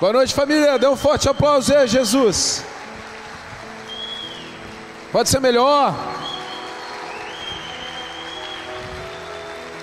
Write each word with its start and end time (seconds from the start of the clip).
Boa 0.00 0.14
noite, 0.14 0.32
família. 0.32 0.78
Dê 0.78 0.88
um 0.88 0.96
forte 0.96 1.28
aplauso 1.28 1.76
aí, 1.76 1.86
Jesus. 1.86 2.64
Pode 5.12 5.28
ser 5.28 5.40
melhor. 5.40 5.94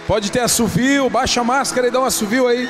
Pode 0.08 0.32
ter 0.32 0.40
assovio, 0.40 1.08
baixa 1.08 1.42
a 1.42 1.44
máscara 1.44 1.88
e 1.88 1.92
dá 1.92 2.00
um 2.00 2.06
assovio 2.06 2.48
aí. 2.48 2.68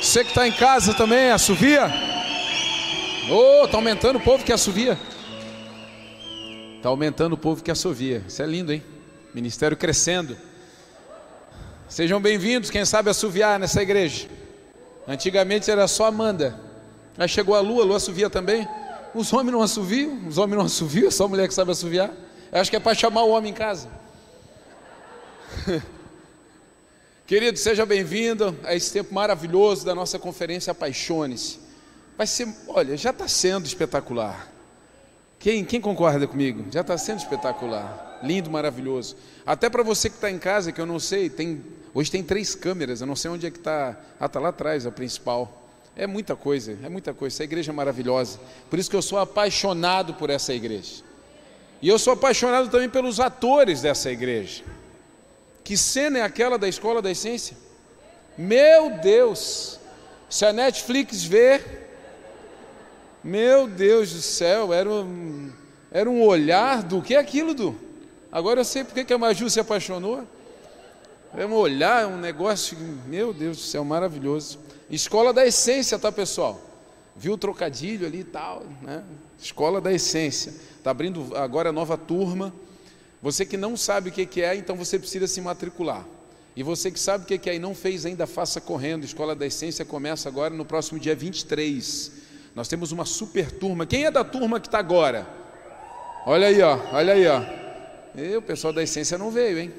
Você 0.00 0.22
que 0.22 0.28
está 0.30 0.46
em 0.46 0.52
casa 0.52 0.94
também, 0.94 1.32
assovia. 1.32 1.90
Ô, 3.28 3.64
oh, 3.64 3.66
tá 3.66 3.76
aumentando 3.76 4.20
o 4.20 4.22
povo 4.22 4.44
que 4.44 4.52
assovia. 4.52 4.96
Tá 6.84 6.88
aumentando 6.88 7.32
o 7.32 7.38
povo 7.38 7.64
que 7.64 7.70
assovia. 7.72 8.22
Isso 8.28 8.40
é 8.40 8.46
lindo, 8.46 8.72
hein? 8.72 8.84
Ministério 9.34 9.76
crescendo. 9.76 10.36
Sejam 11.88 12.20
bem-vindos, 12.20 12.70
quem 12.70 12.84
sabe 12.84 13.10
assoviar 13.10 13.58
nessa 13.58 13.82
igreja. 13.82 14.45
Antigamente 15.06 15.70
era 15.70 15.86
só 15.86 16.06
Amanda. 16.06 16.58
Aí 17.16 17.28
chegou 17.28 17.54
a 17.54 17.60
lua, 17.60 17.82
a 17.82 17.86
lua 17.86 17.96
assovia 17.96 18.28
também. 18.28 18.66
Os 19.14 19.32
homens 19.32 19.52
não 19.52 19.62
assoviam, 19.62 20.26
os 20.26 20.36
homens 20.36 20.58
não 20.58 20.66
assoviam, 20.66 21.10
só 21.10 21.24
a 21.24 21.28
mulher 21.28 21.48
que 21.48 21.54
sabe 21.54 21.70
assoviar. 21.70 22.12
Eu 22.52 22.60
acho 22.60 22.70
que 22.70 22.76
é 22.76 22.80
para 22.80 22.94
chamar 22.94 23.22
o 23.22 23.30
homem 23.30 23.50
em 23.50 23.54
casa. 23.54 23.88
Querido, 27.26 27.58
seja 27.58 27.84
bem-vindo 27.84 28.56
a 28.64 28.74
esse 28.74 28.92
tempo 28.92 29.12
maravilhoso 29.12 29.84
da 29.84 29.94
nossa 29.94 30.18
conferência 30.18 30.70
Apaixone-se. 30.70 31.58
Vai 32.16 32.26
ser, 32.26 32.48
olha, 32.68 32.96
já 32.96 33.10
está 33.10 33.26
sendo 33.26 33.66
espetacular. 33.66 34.48
Quem, 35.38 35.64
quem 35.64 35.80
concorda 35.80 36.26
comigo? 36.26 36.64
Já 36.70 36.82
está 36.82 36.96
sendo 36.96 37.18
espetacular, 37.18 38.05
lindo, 38.22 38.50
maravilhoso. 38.50 39.16
Até 39.44 39.68
para 39.68 39.82
você 39.82 40.08
que 40.08 40.16
está 40.16 40.30
em 40.30 40.38
casa, 40.38 40.72
que 40.72 40.80
eu 40.80 40.86
não 40.86 40.98
sei, 40.98 41.28
tem 41.28 41.62
Hoje 41.96 42.10
tem 42.10 42.22
três 42.22 42.54
câmeras, 42.54 43.00
eu 43.00 43.06
não 43.06 43.16
sei 43.16 43.30
onde 43.30 43.46
é 43.46 43.50
que 43.50 43.56
está. 43.56 43.98
Ah, 44.20 44.26
está 44.26 44.38
lá 44.38 44.50
atrás, 44.50 44.84
a 44.84 44.92
principal. 44.92 45.66
É 45.96 46.06
muita 46.06 46.36
coisa, 46.36 46.76
é 46.82 46.90
muita 46.90 47.14
coisa. 47.14 47.34
Essa 47.34 47.44
igreja 47.44 47.72
é 47.72 47.74
maravilhosa. 47.74 48.38
Por 48.68 48.78
isso 48.78 48.90
que 48.90 48.96
eu 48.96 49.00
sou 49.00 49.18
apaixonado 49.18 50.12
por 50.12 50.28
essa 50.28 50.52
igreja. 50.52 51.02
E 51.80 51.88
eu 51.88 51.98
sou 51.98 52.12
apaixonado 52.12 52.70
também 52.70 52.90
pelos 52.90 53.18
atores 53.18 53.80
dessa 53.80 54.12
igreja. 54.12 54.62
Que 55.64 55.74
cena 55.74 56.18
é 56.18 56.20
aquela 56.20 56.58
da 56.58 56.68
escola 56.68 57.00
da 57.00 57.10
essência? 57.10 57.56
Meu 58.36 58.98
Deus! 58.98 59.80
Se 60.28 60.44
a 60.44 60.52
Netflix 60.52 61.24
vê, 61.24 61.62
meu 63.24 63.66
Deus 63.66 64.12
do 64.12 64.20
céu, 64.20 64.70
era 64.70 64.86
um, 64.86 65.50
era 65.90 66.10
um 66.10 66.22
olhar 66.22 66.82
do 66.82 67.00
que 67.00 67.14
é 67.14 67.18
aquilo 67.18 67.54
do. 67.54 67.85
Agora 68.30 68.60
eu 68.60 68.64
sei 68.64 68.84
porque 68.84 69.04
que 69.04 69.12
a 69.12 69.18
Maju 69.18 69.48
se 69.48 69.60
apaixonou. 69.60 70.24
É 71.36 71.44
um 71.44 71.54
olhar, 71.54 72.06
um 72.06 72.16
negócio, 72.16 72.76
meu 73.06 73.32
Deus 73.32 73.58
do 73.58 73.62
céu, 73.62 73.84
maravilhoso. 73.84 74.58
Escola 74.88 75.32
da 75.32 75.46
essência, 75.46 75.98
tá 75.98 76.10
pessoal? 76.10 76.60
Viu 77.14 77.34
o 77.34 77.38
trocadilho 77.38 78.06
ali 78.06 78.20
e 78.20 78.24
tal, 78.24 78.62
né? 78.82 79.02
Escola 79.38 79.80
da 79.80 79.92
essência. 79.92 80.52
Está 80.78 80.90
abrindo 80.90 81.36
agora 81.36 81.70
a 81.70 81.72
nova 81.72 81.96
turma. 81.96 82.52
Você 83.22 83.44
que 83.44 83.56
não 83.56 83.76
sabe 83.76 84.10
o 84.10 84.12
que 84.12 84.42
é, 84.42 84.54
então 84.54 84.76
você 84.76 84.98
precisa 84.98 85.26
se 85.26 85.40
matricular. 85.40 86.06
E 86.54 86.62
você 86.62 86.90
que 86.90 86.98
sabe 86.98 87.24
o 87.24 87.26
que 87.26 87.50
é 87.50 87.54
e 87.54 87.58
não 87.58 87.74
fez 87.74 88.06
ainda, 88.06 88.26
faça 88.26 88.60
correndo. 88.60 89.04
Escola 89.04 89.34
da 89.34 89.44
Essência 89.46 89.84
começa 89.84 90.28
agora 90.28 90.54
no 90.54 90.64
próximo 90.64 90.98
dia 90.98 91.14
23. 91.14 92.12
Nós 92.54 92.66
temos 92.66 92.92
uma 92.92 93.04
super 93.04 93.50
turma. 93.50 93.84
Quem 93.84 94.06
é 94.06 94.10
da 94.10 94.24
turma 94.24 94.58
que 94.58 94.68
está 94.68 94.78
agora? 94.78 95.28
Olha 96.24 96.46
aí, 96.46 96.62
ó. 96.62 96.78
Olha 96.92 97.12
aí, 97.12 97.26
ó. 97.26 97.65
E 98.16 98.34
o 98.34 98.40
pessoal 98.40 98.72
da 98.72 98.82
Essência 98.82 99.18
não 99.18 99.30
veio, 99.30 99.58
hein? 99.58 99.72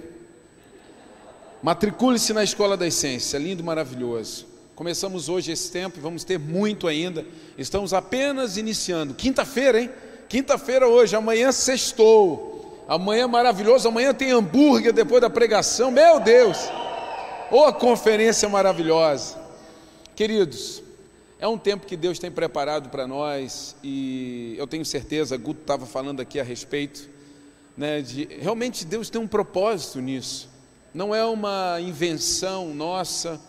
Matricule-se 1.64 2.34
na 2.34 2.44
Escola 2.44 2.78
da 2.78 2.86
Essência, 2.86 3.40
lindo, 3.40 3.64
maravilhoso. 3.64 4.46
Começamos 4.76 5.28
hoje 5.28 5.52
esse 5.52 5.72
tempo 5.72 5.98
e 5.98 6.02
vamos 6.02 6.24
ter 6.24 6.38
muito 6.38 6.88
ainda. 6.88 7.26
Estamos 7.58 7.94
apenas 7.94 8.56
iniciando. 8.56 9.16
Quinta-feira, 9.16 9.82
hein? 9.82 9.90
Quinta-feira 10.30 10.88
hoje, 10.88 11.16
amanhã 11.16 11.52
sextou. 11.52 12.86
Amanhã 12.88 13.24
é 13.24 13.28
maravilhoso, 13.28 13.88
amanhã 13.88 14.14
tem 14.14 14.32
hambúrguer 14.32 14.94
depois 14.94 15.20
da 15.20 15.32
pregação. 15.32 15.90
Meu 15.90 16.20
Deus! 16.20 16.58
Ô, 17.50 17.68
oh, 17.68 17.74
conferência 17.74 18.48
maravilhosa. 18.48 19.36
Queridos, 20.16 20.84
é 21.40 21.48
um 21.48 21.58
tempo 21.58 21.88
que 21.88 21.98
Deus 21.98 22.20
tem 22.20 22.30
preparado 22.30 22.90
para 22.90 23.08
nós 23.08 23.76
e 23.84 24.56
eu 24.60 24.68
tenho 24.68 24.86
certeza, 24.86 25.36
Guto 25.38 25.62
estava 25.62 25.88
falando 25.88 26.22
aqui 26.22 26.40
a 26.40 26.44
respeito, 26.44 27.10
né, 27.78 28.02
de 28.02 28.26
realmente 28.42 28.86
Deus 28.86 29.10
tem 29.10 29.22
um 29.22 29.28
propósito 29.28 30.02
nisso 30.02 30.50
não 30.98 31.14
é 31.14 31.24
uma 31.24 31.80
invenção 31.80 32.74
nossa, 32.74 33.40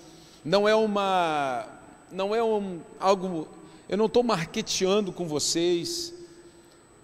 não 0.45 0.69
é 0.69 0.75
uma, 0.75 1.67
não 2.13 2.35
é 2.35 2.45
um, 2.45 2.81
algo, 3.01 3.49
eu 3.89 3.97
não 3.97 4.05
estou 4.05 4.23
marqueteando 4.23 5.11
com 5.11 5.27
vocês, 5.27 6.13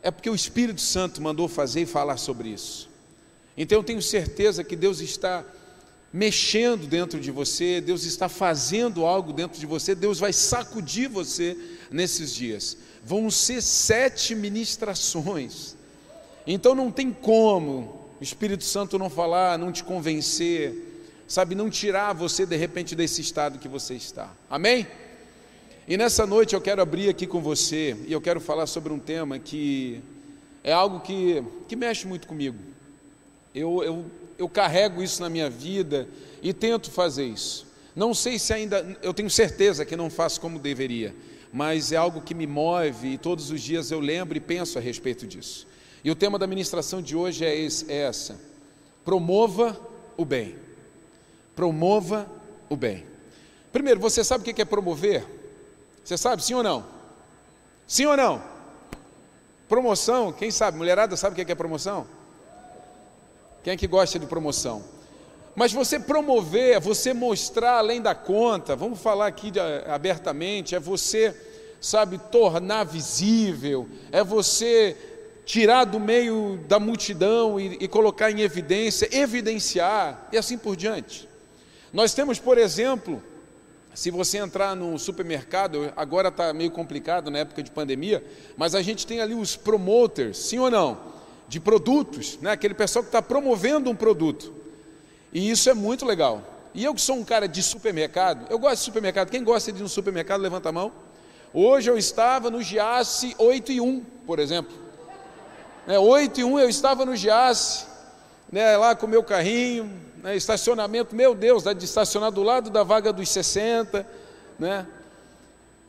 é 0.02 0.10
porque 0.10 0.28
o 0.28 0.34
Espírito 0.34 0.82
Santo 0.82 1.22
mandou 1.22 1.48
fazer 1.48 1.80
e 1.80 1.86
falar 1.86 2.18
sobre 2.18 2.50
isso. 2.50 2.90
Então 3.56 3.78
eu 3.78 3.82
tenho 3.82 4.02
certeza 4.02 4.62
que 4.62 4.76
Deus 4.76 5.00
está 5.00 5.42
mexendo 6.12 6.86
dentro 6.86 7.18
de 7.18 7.30
você, 7.30 7.80
Deus 7.80 8.04
está 8.04 8.28
fazendo 8.28 9.06
algo 9.06 9.32
dentro 9.32 9.58
de 9.58 9.64
você, 9.64 9.94
Deus 9.94 10.18
vai 10.18 10.32
sacudir 10.34 11.08
você 11.08 11.56
nesses 11.90 12.34
dias. 12.34 12.76
Vão 13.02 13.30
ser 13.30 13.62
sete 13.62 14.34
ministrações. 14.34 15.74
Então 16.46 16.74
não 16.74 16.90
tem 16.90 17.10
como 17.12 18.04
o 18.20 18.22
Espírito 18.22 18.64
Santo 18.64 18.98
não 18.98 19.08
falar, 19.08 19.58
não 19.58 19.72
te 19.72 19.82
convencer, 19.82 20.74
sabe, 21.26 21.54
não 21.54 21.70
tirar 21.70 22.12
você 22.12 22.44
de 22.44 22.56
repente 22.56 22.94
desse 22.94 23.20
estado 23.20 23.58
que 23.58 23.68
você 23.68 23.94
está. 23.94 24.32
Amém? 24.48 24.86
E 25.86 25.96
nessa 25.96 26.26
noite 26.26 26.54
eu 26.54 26.60
quero 26.60 26.80
abrir 26.80 27.08
aqui 27.08 27.26
com 27.26 27.40
você 27.40 27.96
e 28.06 28.12
eu 28.12 28.20
quero 28.20 28.40
falar 28.40 28.66
sobre 28.66 28.92
um 28.92 28.98
tema 28.98 29.38
que 29.38 30.00
é 30.62 30.72
algo 30.72 31.00
que, 31.00 31.42
que 31.68 31.76
mexe 31.76 32.06
muito 32.06 32.26
comigo. 32.26 32.58
Eu, 33.54 33.82
eu, 33.84 34.04
eu 34.38 34.48
carrego 34.48 35.02
isso 35.02 35.20
na 35.20 35.28
minha 35.28 35.50
vida 35.50 36.08
e 36.42 36.52
tento 36.52 36.90
fazer 36.90 37.26
isso. 37.26 37.66
Não 37.94 38.14
sei 38.14 38.38
se 38.38 38.52
ainda, 38.52 38.98
eu 39.02 39.14
tenho 39.14 39.30
certeza 39.30 39.84
que 39.84 39.94
não 39.94 40.10
faço 40.10 40.40
como 40.40 40.58
deveria, 40.58 41.14
mas 41.52 41.92
é 41.92 41.96
algo 41.96 42.22
que 42.22 42.34
me 42.34 42.46
move 42.46 43.12
e 43.12 43.18
todos 43.18 43.50
os 43.50 43.60
dias 43.60 43.90
eu 43.90 44.00
lembro 44.00 44.36
e 44.36 44.40
penso 44.40 44.78
a 44.78 44.80
respeito 44.80 45.26
disso. 45.26 45.66
E 46.04 46.10
o 46.10 46.14
tema 46.14 46.38
da 46.38 46.46
ministração 46.46 47.00
de 47.00 47.16
hoje 47.16 47.46
é, 47.46 47.56
esse, 47.56 47.90
é 47.90 48.02
essa: 48.02 48.38
promova 49.04 49.76
o 50.18 50.24
bem. 50.24 50.54
Promova 51.56 52.28
o 52.68 52.76
bem. 52.76 53.06
Primeiro, 53.72 53.98
você 53.98 54.22
sabe 54.22 54.48
o 54.48 54.54
que 54.54 54.60
é 54.60 54.64
promover? 54.66 55.24
Você 56.04 56.18
sabe, 56.18 56.44
sim 56.44 56.52
ou 56.52 56.62
não? 56.62 56.84
Sim 57.86 58.04
ou 58.04 58.16
não? 58.16 58.42
Promoção, 59.66 60.30
quem 60.30 60.50
sabe? 60.50 60.76
Mulherada 60.76 61.16
sabe 61.16 61.32
o 61.32 61.44
que 61.44 61.50
é 61.50 61.54
promoção? 61.54 62.06
Quem 63.62 63.72
é 63.72 63.76
que 63.76 63.86
gosta 63.86 64.18
de 64.18 64.26
promoção? 64.26 64.84
Mas 65.56 65.72
você 65.72 65.98
promover, 65.98 66.78
você 66.80 67.14
mostrar 67.14 67.78
além 67.78 68.02
da 68.02 68.14
conta, 68.14 68.76
vamos 68.76 69.00
falar 69.00 69.28
aqui 69.28 69.52
abertamente, 69.86 70.74
é 70.74 70.80
você, 70.80 71.34
sabe, 71.80 72.18
tornar 72.18 72.84
visível, 72.84 73.88
é 74.12 74.22
você 74.22 75.13
tirar 75.44 75.84
do 75.84 76.00
meio 76.00 76.58
da 76.66 76.80
multidão 76.80 77.60
e, 77.60 77.76
e, 77.80 77.88
colocar 77.88 78.30
em 78.30 78.40
evidência, 78.40 79.08
evidenciar 79.12 80.28
e 80.32 80.38
assim 80.38 80.56
por 80.56 80.76
diante. 80.76 81.28
Nós 81.92 82.14
temos, 82.14 82.38
por 82.38 82.58
exemplo, 82.58 83.22
se 83.94 84.10
você 84.10 84.38
entrar 84.38 84.74
no 84.74 84.98
supermercado, 84.98 85.92
agora 85.96 86.28
está 86.28 86.52
meio 86.52 86.70
complicado 86.70 87.30
na 87.30 87.38
época 87.40 87.62
de 87.62 87.70
pandemia, 87.70 88.24
mas 88.56 88.74
a 88.74 88.82
gente 88.82 89.06
tem 89.06 89.20
ali 89.20 89.34
os 89.34 89.54
promoters, 89.54 90.38
sim 90.38 90.58
ou 90.58 90.70
não, 90.70 90.98
de 91.46 91.60
produtos, 91.60 92.38
né? 92.40 92.50
aquele 92.50 92.74
pessoal 92.74 93.02
que 93.02 93.08
está 93.08 93.22
promovendo 93.22 93.90
um 93.90 93.94
produto. 93.94 94.52
E 95.32 95.50
isso 95.50 95.68
é 95.68 95.74
muito 95.74 96.04
legal. 96.04 96.42
E 96.74 96.84
eu 96.84 96.94
que 96.94 97.00
sou 97.00 97.16
um 97.16 97.24
cara 97.24 97.46
de 97.46 97.62
supermercado, 97.62 98.46
eu 98.50 98.58
gosto 98.58 98.78
de 98.78 98.84
supermercado. 98.84 99.30
Quem 99.30 99.44
gosta 99.44 99.70
de 99.70 99.78
ir 99.78 99.82
no 99.82 99.88
supermercado, 99.88 100.40
levanta 100.40 100.70
a 100.70 100.72
mão. 100.72 100.90
Hoje 101.52 101.88
eu 101.88 101.96
estava 101.96 102.50
no 102.50 102.60
Giasse 102.60 103.34
8 103.38 103.70
e 103.70 103.80
1, 103.80 104.00
por 104.26 104.40
exemplo. 104.40 104.83
Né, 105.86 105.98
8 105.98 106.40
e 106.40 106.44
1 106.44 106.58
eu 106.60 106.68
estava 106.68 107.04
no 107.04 107.14
Giasse, 107.14 107.86
né, 108.50 108.76
lá 108.76 108.94
com 108.94 109.06
o 109.06 109.08
meu 109.08 109.22
carrinho, 109.22 109.90
né, 110.22 110.34
estacionamento, 110.34 111.14
meu 111.14 111.34
Deus, 111.34 111.62
dá 111.62 111.72
de 111.72 111.84
estacionar 111.84 112.30
do 112.30 112.42
lado 112.42 112.70
da 112.70 112.82
vaga 112.82 113.12
dos 113.12 113.28
60, 113.28 114.06
né? 114.58 114.86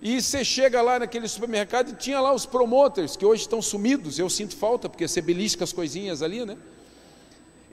E 0.02 0.22
você 0.22 0.44
chega 0.44 0.82
lá 0.82 1.00
naquele 1.00 1.28
supermercado 1.28 1.90
e 1.90 1.94
tinha 1.94 2.20
lá 2.20 2.34
os 2.34 2.46
promoters, 2.46 3.16
que 3.16 3.26
hoje 3.26 3.44
estão 3.44 3.62
sumidos, 3.62 4.20
eu 4.20 4.30
sinto 4.30 4.56
falta, 4.56 4.90
porque 4.90 5.08
você 5.08 5.22
belisca 5.22 5.64
as 5.64 5.72
coisinhas 5.72 6.22
ali, 6.22 6.46
né? 6.46 6.58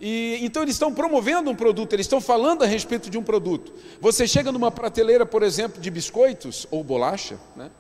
E, 0.01 0.39
então 0.43 0.63
eles 0.63 0.77
estão 0.77 0.95
promovendo 0.95 1.51
um 1.51 1.55
produto, 1.55 1.93
eles 1.93 2.07
estão 2.07 2.21
falando 2.21 2.63
a 2.63 2.67
respeito 2.67 3.11
de 3.11 3.19
um 3.19 3.23
produto. 3.23 3.73
Você 4.01 4.27
chega 4.27 4.51
numa 4.51 4.71
prateleira, 4.71 5.27
por 5.27 5.43
exemplo, 5.43 5.81
de 5.81 5.91
biscoitos 5.91 6.67
ou 6.71 6.83
bolacha, 6.83 7.39
né? 7.57 7.71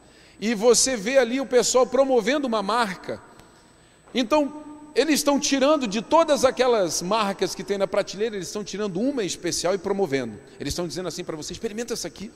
E 0.41 0.55
você 0.55 0.97
vê 0.97 1.19
ali 1.19 1.41
o 1.41 1.47
pessoal 1.47 1.87
promovendo 1.87 2.49
uma 2.49 2.62
marca. 2.62 3.21
Então, 4.14 4.62
eles 4.94 5.14
estão 5.17 5.41
tirando 5.41 5.87
de 5.87 6.03
todas 6.03 6.44
aquelas 6.44 7.00
marcas 7.00 7.55
que 7.55 7.64
tem 7.64 7.79
na 7.79 7.87
prateleira, 7.87 8.37
eles 8.37 8.49
estão 8.49 8.62
tirando 8.62 9.00
uma 9.00 9.25
especial 9.25 9.75
e 9.75 9.79
promovendo. 9.79 10.38
Eles 10.61 10.73
estão 10.73 10.87
dizendo 10.87 11.09
assim 11.09 11.25
para 11.25 11.37
você: 11.37 11.53
experimenta 11.53 11.94
essa 11.94 12.09
aqui. 12.09 12.31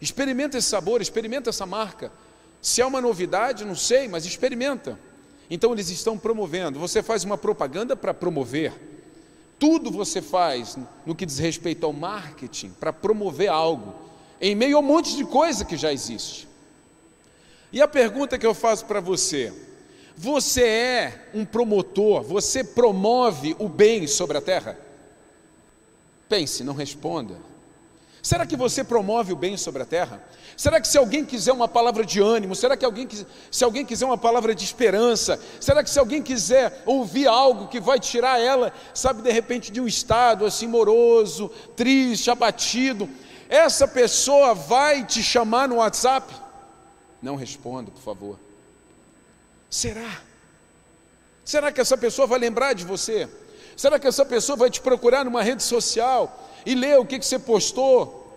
Experimenta 0.00 0.58
esse 0.58 0.68
sabor, 0.68 1.00
experimenta 1.00 1.50
essa 1.50 1.64
marca. 1.64 2.10
Se 2.60 2.80
é 2.80 2.86
uma 2.86 3.00
novidade, 3.00 3.64
não 3.64 3.76
sei, 3.76 4.08
mas 4.08 4.26
experimenta. 4.26 4.98
Então 5.48 5.72
eles 5.72 5.90
estão 5.90 6.18
promovendo. 6.18 6.78
Você 6.80 7.02
faz 7.02 7.22
uma 7.22 7.38
propaganda 7.38 7.94
para 7.94 8.12
promover. 8.12 8.72
Tudo 9.58 9.92
você 9.92 10.20
faz 10.20 10.76
no 11.06 11.14
que 11.14 11.24
diz 11.24 11.38
respeito 11.38 11.86
ao 11.86 11.92
marketing 11.92 12.70
para 12.70 12.92
promover 12.92 13.48
algo, 13.48 13.94
em 14.40 14.56
meio 14.56 14.76
a 14.76 14.80
um 14.80 14.82
monte 14.82 15.16
de 15.16 15.24
coisa 15.24 15.64
que 15.64 15.76
já 15.76 15.92
existe. 15.92 16.48
E 17.72 17.80
a 17.80 17.86
pergunta 17.86 18.36
que 18.36 18.46
eu 18.46 18.54
faço 18.54 18.86
para 18.86 18.98
você: 18.98 19.52
você 20.22 20.62
é 20.62 21.30
um 21.34 21.44
promotor, 21.44 22.22
você 22.22 22.62
promove 22.62 23.56
o 23.58 23.68
bem 23.68 24.06
sobre 24.06 24.38
a 24.38 24.40
terra? 24.40 24.78
Pense, 26.28 26.62
não 26.62 26.74
responda. 26.74 27.34
Será 28.22 28.46
que 28.46 28.56
você 28.56 28.84
promove 28.84 29.32
o 29.32 29.36
bem 29.36 29.56
sobre 29.56 29.82
a 29.82 29.84
terra? 29.84 30.22
Será 30.56 30.80
que 30.80 30.86
se 30.86 30.96
alguém 30.96 31.24
quiser 31.24 31.52
uma 31.52 31.66
palavra 31.66 32.06
de 32.06 32.20
ânimo, 32.20 32.54
será 32.54 32.76
que 32.76 32.84
alguém, 32.84 33.08
se 33.50 33.64
alguém 33.64 33.84
quiser 33.84 34.04
uma 34.06 34.16
palavra 34.16 34.54
de 34.54 34.62
esperança, 34.64 35.40
será 35.60 35.82
que 35.82 35.90
se 35.90 35.98
alguém 35.98 36.22
quiser 36.22 36.84
ouvir 36.86 37.26
algo 37.26 37.66
que 37.66 37.80
vai 37.80 37.98
tirar 37.98 38.38
ela, 38.38 38.72
sabe, 38.94 39.22
de 39.22 39.32
repente 39.32 39.72
de 39.72 39.80
um 39.80 39.88
estado 39.88 40.46
assim 40.46 40.68
moroso, 40.68 41.50
triste, 41.74 42.30
abatido, 42.30 43.10
essa 43.48 43.88
pessoa 43.88 44.54
vai 44.54 45.04
te 45.04 45.20
chamar 45.20 45.68
no 45.68 45.78
WhatsApp? 45.78 46.32
Não 47.20 47.34
responda, 47.34 47.90
por 47.90 48.02
favor. 48.02 48.38
Será? 49.72 50.20
Será 51.42 51.72
que 51.72 51.80
essa 51.80 51.96
pessoa 51.96 52.26
vai 52.26 52.38
lembrar 52.38 52.74
de 52.74 52.84
você? 52.84 53.26
Será 53.74 53.98
que 53.98 54.06
essa 54.06 54.22
pessoa 54.22 54.54
vai 54.54 54.68
te 54.68 54.82
procurar 54.82 55.24
numa 55.24 55.42
rede 55.42 55.62
social 55.62 56.50
e 56.66 56.74
ler 56.74 56.98
o 56.98 57.06
que, 57.06 57.18
que 57.18 57.24
você 57.24 57.38
postou? 57.38 58.36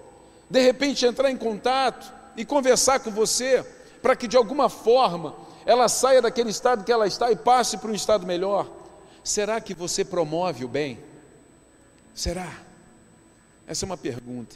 De 0.50 0.62
repente 0.62 1.06
entrar 1.06 1.30
em 1.30 1.36
contato 1.36 2.10
e 2.38 2.46
conversar 2.46 3.02
com 3.02 3.12
você, 3.12 3.66
para 4.02 4.16
que 4.16 4.30
de 4.30 4.38
alguma 4.38 4.70
forma 4.70 5.36
ela 5.66 5.90
saia 5.90 6.22
daquele 6.22 6.52
estado 6.52 6.86
que 6.86 6.92
ela 6.92 7.06
está 7.06 7.30
e 7.30 7.36
passe 7.36 7.78
para 7.80 7.92
um 7.92 7.96
estado 7.96 8.26
melhor? 8.26 8.72
Será 9.22 9.60
que 9.60 9.74
você 9.74 10.06
promove 10.06 10.64
o 10.64 10.70
bem? 10.70 11.00
Será? 12.14 12.50
Essa 13.68 13.84
é 13.84 13.88
uma 13.88 13.98
pergunta 13.98 14.56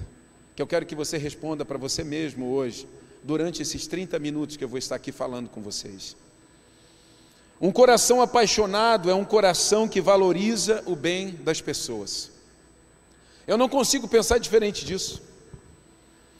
que 0.55 0.61
eu 0.61 0.67
quero 0.67 0.85
que 0.85 0.95
você 0.95 1.17
responda 1.17 1.65
para 1.65 1.77
você 1.77 2.05
mesmo 2.05 2.53
hoje, 2.53 2.87
durante 3.21 3.61
esses 3.61 3.85
30 3.85 4.17
minutos 4.17 4.55
que 4.55 4.63
eu 4.63 4.69
vou 4.69 4.79
estar 4.79 4.95
aqui 4.95 5.11
falando 5.11 5.49
com 5.49 5.61
vocês. 5.61 6.15
Um 7.61 7.71
coração 7.71 8.21
apaixonado 8.21 9.09
é 9.09 9.13
um 9.13 9.25
coração 9.25 9.87
que 9.87 9.99
valoriza 9.99 10.81
o 10.85 10.95
bem 10.95 11.31
das 11.31 11.59
pessoas. 11.59 12.31
Eu 13.45 13.57
não 13.57 13.67
consigo 13.67 14.07
pensar 14.07 14.37
diferente 14.37 14.85
disso. 14.85 15.21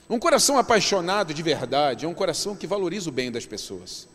Um 0.08 0.18
coração 0.18 0.56
apaixonado 0.56 1.34
de 1.34 1.42
verdade 1.42 2.06
é 2.06 2.08
um 2.08 2.14
coração 2.14 2.56
que 2.56 2.66
valoriza 2.66 3.10
o 3.10 3.12
bem 3.12 3.30
das 3.30 3.44
pessoas. 3.44 4.08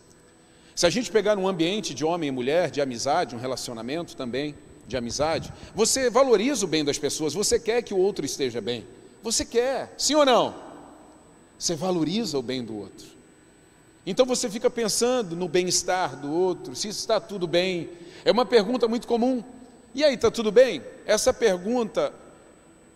Se 0.75 0.85
a 0.85 0.89
gente 0.89 1.11
pegar 1.11 1.37
um 1.37 1.47
ambiente 1.47 1.93
de 1.93 2.03
homem 2.03 2.29
e 2.29 2.31
mulher, 2.31 2.71
de 2.71 2.81
amizade, 2.81 3.35
um 3.35 3.39
relacionamento 3.39 4.15
também 4.15 4.55
de 4.87 4.97
amizade, 4.97 5.53
você 5.73 6.09
valoriza 6.09 6.65
o 6.65 6.67
bem 6.67 6.83
das 6.83 6.97
pessoas, 6.97 7.33
você 7.33 7.59
quer 7.59 7.81
que 7.81 7.93
o 7.93 7.97
outro 7.97 8.25
esteja 8.25 8.59
bem. 8.59 8.85
Você 9.21 9.45
quer, 9.45 9.93
sim 9.97 10.15
ou 10.15 10.25
não? 10.25 10.55
Você 11.57 11.75
valoriza 11.75 12.37
o 12.37 12.41
bem 12.41 12.63
do 12.63 12.77
outro. 12.77 13.07
Então 14.05 14.25
você 14.25 14.49
fica 14.49 14.69
pensando 14.69 15.35
no 15.35 15.47
bem-estar 15.47 16.15
do 16.15 16.31
outro, 16.31 16.75
se 16.75 16.89
está 16.89 17.19
tudo 17.19 17.47
bem. 17.47 17.89
É 18.23 18.31
uma 18.31 18.45
pergunta 18.45 18.87
muito 18.87 19.07
comum. 19.07 19.43
E 19.93 20.03
aí, 20.03 20.15
está 20.15 20.29
tudo 20.29 20.51
bem? 20.51 20.83
Essa 21.05 21.33
pergunta 21.33 22.13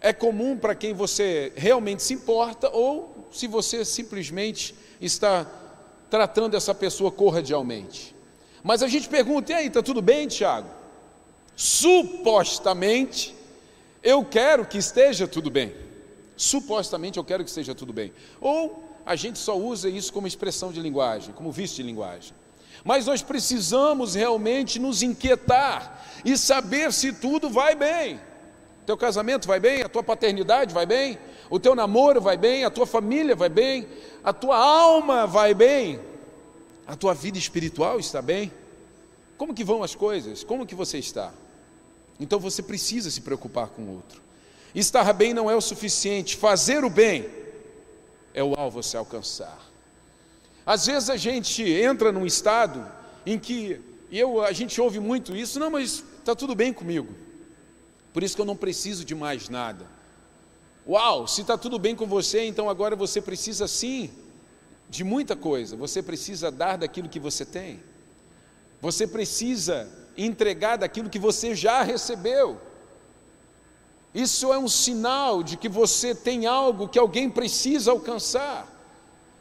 é 0.02 0.14
comum 0.14 0.58
para 0.58 0.76
quem 0.76 0.94
você 0.94 1.52
realmente 1.56 2.04
se 2.04 2.14
importa 2.14 2.70
ou 2.70 3.28
se 3.32 3.48
você 3.48 3.86
simplesmente 3.86 4.76
está 5.00 5.46
tratando 6.10 6.58
essa 6.58 6.76
pessoa 6.76 7.12
cordialmente. 7.12 8.16
Mas 8.64 8.84
a 8.84 8.88
gente 8.88 9.08
pergunta: 9.08 9.52
e 9.52 9.56
aí, 9.56 9.68
está 9.68 9.82
tudo 9.82 10.02
bem, 10.02 10.28
Tiago? 10.28 10.70
Supostamente, 11.56 13.36
eu 14.04 14.24
quero 14.24 14.66
que 14.66 14.78
esteja 14.78 15.28
tudo 15.28 15.50
bem. 15.50 15.74
Supostamente 16.36 17.18
eu 17.18 17.24
quero 17.24 17.44
que 17.44 17.50
esteja 17.50 17.76
tudo 17.76 17.92
bem. 17.92 18.14
Ou 18.40 18.89
a 19.10 19.16
gente 19.16 19.40
só 19.40 19.58
usa 19.58 19.90
isso 19.90 20.14
como 20.14 20.28
expressão 20.28 20.72
de 20.72 20.80
linguagem, 20.80 21.34
como 21.34 21.52
vício 21.52 21.78
de 21.78 21.82
linguagem. 21.82 22.32
Mas 22.84 23.08
nós 23.08 23.24
precisamos 23.24 24.14
realmente 24.14 24.78
nos 24.78 25.02
inquietar 25.02 26.06
e 26.24 26.38
saber 26.38 26.94
se 26.94 27.12
tudo 27.12 27.50
vai 27.50 27.74
bem. 27.74 28.22
Teu 28.86 28.96
casamento 28.96 29.48
vai 29.48 29.60
bem, 29.60 29.82
a 29.82 29.90
tua 29.90 30.04
paternidade 30.04 30.76
vai 30.76 30.86
bem, 30.86 31.18
o 31.50 31.60
teu 31.60 31.74
namoro 31.74 32.22
vai 32.22 32.38
bem, 32.38 32.64
a 32.64 32.70
tua 32.70 32.86
família 32.86 33.36
vai 33.36 33.50
bem, 33.50 33.88
a 34.24 34.32
tua 34.32 34.56
alma 34.56 35.26
vai 35.26 35.56
bem, 35.56 36.00
a 36.86 36.96
tua 36.96 37.16
vida 37.16 37.40
espiritual 37.40 38.00
está 38.00 38.22
bem. 38.22 38.52
Como 39.40 39.56
que 39.56 39.64
vão 39.64 39.82
as 39.82 39.96
coisas? 39.96 40.44
Como 40.44 40.68
que 40.68 40.76
você 40.76 41.00
está? 41.00 41.34
Então 42.20 42.40
você 42.40 42.62
precisa 42.62 43.10
se 43.10 43.22
preocupar 43.22 43.70
com 43.70 43.82
o 43.82 43.96
outro. 43.96 44.22
Estar 44.76 45.12
bem 45.14 45.34
não 45.34 45.50
é 45.50 45.56
o 45.56 45.62
suficiente, 45.62 46.38
fazer 46.38 46.84
o 46.84 46.92
bem 46.92 47.39
é 48.34 48.44
o 48.44 48.54
alvo 48.56 48.80
a 48.80 48.84
se 48.84 48.96
alcançar. 48.98 49.60
Às 50.66 50.86
vezes 50.86 51.10
a 51.10 51.18
gente 51.18 51.64
entra 51.64 52.12
num 52.12 52.26
estado 52.26 52.86
em 53.26 53.40
que, 53.40 53.82
eu, 54.12 54.44
a 54.44 54.52
gente 54.52 54.80
ouve 54.80 55.00
muito 55.00 55.36
isso, 55.36 55.60
não, 55.60 55.70
mas 55.70 56.04
está 56.20 56.36
tudo 56.36 56.56
bem 56.56 56.72
comigo, 56.72 57.14
por 58.14 58.24
isso 58.24 58.36
que 58.36 58.42
eu 58.42 58.46
não 58.46 58.56
preciso 58.56 59.04
de 59.04 59.16
mais 59.16 59.50
nada. 59.50 59.86
Uau, 60.88 61.28
se 61.28 61.42
está 61.42 61.58
tudo 61.58 61.78
bem 61.78 61.96
com 61.96 62.08
você, 62.08 62.46
então 62.46 62.70
agora 62.70 62.96
você 62.96 63.22
precisa 63.22 63.68
sim 63.68 64.10
de 64.90 65.04
muita 65.04 65.36
coisa, 65.36 65.76
você 65.76 66.02
precisa 66.02 66.50
dar 66.50 66.78
daquilo 66.78 67.10
que 67.10 67.20
você 67.20 67.46
tem, 67.46 67.80
você 68.82 69.06
precisa 69.06 69.88
entregar 70.18 70.78
daquilo 70.78 71.10
que 71.10 71.20
você 71.20 71.56
já 71.56 71.82
recebeu. 71.82 72.60
Isso 74.14 74.52
é 74.52 74.58
um 74.58 74.68
sinal 74.68 75.44
de 75.44 75.56
que 75.56 75.70
você 75.70 76.16
tem 76.16 76.48
algo 76.48 76.88
que 76.88 76.98
alguém 76.98 77.30
precisa 77.30 77.92
alcançar. 77.92 78.68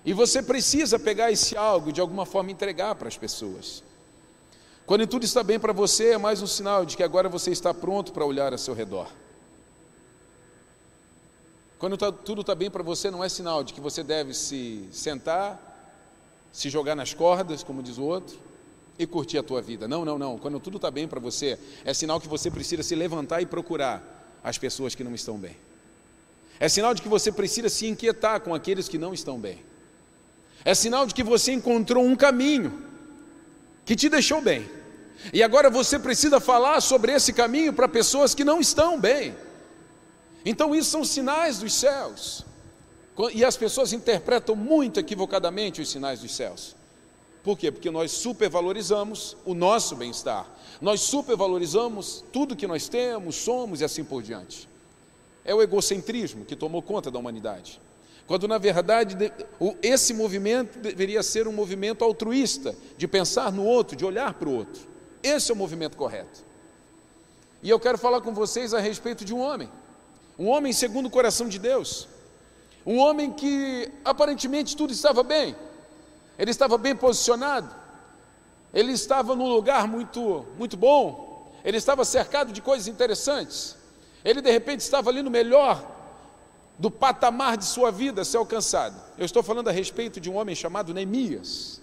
E 0.05 0.13
você 0.13 0.43
precisa 0.43 0.99
pegar 0.99 1.33
esse 1.33 1.57
algo 1.57 1.91
e 1.91 1.93
de 1.93 2.01
alguma 2.01 2.27
forma 2.27 2.51
entregar 2.51 2.95
para 2.95 3.09
as 3.09 3.17
pessoas. 3.17 3.83
Quando 4.87 5.07
tudo 5.07 5.25
está 5.25 5.43
bem 5.43 5.59
para 5.59 5.73
você, 5.73 6.13
é 6.13 6.19
mais 6.19 6.41
um 6.41 6.47
sinal 6.47 6.85
de 6.85 6.97
que 6.97 7.03
agora 7.03 7.29
você 7.29 7.51
está 7.51 7.75
pronto 7.75 8.13
para 8.13 8.25
olhar 8.25 8.55
a 8.55 8.59
seu 8.59 8.75
redor. 8.75 9.09
Quando 11.79 11.97
tá, 11.97 12.11
tudo 12.11 12.41
está 12.41 12.55
bem 12.55 12.71
para 12.71 12.83
você, 12.83 13.11
não 13.11 13.23
é 13.23 13.29
sinal 13.29 13.63
de 13.63 13.73
que 13.73 13.81
você 13.81 14.03
deve 14.03 14.35
se 14.35 14.89
sentar, 14.91 15.61
se 16.51 16.69
jogar 16.69 16.95
nas 16.95 17.15
cordas, 17.15 17.63
como 17.63 17.83
diz 17.83 17.99
o 17.99 18.03
outro, 18.03 18.39
e 18.99 19.07
curtir 19.07 19.39
a 19.39 19.43
tua 19.43 19.63
vida. 19.63 19.87
Não, 19.87 20.05
não, 20.05 20.19
não. 20.19 20.39
Quando 20.39 20.59
tudo 20.59 20.77
está 20.77 20.91
bem 20.91 21.07
para 21.07 21.21
você, 21.21 21.59
é 21.85 21.95
sinal 21.95 22.21
que 22.21 22.27
você 22.27 22.51
precisa 22.51 22.83
se 22.83 22.95
levantar 22.95 23.41
e 23.41 23.47
procurar 23.47 24.18
as 24.49 24.57
pessoas 24.57 24.95
que 24.95 25.05
não 25.05 25.15
estão 25.15 25.37
bem. 25.37 25.55
É 26.59 26.69
sinal 26.71 26.95
de 26.95 27.03
que 27.03 27.09
você 27.09 27.31
precisa 27.31 27.69
se 27.69 27.87
inquietar 27.87 28.41
com 28.41 28.55
aqueles 28.55 28.89
que 28.89 28.97
não 28.97 29.13
estão 29.13 29.39
bem. 29.39 29.63
É 30.65 30.75
sinal 30.75 31.07
de 31.07 31.13
que 31.15 31.23
você 31.23 31.53
encontrou 31.53 32.03
um 32.03 32.17
caminho 32.17 32.83
que 33.85 33.95
te 33.95 34.09
deixou 34.09 34.41
bem. 34.41 34.67
E 35.35 35.43
agora 35.43 35.69
você 35.69 35.99
precisa 35.99 36.41
falar 36.41 36.81
sobre 36.81 37.13
esse 37.13 37.31
caminho 37.33 37.75
para 37.75 37.87
pessoas 37.87 38.35
que 38.35 38.43
não 38.43 38.59
estão 38.59 38.99
bem. 38.99 39.37
Então, 40.47 40.75
isso 40.75 40.91
são 40.91 41.05
sinais 41.05 41.59
dos 41.59 41.75
céus. 41.75 42.47
E 43.35 43.45
as 43.45 43.57
pessoas 43.57 43.93
interpretam 43.93 44.57
muito 44.57 44.99
equivocadamente 44.99 45.83
os 45.83 45.91
sinais 45.91 46.21
dos 46.21 46.35
céus. 46.35 46.75
Por 47.49 47.57
quê? 47.57 47.73
Porque 47.73 47.91
nós 47.91 48.13
supervalorizamos 48.13 49.35
o 49.43 49.55
nosso 49.55 49.97
bem-estar. 49.97 50.47
Nós 50.83 51.01
supervalorizamos 51.01 52.23
tudo 52.31 52.55
que 52.55 52.67
nós 52.67 52.91
temos, 52.91 53.37
somos 53.37 53.81
e 53.81 53.85
assim 53.85 54.05
por 54.05 54.23
diante. 54.23 54.69
É 55.47 55.55
o 55.55 55.63
egocentrismo 55.63 56.45
que 56.45 56.55
tomou 56.55 56.83
conta 56.83 57.11
da 57.11 57.19
humanidade. 57.19 57.81
Quando 58.27 58.47
na 58.47 58.59
verdade 58.59 59.17
esse 59.83 60.13
movimento 60.13 60.79
deveria 60.79 61.23
ser 61.23 61.49
um 61.49 61.53
movimento 61.53 62.05
altruísta, 62.05 62.77
de 62.99 63.09
pensar 63.09 63.51
no 63.51 63.65
outro, 63.65 63.97
de 63.97 64.05
olhar 64.05 64.35
para 64.35 64.47
o 64.47 64.55
outro. 64.55 64.83
Esse 65.23 65.51
é 65.51 65.55
o 65.55 65.57
movimento 65.57 65.97
correto. 65.97 66.45
E 67.63 67.71
eu 67.71 67.81
quero 67.81 67.97
falar 67.97 68.21
com 68.21 68.35
vocês 68.35 68.75
a 68.75 68.79
respeito 68.79 69.25
de 69.25 69.33
um 69.33 69.41
homem, 69.41 69.71
um 70.39 70.49
homem 70.49 70.75
segundo 70.75 71.07
o 71.07 71.11
coração 71.11 71.49
de 71.49 71.59
Deus, 71.59 72.09
um 72.85 72.99
homem 72.99 73.33
que 73.33 73.91
aparentemente 74.05 74.77
tudo 74.77 74.93
estava 74.93 75.23
bem, 75.23 75.57
ele 76.39 76.51
estava 76.51 76.79
bem 76.79 76.95
posicionado, 76.95 77.75
ele 78.73 78.93
estava 78.93 79.35
num 79.35 79.49
lugar 79.49 79.89
muito, 79.89 80.47
muito 80.57 80.77
bom, 80.77 81.53
ele 81.65 81.77
estava 81.77 82.05
cercado 82.05 82.53
de 82.53 82.63
coisas 82.63 82.87
interessantes, 82.87 83.77
ele 84.25 84.41
de 84.41 84.51
repente 84.51 84.81
estava 84.81 85.11
ali 85.11 85.23
no 85.23 85.31
melhor 85.31 85.85
do 86.79 86.91
patamar 86.91 87.57
de 87.57 87.65
sua 87.65 87.91
vida 87.91 88.25
ser 88.25 88.37
alcançado. 88.37 88.95
Eu 89.19 89.25
estou 89.25 89.43
falando 89.43 89.69
a 89.69 89.73
respeito 89.73 90.21
de 90.21 90.31
um 90.31 90.37
homem 90.37 90.55
chamado 90.55 90.95
Neemias. 90.95 91.81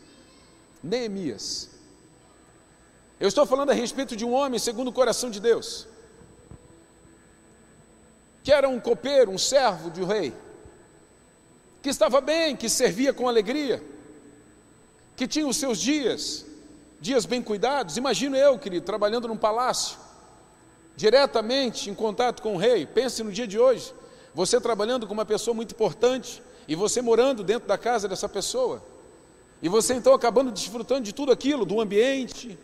Neemias. 0.81 1.69
Eu 3.19 3.27
estou 3.27 3.45
falando 3.45 3.71
a 3.71 3.73
respeito 3.73 4.15
de 4.15 4.23
um 4.23 4.33
homem 4.33 4.57
segundo 4.57 4.87
o 4.87 4.93
coração 4.93 5.29
de 5.29 5.39
Deus, 5.39 5.87
que 8.43 8.51
era 8.53 8.69
um 8.69 8.79
copeiro, 8.79 9.31
um 9.31 9.37
servo 9.37 9.89
de 9.89 10.01
um 10.01 10.05
rei 10.05 10.33
que 11.81 11.89
estava 11.89 12.19
bem, 12.19 12.55
que 12.55 12.67
servia 12.67 13.13
com 13.13 13.27
alegria, 13.27 13.83
que 15.15 15.27
tinha 15.27 15.47
os 15.47 15.57
seus 15.57 15.79
dias, 15.79 16.45
dias 16.99 17.25
bem 17.25 17.41
cuidados. 17.41 17.97
Imagino 17.97 18.35
eu, 18.35 18.57
querido, 18.59 18.85
trabalhando 18.85 19.27
num 19.27 19.37
palácio, 19.37 19.97
diretamente 20.95 21.89
em 21.89 21.93
contato 21.93 22.41
com 22.41 22.55
o 22.55 22.57
rei. 22.57 22.85
Pense 22.85 23.23
no 23.23 23.31
dia 23.31 23.47
de 23.47 23.59
hoje, 23.59 23.93
você 24.33 24.59
trabalhando 24.59 25.07
com 25.07 25.13
uma 25.13 25.25
pessoa 25.25 25.53
muito 25.53 25.71
importante 25.71 26.41
e 26.67 26.75
você 26.75 27.01
morando 27.01 27.43
dentro 27.43 27.67
da 27.67 27.77
casa 27.77 28.07
dessa 28.07 28.27
pessoa. 28.27 28.83
E 29.61 29.69
você 29.69 29.93
então 29.93 30.13
acabando 30.13 30.51
desfrutando 30.51 31.01
de 31.01 31.13
tudo 31.13 31.31
aquilo, 31.31 31.65
do 31.65 31.79
ambiente, 31.79 32.57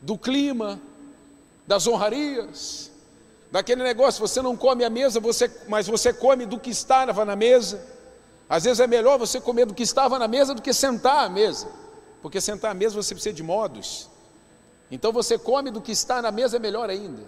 do 0.00 0.16
clima, 0.16 0.80
das 1.66 1.86
honrarias, 1.86 2.90
daquele 3.50 3.82
negócio, 3.82 4.26
você 4.26 4.40
não 4.40 4.56
come 4.56 4.84
a 4.84 4.90
mesa, 4.90 5.20
você, 5.20 5.50
mas 5.68 5.86
você 5.86 6.12
come 6.12 6.46
do 6.46 6.58
que 6.58 6.70
estava 6.70 7.24
na 7.24 7.36
mesa. 7.36 7.84
Às 8.48 8.64
vezes 8.64 8.80
é 8.80 8.86
melhor 8.86 9.18
você 9.18 9.40
comer 9.40 9.66
do 9.66 9.74
que 9.74 9.82
estava 9.82 10.18
na 10.18 10.26
mesa 10.26 10.54
do 10.54 10.62
que 10.62 10.72
sentar 10.72 11.26
à 11.26 11.28
mesa, 11.28 11.68
porque 12.22 12.40
sentar 12.40 12.70
à 12.70 12.74
mesa 12.74 12.94
você 12.94 13.14
precisa 13.14 13.34
de 13.34 13.42
modos. 13.42 14.08
Então 14.90 15.12
você 15.12 15.36
come 15.36 15.70
do 15.70 15.80
que 15.80 15.90
está 15.90 16.22
na 16.22 16.30
mesa 16.30 16.56
é 16.56 16.60
melhor 16.60 16.88
ainda. 16.88 17.22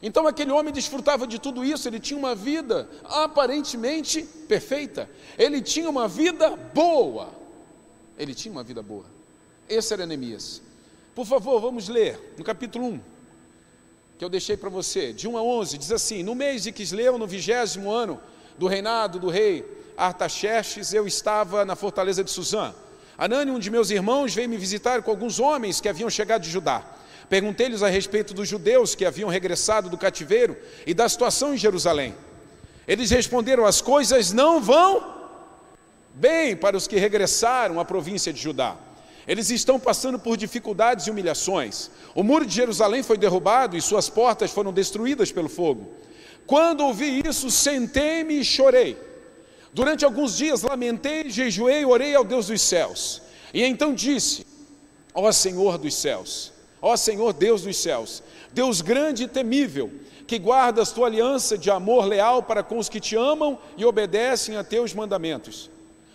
Então 0.00 0.26
aquele 0.26 0.52
homem 0.52 0.72
desfrutava 0.72 1.26
de 1.26 1.38
tudo 1.38 1.64
isso, 1.64 1.88
ele 1.88 1.98
tinha 1.98 2.18
uma 2.18 2.34
vida 2.34 2.88
aparentemente 3.04 4.22
perfeita, 4.22 5.10
ele 5.36 5.60
tinha 5.60 5.90
uma 5.90 6.06
vida 6.06 6.56
boa. 6.72 7.30
Ele 8.16 8.34
tinha 8.34 8.52
uma 8.52 8.62
vida 8.62 8.82
boa. 8.82 9.04
Esse 9.68 9.92
era 9.92 10.06
Neemias. 10.06 10.62
Por 11.14 11.26
favor, 11.26 11.60
vamos 11.60 11.88
ler 11.88 12.34
no 12.36 12.44
capítulo 12.44 12.86
1, 12.86 13.00
que 14.18 14.24
eu 14.24 14.28
deixei 14.28 14.56
para 14.56 14.68
você, 14.68 15.12
de 15.12 15.26
1 15.26 15.36
a 15.36 15.42
11, 15.42 15.78
diz 15.78 15.90
assim: 15.90 16.22
No 16.22 16.34
mês 16.34 16.62
de 16.62 16.70
Quisleu, 16.70 17.18
no 17.18 17.26
vigésimo 17.26 17.90
ano 17.90 18.20
do 18.58 18.66
reinado 18.66 19.18
do 19.18 19.28
rei 19.28 19.64
Artaxerxes, 19.96 20.92
eu 20.92 21.06
estava 21.06 21.64
na 21.64 21.74
fortaleza 21.74 22.22
de 22.22 22.30
Suzã. 22.30 22.74
Anani, 23.16 23.50
um 23.50 23.58
de 23.58 23.70
meus 23.70 23.90
irmãos, 23.90 24.34
veio 24.34 24.48
me 24.48 24.56
visitar 24.56 25.02
com 25.02 25.10
alguns 25.10 25.38
homens 25.38 25.80
que 25.80 25.88
haviam 25.88 26.10
chegado 26.10 26.42
de 26.42 26.50
Judá. 26.50 26.82
Perguntei-lhes 27.28 27.82
a 27.82 27.88
respeito 27.88 28.34
dos 28.34 28.48
judeus 28.48 28.94
que 28.94 29.04
haviam 29.04 29.28
regressado 29.28 29.88
do 29.88 29.96
cativeiro 29.96 30.56
e 30.86 30.92
da 30.92 31.08
situação 31.08 31.54
em 31.54 31.56
Jerusalém. 31.56 32.14
Eles 32.86 33.10
responderam: 33.10 33.64
As 33.64 33.80
coisas 33.80 34.32
não 34.32 34.60
vão 34.60 35.14
bem 36.14 36.56
para 36.56 36.76
os 36.76 36.86
que 36.86 36.96
regressaram 36.96 37.80
à 37.80 37.84
província 37.84 38.32
de 38.32 38.40
Judá. 38.40 38.76
Eles 39.26 39.48
estão 39.48 39.80
passando 39.80 40.18
por 40.18 40.36
dificuldades 40.36 41.06
e 41.06 41.10
humilhações. 41.10 41.90
O 42.14 42.22
muro 42.22 42.44
de 42.44 42.54
Jerusalém 42.54 43.02
foi 43.02 43.16
derrubado 43.16 43.76
e 43.76 43.80
suas 43.80 44.10
portas 44.10 44.50
foram 44.50 44.72
destruídas 44.72 45.32
pelo 45.32 45.48
fogo. 45.48 45.94
Quando 46.46 46.84
ouvi 46.84 47.22
isso, 47.26 47.50
sentei-me 47.50 48.40
e 48.40 48.44
chorei. 48.44 48.98
Durante 49.74 50.04
alguns 50.04 50.36
dias 50.36 50.62
lamentei, 50.62 51.28
jejuei, 51.28 51.84
orei 51.84 52.14
ao 52.14 52.22
Deus 52.24 52.46
dos 52.46 52.62
céus. 52.62 53.20
E 53.52 53.64
então 53.64 53.92
disse: 53.92 54.46
Ó 55.12 55.30
Senhor 55.32 55.76
dos 55.78 55.96
céus, 55.96 56.52
Ó 56.80 56.96
Senhor 56.96 57.32
Deus 57.32 57.62
dos 57.62 57.76
céus, 57.76 58.22
Deus 58.52 58.80
grande 58.80 59.24
e 59.24 59.28
temível, 59.28 59.90
que 60.28 60.38
guardas 60.38 60.92
tua 60.92 61.08
aliança 61.08 61.58
de 61.58 61.72
amor 61.72 62.04
leal 62.04 62.40
para 62.40 62.62
com 62.62 62.78
os 62.78 62.88
que 62.88 63.00
te 63.00 63.16
amam 63.16 63.58
e 63.76 63.84
obedecem 63.84 64.56
a 64.56 64.62
teus 64.62 64.94
mandamentos. 64.94 65.68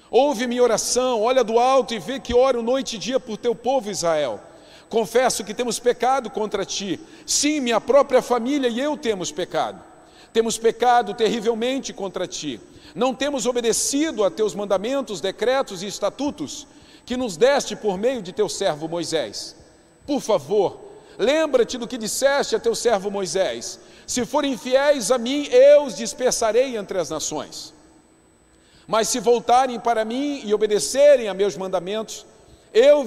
Ouve 0.09 0.47
minha 0.47 0.63
oração, 0.63 1.21
olha 1.21 1.43
do 1.43 1.59
alto 1.59 1.93
e 1.93 1.99
vê 1.99 2.17
que 2.17 2.33
oro 2.33 2.63
noite 2.63 2.95
e 2.95 2.99
dia 2.99 3.19
por 3.19 3.35
teu 3.35 3.53
povo 3.53 3.91
Israel. 3.91 4.39
Confesso 4.87 5.43
que 5.43 5.53
temos 5.53 5.79
pecado 5.79 6.29
contra 6.29 6.65
ti. 6.65 6.99
Sim, 7.25 7.59
minha 7.59 7.81
própria 7.81 8.21
família 8.21 8.69
e 8.69 8.79
eu 8.79 8.97
temos 8.97 9.31
pecado. 9.31 9.88
Temos 10.31 10.57
pecado 10.57 11.13
terrivelmente 11.13 11.91
contra 11.93 12.27
ti. 12.27 12.59
Não 12.93 13.13
temos 13.13 13.45
obedecido 13.45 14.23
a 14.23 14.31
teus 14.31 14.53
mandamentos, 14.53 15.21
decretos 15.21 15.83
e 15.83 15.87
estatutos 15.87 16.67
que 17.05 17.17
nos 17.17 17.37
deste 17.37 17.75
por 17.75 17.97
meio 17.97 18.21
de 18.21 18.31
teu 18.31 18.47
servo 18.47 18.87
Moisés. 18.87 19.55
Por 20.05 20.21
favor, 20.21 20.79
lembra-te 21.17 21.77
do 21.77 21.87
que 21.87 21.97
disseste 21.97 22.55
a 22.55 22.59
teu 22.59 22.75
servo 22.75 23.09
Moisés: 23.09 23.79
se 24.05 24.25
forem 24.25 24.57
fiéis 24.57 25.11
a 25.11 25.17
mim, 25.17 25.47
eu 25.51 25.83
os 25.83 25.95
dispersarei 25.95 26.77
entre 26.77 26.99
as 26.99 27.09
nações. 27.09 27.73
Mas 28.87 29.07
se 29.07 29.19
voltarem 29.19 29.79
para 29.79 30.03
mim 30.03 30.41
e 30.43 30.53
obedecerem 30.53 31.27
a 31.27 31.33
meus 31.33 31.55
mandamentos, 31.55 32.25
eu 32.73 33.05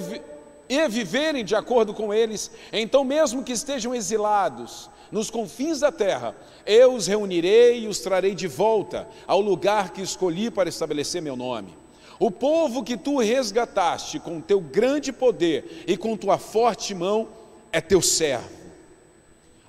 e 0.69 0.87
viverem 0.87 1.43
de 1.43 1.55
acordo 1.55 1.93
com 1.93 2.13
eles, 2.13 2.49
então 2.71 3.03
mesmo 3.03 3.43
que 3.43 3.51
estejam 3.51 3.93
exilados 3.93 4.89
nos 5.13 5.29
confins 5.29 5.79
da 5.79 5.91
terra, 5.91 6.35
eu 6.65 6.95
os 6.95 7.05
reunirei 7.05 7.83
e 7.83 7.87
os 7.87 7.99
trarei 7.99 8.33
de 8.33 8.47
volta 8.47 9.07
ao 9.27 9.39
lugar 9.39 9.91
que 9.91 10.01
escolhi 10.01 10.49
para 10.49 10.67
estabelecer 10.67 11.21
meu 11.21 11.35
nome. 11.35 11.77
O 12.19 12.31
povo 12.31 12.83
que 12.83 12.97
tu 12.97 13.19
resgataste 13.19 14.19
com 14.19 14.41
teu 14.41 14.59
grande 14.59 15.13
poder 15.13 15.83
e 15.87 15.95
com 15.95 16.17
tua 16.17 16.39
forte 16.39 16.95
mão 16.95 17.27
é 17.71 17.79
teu 17.79 18.01
servo. 18.01 18.49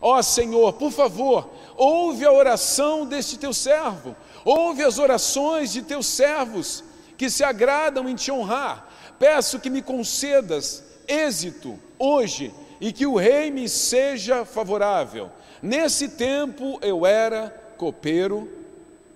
Ó 0.01 0.23
Senhor, 0.23 0.73
por 0.73 0.91
favor, 0.91 1.51
ouve 1.77 2.25
a 2.25 2.33
oração 2.33 3.05
deste 3.05 3.39
teu 3.39 3.53
servo, 3.53 4.17
ouve 4.47 4.83
as 4.83 4.99
orações 4.99 5.71
de 5.71 5.83
teus 5.83 6.07
servos 6.07 6.83
que 7.19 7.29
se 7.29 7.45
agradam 7.45 8.09
em 8.09 8.15
te 8.15 8.33
honrar. 8.33 8.91
Peço 9.19 9.61
que 9.61 9.69
me 9.69 9.83
concedas 9.83 10.83
êxito 11.07 11.79
hoje 11.99 12.51
e 12.85 12.93
que 12.93 13.07
o 13.07 13.17
rei 13.17 13.51
me 13.51 13.67
seja 13.67 14.45
favorável. 14.45 15.31
Nesse 15.63 16.07
tempo 16.07 16.79
eu 16.83 17.07
era 17.07 17.49
copeiro 17.79 18.47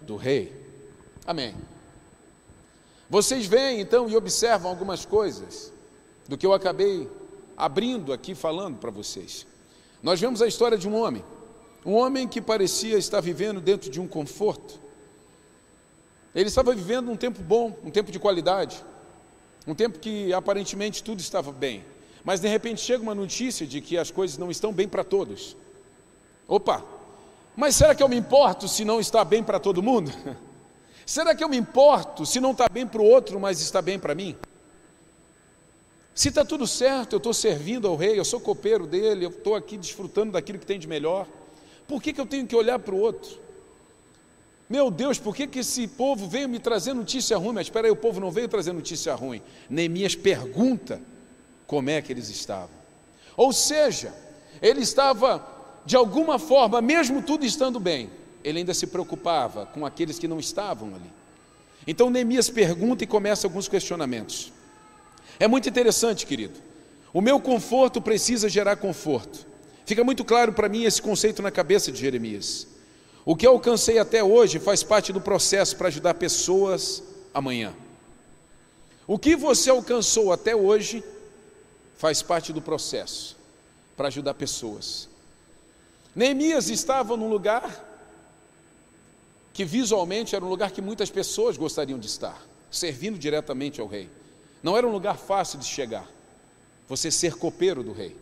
do 0.00 0.16
rei. 0.16 0.50
Amém. 1.26 1.54
Vocês 3.10 3.44
veem 3.44 3.78
então 3.78 4.08
e 4.08 4.16
observam 4.16 4.70
algumas 4.70 5.04
coisas 5.04 5.70
do 6.26 6.38
que 6.38 6.46
eu 6.46 6.54
acabei 6.54 7.10
abrindo 7.58 8.10
aqui 8.10 8.34
falando 8.34 8.78
para 8.78 8.90
vocês. 8.90 9.46
Nós 10.02 10.18
vemos 10.18 10.40
a 10.40 10.46
história 10.46 10.78
de 10.78 10.88
um 10.88 10.96
homem, 10.98 11.22
um 11.84 11.92
homem 11.92 12.26
que 12.26 12.40
parecia 12.40 12.96
estar 12.96 13.20
vivendo 13.20 13.60
dentro 13.60 13.90
de 13.90 14.00
um 14.00 14.08
conforto. 14.08 14.80
Ele 16.34 16.48
estava 16.48 16.74
vivendo 16.74 17.10
um 17.10 17.16
tempo 17.18 17.42
bom, 17.42 17.76
um 17.84 17.90
tempo 17.90 18.10
de 18.10 18.18
qualidade, 18.18 18.82
um 19.66 19.74
tempo 19.74 19.98
que 19.98 20.32
aparentemente 20.32 21.04
tudo 21.04 21.20
estava 21.20 21.52
bem, 21.52 21.84
mas 22.28 22.40
de 22.40 22.46
repente 22.46 22.82
chega 22.82 23.02
uma 23.02 23.14
notícia 23.14 23.66
de 23.66 23.80
que 23.80 23.96
as 23.96 24.10
coisas 24.10 24.36
não 24.36 24.50
estão 24.50 24.70
bem 24.70 24.86
para 24.86 25.02
todos. 25.02 25.56
Opa, 26.46 26.84
mas 27.56 27.74
será 27.74 27.94
que 27.94 28.02
eu 28.02 28.08
me 28.08 28.16
importo 28.18 28.68
se 28.68 28.84
não 28.84 29.00
está 29.00 29.24
bem 29.24 29.42
para 29.42 29.58
todo 29.58 29.82
mundo? 29.82 30.12
Será 31.06 31.34
que 31.34 31.42
eu 31.42 31.48
me 31.48 31.56
importo 31.56 32.26
se 32.26 32.38
não 32.38 32.50
está 32.50 32.68
bem 32.68 32.86
para 32.86 33.00
o 33.00 33.04
outro, 33.06 33.40
mas 33.40 33.62
está 33.62 33.80
bem 33.80 33.98
para 33.98 34.14
mim? 34.14 34.36
Se 36.14 36.28
está 36.28 36.44
tudo 36.44 36.66
certo, 36.66 37.14
eu 37.14 37.16
estou 37.16 37.32
servindo 37.32 37.88
ao 37.88 37.96
rei, 37.96 38.18
eu 38.18 38.26
sou 38.26 38.38
copeiro 38.38 38.86
dele, 38.86 39.24
eu 39.24 39.30
estou 39.30 39.54
aqui 39.56 39.78
desfrutando 39.78 40.32
daquilo 40.32 40.58
que 40.58 40.66
tem 40.66 40.78
de 40.78 40.86
melhor, 40.86 41.26
por 41.86 42.02
que, 42.02 42.12
que 42.12 42.20
eu 42.20 42.26
tenho 42.26 42.46
que 42.46 42.54
olhar 42.54 42.78
para 42.78 42.94
o 42.94 43.00
outro? 43.00 43.40
Meu 44.68 44.90
Deus, 44.90 45.18
por 45.18 45.34
que, 45.34 45.46
que 45.46 45.60
esse 45.60 45.88
povo 45.88 46.28
veio 46.28 46.46
me 46.46 46.58
trazer 46.58 46.92
notícia 46.92 47.38
ruim? 47.38 47.54
Mas 47.54 47.68
espera 47.68 47.86
aí, 47.86 47.90
o 47.90 47.96
povo 47.96 48.20
não 48.20 48.30
veio 48.30 48.48
trazer 48.48 48.74
notícia 48.74 49.14
ruim. 49.14 49.40
Neemias 49.70 50.14
pergunta 50.14 51.00
como 51.68 51.90
é 51.90 52.00
que 52.00 52.10
eles 52.10 52.30
estavam. 52.30 52.74
Ou 53.36 53.52
seja, 53.52 54.12
ele 54.60 54.80
estava, 54.80 55.46
de 55.84 55.94
alguma 55.94 56.38
forma, 56.38 56.80
mesmo 56.80 57.22
tudo 57.22 57.44
estando 57.44 57.78
bem, 57.78 58.10
ele 58.42 58.60
ainda 58.60 58.72
se 58.72 58.86
preocupava 58.86 59.66
com 59.66 59.84
aqueles 59.84 60.18
que 60.18 60.26
não 60.26 60.40
estavam 60.40 60.94
ali. 60.94 61.12
Então 61.86 62.10
Neemias 62.10 62.48
pergunta 62.48 63.04
e 63.04 63.06
começa 63.06 63.46
alguns 63.46 63.68
questionamentos. 63.68 64.50
É 65.38 65.46
muito 65.46 65.68
interessante, 65.68 66.26
querido. 66.26 66.58
O 67.12 67.20
meu 67.20 67.38
conforto 67.38 68.00
precisa 68.00 68.48
gerar 68.48 68.76
conforto. 68.76 69.46
Fica 69.84 70.02
muito 70.02 70.24
claro 70.24 70.54
para 70.54 70.68
mim 70.70 70.84
esse 70.84 71.00
conceito 71.00 71.42
na 71.42 71.50
cabeça 71.50 71.92
de 71.92 72.00
Jeremias. 72.00 72.66
O 73.26 73.36
que 73.36 73.46
eu 73.46 73.52
alcancei 73.52 73.98
até 73.98 74.24
hoje 74.24 74.58
faz 74.58 74.82
parte 74.82 75.12
do 75.12 75.20
processo 75.20 75.76
para 75.76 75.88
ajudar 75.88 76.14
pessoas 76.14 77.02
amanhã. 77.34 77.74
O 79.06 79.18
que 79.18 79.36
você 79.36 79.68
alcançou 79.68 80.32
até 80.32 80.56
hoje 80.56 81.04
faz 81.98 82.22
parte 82.22 82.52
do 82.52 82.62
processo 82.62 83.36
para 83.96 84.06
ajudar 84.06 84.32
pessoas. 84.34 85.08
Neemias 86.14 86.70
estava 86.70 87.16
num 87.16 87.28
lugar 87.28 87.84
que 89.52 89.64
visualmente 89.64 90.36
era 90.36 90.44
um 90.44 90.48
lugar 90.48 90.70
que 90.70 90.80
muitas 90.80 91.10
pessoas 91.10 91.56
gostariam 91.56 91.98
de 91.98 92.06
estar, 92.06 92.40
servindo 92.70 93.18
diretamente 93.18 93.80
ao 93.80 93.88
rei. 93.88 94.08
Não 94.62 94.76
era 94.76 94.86
um 94.86 94.92
lugar 94.92 95.18
fácil 95.18 95.58
de 95.58 95.64
chegar, 95.64 96.08
você 96.88 97.10
ser 97.10 97.34
copeiro 97.34 97.82
do 97.82 97.92
rei. 97.92 98.16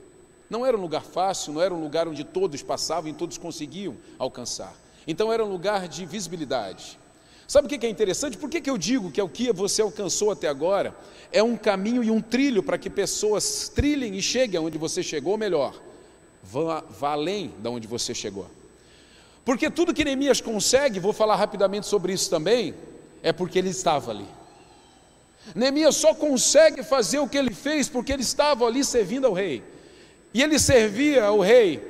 Não 0.49 0.65
era 0.65 0.77
um 0.77 0.81
lugar 0.81 1.03
fácil, 1.03 1.53
não 1.53 1.61
era 1.61 1.75
um 1.75 1.83
lugar 1.83 2.09
onde 2.09 2.25
todos 2.25 2.63
passavam 2.63 3.11
e 3.11 3.15
todos 3.15 3.37
conseguiam 3.37 3.97
alcançar. 4.19 4.75
Então 5.07 5.31
era 5.31 5.45
um 5.45 5.51
lugar 5.51 5.87
de 5.87 6.07
visibilidade. 6.07 6.99
Sabe 7.47 7.67
o 7.67 7.79
que 7.79 7.87
é 7.87 7.89
interessante? 7.89 8.37
Por 8.37 8.51
que 8.51 8.69
eu 8.69 8.77
digo 8.77 9.11
que 9.11 9.21
é 9.21 9.25
o 9.25 9.29
que 9.29 9.53
você 9.53 9.81
alcançou 9.83 10.31
até 10.31 10.49
agora 10.49 10.95
é 11.33 11.43
um 11.43 11.57
caminho 11.57 12.03
e 12.03 12.11
um 12.11 12.21
trilho 12.21 12.63
para 12.63 12.79
que 12.79 12.91
pessoas 12.91 13.71
trilhem 13.75 14.17
e 14.17 14.23
cheguem 14.23 14.59
aonde 14.59 14.79
você 14.79 15.03
chegou, 15.03 15.33
ou 15.33 15.39
melhor, 15.39 15.75
vá, 16.43 16.83
vá 16.89 17.13
além 17.13 17.53
de 17.59 17.69
onde 17.69 17.87
você 17.87 18.15
chegou. 18.15 18.47
Porque 19.45 19.71
tudo 19.71 19.95
que 19.95 20.05
Neemias 20.05 20.41
consegue, 20.41 20.99
vou 20.99 21.13
falar 21.13 21.37
rapidamente 21.37 21.87
sobre 21.87 22.13
isso 22.13 22.29
também, 22.29 22.75
é 23.23 23.33
porque 23.33 23.59
ele 23.59 23.71
estava 23.71 24.11
ali. 24.11 24.27
Neemias 25.55 25.95
só 25.95 26.15
consegue 26.15 26.83
fazer 26.83 27.19
o 27.19 27.29
que 27.29 27.39
ele 27.39 27.55
fez 27.55 27.89
porque 27.89 28.13
ele 28.13 28.23
estava 28.23 28.65
ali 28.67 28.85
servindo 28.85 29.27
ao 29.27 29.33
rei. 29.33 29.63
E 30.35 30.43
ele 30.43 30.59
servia 30.59 31.27
ao 31.27 31.39
rei 31.39 31.81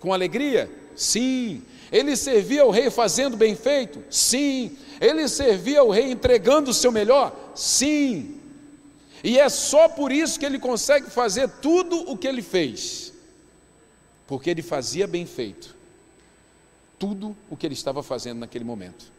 com 0.00 0.12
alegria? 0.12 0.70
Sim. 0.94 1.62
Ele 1.92 2.16
servia 2.16 2.62
ao 2.62 2.70
rei 2.70 2.90
fazendo 2.90 3.36
bem 3.36 3.54
feito? 3.54 4.02
Sim. 4.10 4.76
Ele 5.00 5.28
servia 5.28 5.80
ao 5.80 5.90
rei 5.90 6.10
entregando 6.10 6.70
o 6.70 6.74
seu 6.74 6.90
melhor? 6.90 7.34
Sim. 7.54 8.40
E 9.22 9.38
é 9.38 9.48
só 9.48 9.88
por 9.88 10.12
isso 10.12 10.38
que 10.38 10.46
ele 10.46 10.58
consegue 10.58 11.10
fazer 11.10 11.48
tudo 11.48 12.10
o 12.10 12.16
que 12.16 12.26
ele 12.26 12.42
fez, 12.42 13.12
porque 14.26 14.50
ele 14.50 14.62
fazia 14.62 15.06
bem 15.06 15.26
feito 15.26 15.74
tudo 16.98 17.36
o 17.50 17.56
que 17.56 17.66
ele 17.66 17.74
estava 17.74 18.02
fazendo 18.02 18.38
naquele 18.38 18.64
momento. 18.64 19.12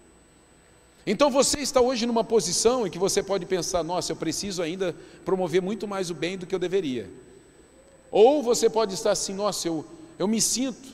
Então 1.06 1.30
você 1.30 1.60
está 1.60 1.80
hoje 1.80 2.06
numa 2.06 2.24
posição 2.24 2.86
em 2.86 2.90
que 2.90 3.00
você 3.00 3.24
pode 3.24 3.46
pensar: 3.46 3.84
nossa, 3.84 4.12
eu 4.12 4.16
preciso 4.16 4.62
ainda 4.62 4.96
promover 5.24 5.62
muito 5.62 5.88
mais 5.88 6.10
o 6.10 6.14
bem 6.14 6.38
do 6.38 6.46
que 6.46 6.54
eu 6.54 6.60
deveria. 6.60 7.10
Ou 8.12 8.44
você 8.44 8.70
pode 8.70 8.94
estar 8.94 9.12
assim: 9.12 9.34
nossa, 9.34 9.68
eu, 9.68 9.86
eu 10.20 10.28
me 10.28 10.42
sinto 10.42 10.90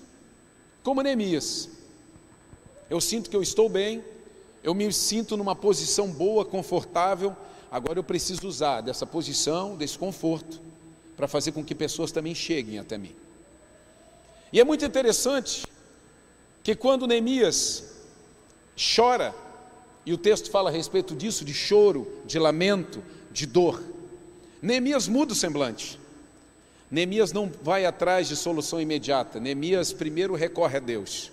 como 0.84 1.02
Neemias. 1.02 1.70
Eu 2.90 3.02
sinto 3.02 3.30
que 3.30 3.36
eu 3.36 3.42
estou 3.42 3.68
bem, 3.68 4.04
eu 4.64 4.74
me 4.74 4.92
sinto 4.94 5.36
numa 5.36 5.56
posição 5.56 6.08
boa, 6.10 6.46
confortável. 6.46 7.36
Agora 7.70 8.00
eu 8.00 8.04
preciso 8.04 8.48
usar 8.48 8.82
dessa 8.82 9.06
posição, 9.06 9.76
desse 9.76 9.98
conforto, 9.98 10.62
para 11.18 11.28
fazer 11.28 11.52
com 11.52 11.64
que 11.64 11.76
pessoas 11.76 12.12
também 12.12 12.34
cheguem 12.34 12.80
até 12.80 12.98
mim. 12.98 13.14
E 14.52 14.60
é 14.60 14.64
muito 14.64 14.86
interessante 14.86 15.66
que 16.64 16.76
quando 16.76 17.06
Neemias 17.06 17.92
chora, 18.96 19.36
e 20.06 20.14
o 20.14 20.18
texto 20.18 20.50
fala 20.50 20.70
a 20.70 20.74
respeito 20.74 21.16
disso, 21.16 21.44
de 21.44 21.54
choro, 21.54 22.08
de 22.26 22.40
lamento, 22.40 23.04
de 23.32 23.46
dor, 23.46 23.84
Neemias 24.62 25.08
muda 25.08 25.34
o 25.34 25.36
semblante. 25.36 26.00
Neemias 26.90 27.34
não 27.34 27.52
vai 27.62 27.86
atrás 27.86 28.28
de 28.28 28.36
solução 28.36 28.80
imediata, 28.80 29.40
Neemias 29.40 29.92
primeiro 29.92 30.36
recorre 30.36 30.78
a 30.78 30.80
Deus. 30.80 31.32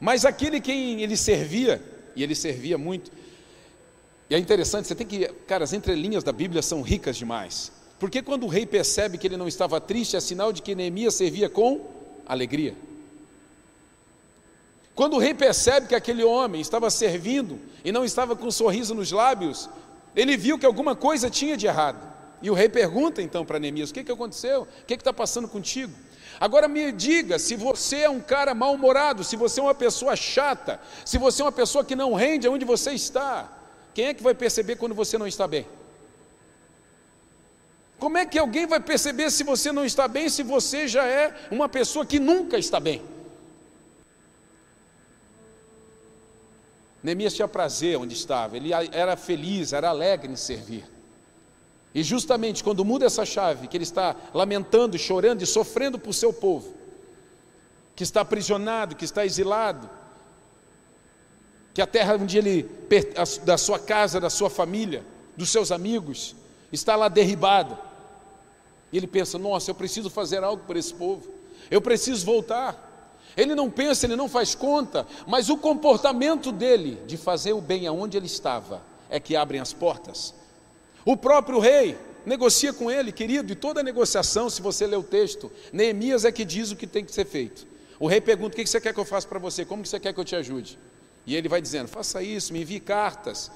Mas 0.00 0.24
aquele 0.24 0.60
quem 0.60 1.02
ele 1.02 1.16
servia, 1.16 1.82
e 2.14 2.22
ele 2.22 2.34
servia 2.34 2.76
muito, 2.76 3.10
e 4.30 4.34
é 4.34 4.38
interessante, 4.38 4.86
você 4.86 4.94
tem 4.94 5.06
que, 5.06 5.26
cara, 5.48 5.64
as 5.64 5.72
entrelinhas 5.72 6.22
da 6.22 6.30
Bíblia 6.30 6.62
são 6.62 6.82
ricas 6.82 7.16
demais. 7.16 7.72
Porque 7.98 8.22
quando 8.22 8.44
o 8.44 8.48
rei 8.48 8.64
percebe 8.64 9.18
que 9.18 9.26
ele 9.26 9.36
não 9.36 9.48
estava 9.48 9.80
triste, 9.80 10.16
é 10.16 10.20
sinal 10.20 10.52
de 10.52 10.62
que 10.62 10.72
Neemias 10.72 11.14
servia 11.14 11.50
com 11.50 11.84
alegria. 12.24 12.76
Quando 14.94 15.16
o 15.16 15.18
rei 15.18 15.34
percebe 15.34 15.88
que 15.88 15.96
aquele 15.96 16.22
homem 16.22 16.60
estava 16.60 16.88
servindo 16.90 17.58
e 17.84 17.90
não 17.90 18.04
estava 18.04 18.36
com 18.36 18.46
um 18.46 18.52
sorriso 18.52 18.94
nos 18.94 19.10
lábios, 19.10 19.68
ele 20.14 20.36
viu 20.36 20.56
que 20.58 20.66
alguma 20.66 20.94
coisa 20.94 21.28
tinha 21.28 21.56
de 21.56 21.66
errado. 21.66 22.08
E 22.42 22.50
o 22.50 22.54
rei 22.54 22.68
pergunta 22.68 23.20
então 23.20 23.44
para 23.44 23.58
Neemias: 23.58 23.90
O 23.90 23.94
que, 23.94 24.04
que 24.04 24.12
aconteceu? 24.12 24.62
O 24.62 24.86
que 24.86 24.94
está 24.94 25.12
passando 25.12 25.48
contigo? 25.48 25.92
Agora 26.38 26.66
me 26.66 26.90
diga 26.90 27.38
se 27.38 27.54
você 27.54 27.98
é 27.98 28.10
um 28.10 28.20
cara 28.20 28.54
mal-humorado, 28.54 29.22
se 29.22 29.36
você 29.36 29.60
é 29.60 29.62
uma 29.62 29.74
pessoa 29.74 30.16
chata, 30.16 30.80
se 31.04 31.18
você 31.18 31.42
é 31.42 31.44
uma 31.44 31.52
pessoa 31.52 31.84
que 31.84 31.94
não 31.94 32.14
rende 32.14 32.46
aonde 32.46 32.64
você 32.64 32.92
está. 32.92 33.50
Quem 33.92 34.06
é 34.06 34.14
que 34.14 34.22
vai 34.22 34.34
perceber 34.34 34.76
quando 34.76 34.94
você 34.94 35.18
não 35.18 35.26
está 35.26 35.46
bem? 35.46 35.66
Como 37.98 38.16
é 38.16 38.24
que 38.24 38.38
alguém 38.38 38.66
vai 38.66 38.80
perceber 38.80 39.30
se 39.30 39.44
você 39.44 39.70
não 39.70 39.84
está 39.84 40.08
bem 40.08 40.30
se 40.30 40.42
você 40.42 40.88
já 40.88 41.04
é 41.04 41.48
uma 41.50 41.68
pessoa 41.68 42.06
que 42.06 42.18
nunca 42.18 42.56
está 42.56 42.80
bem? 42.80 43.02
Neemias 47.02 47.34
tinha 47.34 47.48
prazer 47.48 47.98
onde 47.98 48.14
estava, 48.14 48.56
ele 48.56 48.70
era 48.92 49.16
feliz, 49.16 49.74
era 49.74 49.90
alegre 49.90 50.32
em 50.32 50.36
servir. 50.36 50.84
E 51.94 52.02
justamente 52.02 52.62
quando 52.62 52.84
muda 52.84 53.06
essa 53.06 53.24
chave, 53.24 53.66
que 53.66 53.76
ele 53.76 53.84
está 53.84 54.14
lamentando, 54.32 54.98
chorando 54.98 55.42
e 55.42 55.46
sofrendo 55.46 55.98
por 55.98 56.12
seu 56.12 56.32
povo, 56.32 56.72
que 57.96 58.04
está 58.04 58.20
aprisionado, 58.20 58.94
que 58.94 59.04
está 59.04 59.26
exilado, 59.26 59.90
que 61.74 61.82
a 61.82 61.86
terra 61.86 62.14
onde 62.14 62.38
ele, 62.38 62.68
da 63.44 63.56
sua 63.56 63.78
casa, 63.78 64.20
da 64.20 64.30
sua 64.30 64.50
família, 64.50 65.04
dos 65.36 65.50
seus 65.50 65.72
amigos, 65.72 66.34
está 66.72 66.96
lá 66.96 67.08
derribada. 67.08 67.78
E 68.92 68.96
ele 68.96 69.06
pensa: 69.06 69.38
nossa, 69.38 69.70
eu 69.70 69.74
preciso 69.74 70.10
fazer 70.10 70.42
algo 70.42 70.64
por 70.64 70.76
esse 70.76 70.94
povo, 70.94 71.28
eu 71.70 71.80
preciso 71.80 72.24
voltar. 72.24 72.88
Ele 73.36 73.54
não 73.54 73.70
pensa, 73.70 74.06
ele 74.06 74.16
não 74.16 74.28
faz 74.28 74.54
conta, 74.54 75.06
mas 75.26 75.48
o 75.48 75.56
comportamento 75.56 76.50
dele 76.50 77.00
de 77.06 77.16
fazer 77.16 77.52
o 77.52 77.60
bem 77.60 77.86
aonde 77.86 78.16
ele 78.16 78.26
estava 78.26 78.82
é 79.08 79.20
que 79.20 79.36
abrem 79.36 79.60
as 79.60 79.72
portas. 79.72 80.34
O 81.04 81.16
próprio 81.16 81.58
rei 81.58 81.96
negocia 82.26 82.72
com 82.72 82.90
ele, 82.90 83.12
querido, 83.12 83.52
e 83.52 83.56
toda 83.56 83.82
negociação, 83.82 84.50
se 84.50 84.60
você 84.60 84.86
ler 84.86 84.96
o 84.96 85.02
texto, 85.02 85.50
Neemias 85.72 86.24
é 86.24 86.32
que 86.32 86.44
diz 86.44 86.70
o 86.70 86.76
que 86.76 86.86
tem 86.86 87.04
que 87.04 87.12
ser 87.12 87.24
feito. 87.24 87.66
O 87.98 88.06
rei 88.06 88.20
pergunta: 88.20 88.54
o 88.54 88.56
que 88.56 88.66
você 88.66 88.80
quer 88.80 88.92
que 88.92 89.00
eu 89.00 89.04
faça 89.04 89.26
para 89.26 89.38
você? 89.38 89.64
Como 89.64 89.84
você 89.84 89.98
quer 89.98 90.12
que 90.12 90.20
eu 90.20 90.24
te 90.24 90.36
ajude? 90.36 90.78
E 91.26 91.34
ele 91.34 91.48
vai 91.48 91.60
dizendo: 91.60 91.88
faça 91.88 92.22
isso, 92.22 92.52
me 92.52 92.62
envie 92.62 92.80
cartas, 92.80 93.50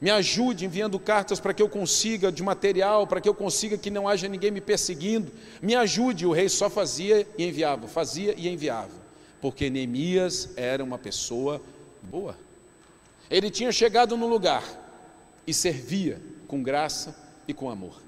me 0.00 0.10
ajude 0.10 0.64
enviando 0.64 0.98
cartas 0.98 1.40
para 1.40 1.54
que 1.54 1.62
eu 1.62 1.68
consiga 1.68 2.30
de 2.30 2.42
material, 2.42 3.06
para 3.06 3.20
que 3.20 3.28
eu 3.28 3.34
consiga 3.34 3.76
que 3.76 3.90
não 3.90 4.08
haja 4.08 4.28
ninguém 4.28 4.50
me 4.50 4.60
perseguindo. 4.60 5.32
Me 5.60 5.74
ajude. 5.74 6.26
O 6.26 6.32
rei 6.32 6.48
só 6.48 6.68
fazia 6.70 7.26
e 7.36 7.46
enviava, 7.46 7.88
fazia 7.88 8.34
e 8.36 8.48
enviava, 8.48 8.94
porque 9.40 9.70
Neemias 9.70 10.50
era 10.56 10.82
uma 10.82 10.98
pessoa 10.98 11.60
boa. 12.02 12.36
Ele 13.30 13.50
tinha 13.50 13.70
chegado 13.70 14.16
no 14.16 14.26
lugar 14.26 14.64
e 15.46 15.52
servia 15.52 16.20
com 16.48 16.62
graça 16.62 17.14
e 17.46 17.54
com 17.54 17.70
amor. 17.70 18.02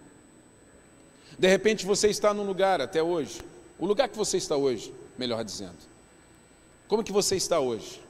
De 1.38 1.46
repente 1.46 1.86
você 1.86 2.08
está 2.08 2.34
num 2.34 2.42
lugar 2.42 2.80
até 2.80 3.02
hoje, 3.02 3.40
o 3.78 3.86
lugar 3.86 4.08
que 4.08 4.16
você 4.16 4.36
está 4.36 4.56
hoje, 4.56 4.92
melhor 5.16 5.44
dizendo. 5.44 5.78
Como 6.88 7.04
que 7.04 7.12
você 7.12 7.36
está 7.36 7.60
hoje? 7.60 8.02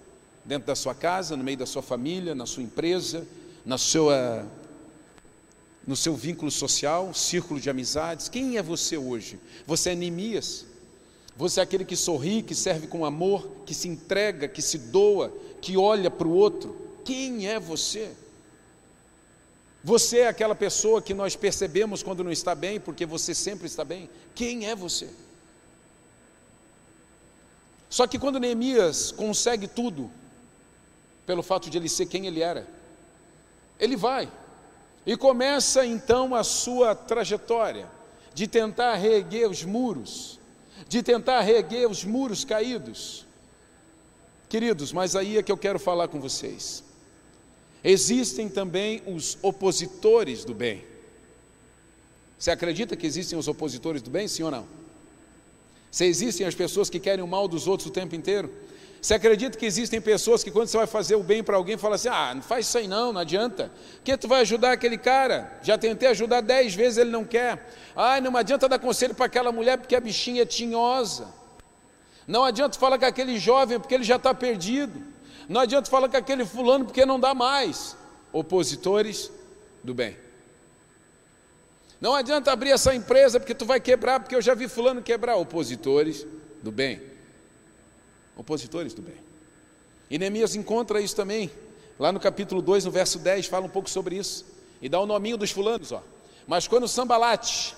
Dentro 0.45 0.67
da 0.67 0.75
sua 0.75 0.95
casa, 0.95 1.37
no 1.37 1.45
meio 1.45 1.59
da 1.59 1.67
sua 1.67 1.83
família, 1.83 2.35
na 2.35 2.47
sua 2.47 2.63
empresa, 2.63 3.27
na 3.65 3.77
sua, 3.77 4.47
no 5.87 5.95
seu 5.95 6.17
vínculo 6.17 6.51
social, 6.51 7.13
círculo 7.13 7.61
de 7.61 7.69
amizades. 7.69 8.29
Quem 8.29 8.57
é 8.57 8.63
você 8.63 8.97
hoje? 8.97 9.39
Você 9.67 9.91
é 9.91 9.95
Neemias? 9.95 10.65
Você 11.37 11.61
é 11.61 11.63
aquele 11.63 11.85
que 11.85 11.97
sorri, 11.97 12.43
que 12.43 12.55
serve 12.55 12.87
com 12.87 13.05
amor, 13.05 13.49
que 13.67 13.75
se 13.75 13.87
entrega, 13.87 14.49
que 14.49 14.63
se 14.63 14.79
doa, 14.79 15.33
que 15.61 15.77
olha 15.77 16.11
para 16.11 16.27
o 16.27 16.33
outro. 16.33 16.77
Quem 17.05 17.47
é 17.49 17.61
você? 17.61 18.11
Você 19.83 20.19
é 20.19 20.29
aquela 20.29 20.55
pessoa 20.55 21.01
que 21.01 21.15
nós 21.15 21.35
percebemos 21.35 22.03
quando 22.03 22.23
não 22.23 22.31
está 22.31 22.55
bem, 22.55 22.79
porque 22.79 23.07
você 23.07 23.35
sempre 23.35 23.67
está 23.67 23.85
bem. 23.85 24.11
Quem 24.35 24.69
é 24.69 24.75
você? 24.75 25.09
Só 27.89 28.07
que 28.07 28.19
quando 28.19 28.39
Neemias 28.39 29.11
consegue 29.11 29.67
tudo, 29.67 30.11
pelo 31.27 31.43
fato 31.43 31.71
de 31.71 31.79
ele 31.79 31.89
ser 31.89 32.07
quem 32.07 32.27
ele 32.27 32.43
era, 32.43 32.69
ele 33.79 33.97
vai 33.97 34.31
e 35.07 35.17
começa 35.17 35.85
então 35.85 36.35
a 36.35 36.45
sua 36.45 36.95
trajetória 36.95 37.89
de 38.35 38.47
tentar 38.47 38.95
reerguer 38.95 39.49
os 39.49 39.65
muros, 39.65 40.39
de 40.89 41.03
tentar 41.03 41.41
reerguer 41.41 41.89
os 41.89 42.05
muros 42.05 42.45
caídos. 42.45 43.27
Queridos, 44.49 44.93
mas 44.93 45.17
aí 45.17 45.39
é 45.39 45.43
que 45.43 45.51
eu 45.51 45.57
quero 45.57 45.79
falar 45.79 46.09
com 46.09 46.21
vocês. 46.21 46.85
Existem 47.83 48.49
também 48.49 49.03
os 49.07 49.39
opositores 49.43 50.45
do 50.45 50.55
bem. 50.55 50.85
Você 52.39 52.51
acredita 52.51 52.97
que 52.97 53.07
existem 53.07 53.39
os 53.39 53.49
opositores 53.49 54.03
do 54.03 54.11
bem, 54.11 54.29
sim 54.29 54.43
ou 54.43 54.51
não? 54.51 54.67
Se 55.91 56.05
existem 56.05 56.47
as 56.47 56.55
pessoas 56.55 56.89
que 56.89 57.01
querem 57.01 57.25
o 57.25 57.29
mal 57.29 57.49
dos 57.49 57.67
outros 57.67 57.89
o 57.89 57.93
tempo 57.93 58.15
inteiro? 58.15 58.51
Você 59.01 59.15
acredita 59.15 59.57
que 59.57 59.65
existem 59.65 59.99
pessoas 60.01 60.45
que 60.45 60.51
quando 60.51 60.69
você 60.69 60.77
vai 60.77 60.87
fazer 60.87 61.15
o 61.15 61.23
bem 61.23 61.43
para 61.43 61.57
alguém, 61.57 61.79
fala 61.79 61.95
assim: 61.95 62.09
ah, 62.09 62.35
não 62.35 62.43
faz 62.43 62.67
isso 62.67 62.77
aí 62.77 62.87
não, 62.87 63.13
não 63.13 63.21
adianta. 63.21 63.73
Que 64.05 64.17
tu 64.17 64.29
vai 64.29 64.43
ajudar 64.43 64.73
aquele 64.73 64.99
cara? 64.99 65.59
Já 65.63 65.79
tentei 65.79 66.09
ajudar 66.11 66.43
dez 66.43 66.75
vezes, 66.75 66.99
ele 66.99 67.11
não 67.11 67.25
quer. 67.25 67.73
Ah, 67.97 68.21
não 68.21 68.37
adianta 68.37 68.69
dar 68.69 68.79
conselho 68.79 69.15
para 69.15 69.25
aquela 69.25 69.51
mulher 69.51 69.79
porque 69.79 69.97
a 69.97 70.01
bichinha 70.01 70.43
é 70.43 70.47
tinhosa. 70.47 71.29
Não 72.27 72.45
adianta 72.45 72.79
falar 72.79 72.99
com 72.99 73.07
aquele 73.07 73.39
jovem 73.39 73.81
porque 73.81 73.95
ele 73.95 74.05
já 74.05 74.17
está 74.17 74.35
perdido. 74.35 75.03
Não 75.49 75.61
adianta 75.61 75.91
falar 75.91 76.09
com 76.09 76.17
aquele 76.17 76.45
fulano 76.45 76.85
porque 76.85 77.05
não 77.05 77.19
dá 77.19 77.35
mais. 77.35 77.97
Opositores 78.33 79.31
do 79.83 79.95
bem. 79.95 80.17
Não 82.01 82.15
adianta 82.15 82.51
abrir 82.51 82.71
essa 82.71 82.95
empresa 82.95 83.39
porque 83.39 83.55
tu 83.55 83.65
vai 83.65 83.81
quebrar, 83.81 84.21
porque 84.21 84.35
eu 84.35 84.43
já 84.43 84.55
vi 84.55 84.69
fulano 84.69 85.03
quebrar. 85.03 85.37
Opositores 85.37 86.27
do 86.63 86.71
bem 86.71 87.11
opositores 88.41 88.95
do 88.95 89.03
bem. 89.03 89.15
E 90.11 90.19
Neemias 90.19 90.55
encontra 90.55 91.01
isso 91.01 91.15
também, 91.15 91.51
lá 91.99 92.11
no 92.11 92.19
capítulo 92.19 92.63
2, 92.63 92.87
no 92.87 92.91
verso 92.91 93.19
10, 93.19 93.47
fala 93.47 93.67
um 93.67 93.71
pouco 93.71 93.89
sobre 93.89 94.17
isso, 94.17 94.47
e 94.81 94.89
dá 94.89 94.99
o 94.99 95.07
nominho 95.07 95.37
dos 95.37 95.51
fulanos, 95.51 95.93
ó. 95.93 96.03
Mas 96.47 96.67
quando 96.67 96.89
Sambalate, 96.89 97.77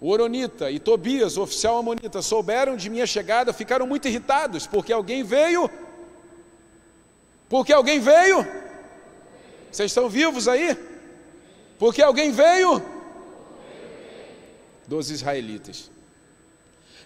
o 0.00 0.08
Oronita 0.10 0.70
e 0.70 0.78
Tobias, 0.78 1.36
o 1.36 1.42
oficial 1.42 1.78
amonita, 1.78 2.22
souberam 2.22 2.76
de 2.76 2.88
minha 2.88 3.06
chegada, 3.06 3.52
ficaram 3.52 3.86
muito 3.86 4.06
irritados, 4.06 4.66
porque 4.66 4.92
alguém 4.92 5.22
veio, 5.22 5.68
porque 7.48 7.72
alguém 7.72 8.00
veio 8.00 8.46
Vocês 9.70 9.90
estão 9.90 10.08
vivos 10.08 10.48
aí? 10.48 10.76
Porque 11.78 12.02
alguém 12.02 12.30
veio 12.30 12.82
dos 14.86 15.10
israelitas. 15.10 15.90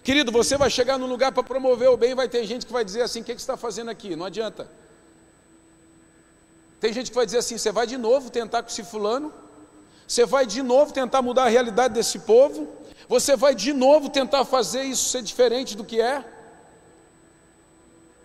Querido, 0.03 0.31
você 0.31 0.57
vai 0.57 0.69
chegar 0.69 0.97
num 0.97 1.07
lugar 1.07 1.31
para 1.31 1.43
promover 1.43 1.89
o 1.89 1.97
bem, 1.97 2.15
vai 2.15 2.27
ter 2.27 2.45
gente 2.45 2.65
que 2.65 2.71
vai 2.71 2.85
dizer 2.85 3.01
assim: 3.01 3.21
o 3.21 3.23
que, 3.23 3.33
que 3.35 3.41
você 3.41 3.43
está 3.43 3.57
fazendo 3.57 3.89
aqui? 3.89 4.15
Não 4.15 4.25
adianta. 4.25 4.69
Tem 6.79 6.93
gente 6.93 7.09
que 7.09 7.15
vai 7.15 7.25
dizer 7.25 7.39
assim: 7.39 7.57
você 7.57 7.71
vai 7.71 7.85
de 7.85 7.97
novo 7.97 8.29
tentar 8.29 8.63
com 8.63 8.69
esse 8.69 8.83
fulano, 8.83 9.33
você 10.07 10.25
vai 10.25 10.45
de 10.45 10.61
novo 10.61 10.93
tentar 10.93 11.21
mudar 11.21 11.45
a 11.45 11.49
realidade 11.49 11.93
desse 11.93 12.19
povo, 12.19 12.67
você 13.07 13.35
vai 13.35 13.53
de 13.53 13.73
novo 13.73 14.09
tentar 14.09 14.45
fazer 14.45 14.83
isso 14.83 15.09
ser 15.09 15.21
diferente 15.21 15.75
do 15.75 15.83
que 15.83 15.99
é. 15.99 16.23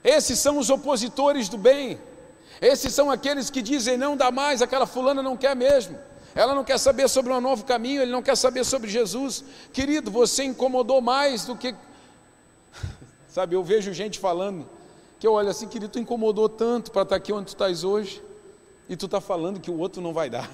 Esses 0.05 0.39
são 0.39 0.59
os 0.59 0.69
opositores 0.69 1.49
do 1.49 1.57
bem, 1.57 1.99
esses 2.61 2.93
são 2.93 3.11
aqueles 3.11 3.51
que 3.51 3.63
dizem: 3.63 3.97
não 3.97 4.17
dá 4.17 4.31
mais, 4.31 4.63
aquela 4.63 4.87
fulana 4.87 5.23
não 5.23 5.37
quer 5.37 5.57
mesmo. 5.57 5.99
Ela 6.35 6.55
não 6.55 6.65
quer 6.65 6.79
saber 6.79 7.09
sobre 7.09 7.33
um 7.33 7.41
novo 7.41 7.65
caminho, 7.65 8.03
ele 8.03 8.11
não 8.11 8.23
quer 8.23 8.37
saber 8.37 8.65
sobre 8.65 8.91
Jesus. 8.91 9.45
Querido, 9.73 10.11
você 10.11 10.45
incomodou 10.45 11.01
mais 11.01 11.45
do 11.45 11.57
que. 11.57 11.75
Sabe, 13.29 13.57
eu 13.57 13.63
vejo 13.63 13.93
gente 13.93 14.19
falando 14.19 14.69
que 15.19 15.27
eu 15.27 15.33
olho 15.33 15.49
assim, 15.49 15.67
querido, 15.67 15.93
tu 15.93 15.99
incomodou 15.99 16.49
tanto 16.49 16.91
para 16.91 17.03
estar 17.03 17.17
aqui 17.17 17.33
onde 17.33 17.47
tu 17.47 17.55
estás 17.55 17.83
hoje, 17.83 18.23
e 18.89 18.97
tu 18.97 19.07
está 19.07 19.21
falando 19.21 19.61
que 19.61 19.71
o 19.71 19.79
outro 19.79 20.03
não 20.03 20.13
vai 20.13 20.29
dar. 20.29 20.51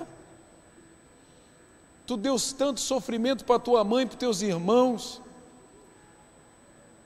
Tu 2.07 2.17
deu 2.17 2.37
tanto 2.57 2.81
sofrimento 2.81 3.45
para 3.45 3.59
tua 3.59 3.83
mãe, 3.83 4.07
para 4.07 4.17
teus 4.17 4.43
irmãos. 4.43 5.21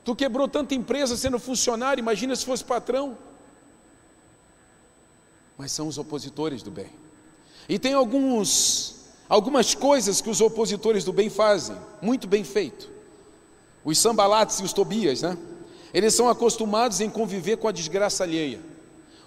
Tu 0.05 0.15
quebrou 0.15 0.47
tanta 0.47 0.75
empresa 0.75 1.17
sendo 1.17 1.39
funcionário, 1.39 1.99
imagina 1.99 2.35
se 2.35 2.45
fosse 2.45 2.63
patrão. 2.63 3.17
Mas 5.57 5.71
são 5.71 5.87
os 5.87 5.97
opositores 5.97 6.61
do 6.61 6.69
bem. 6.69 6.91
E 7.67 7.79
tem 7.79 7.93
alguns, 7.93 8.97
algumas 9.27 9.73
coisas 9.73 10.21
que 10.21 10.29
os 10.29 10.41
opositores 10.41 11.03
do 11.03 11.11
bem 11.11 11.27
fazem, 11.27 11.75
muito 12.03 12.27
bem 12.27 12.43
feito. 12.43 12.87
Os 13.83 13.97
sambalates 13.97 14.59
e 14.59 14.63
os 14.63 14.73
tobias, 14.73 15.23
né? 15.23 15.35
Eles 15.91 16.13
são 16.13 16.29
acostumados 16.29 17.01
em 17.01 17.09
conviver 17.09 17.57
com 17.57 17.67
a 17.67 17.71
desgraça 17.71 18.23
alheia. 18.23 18.59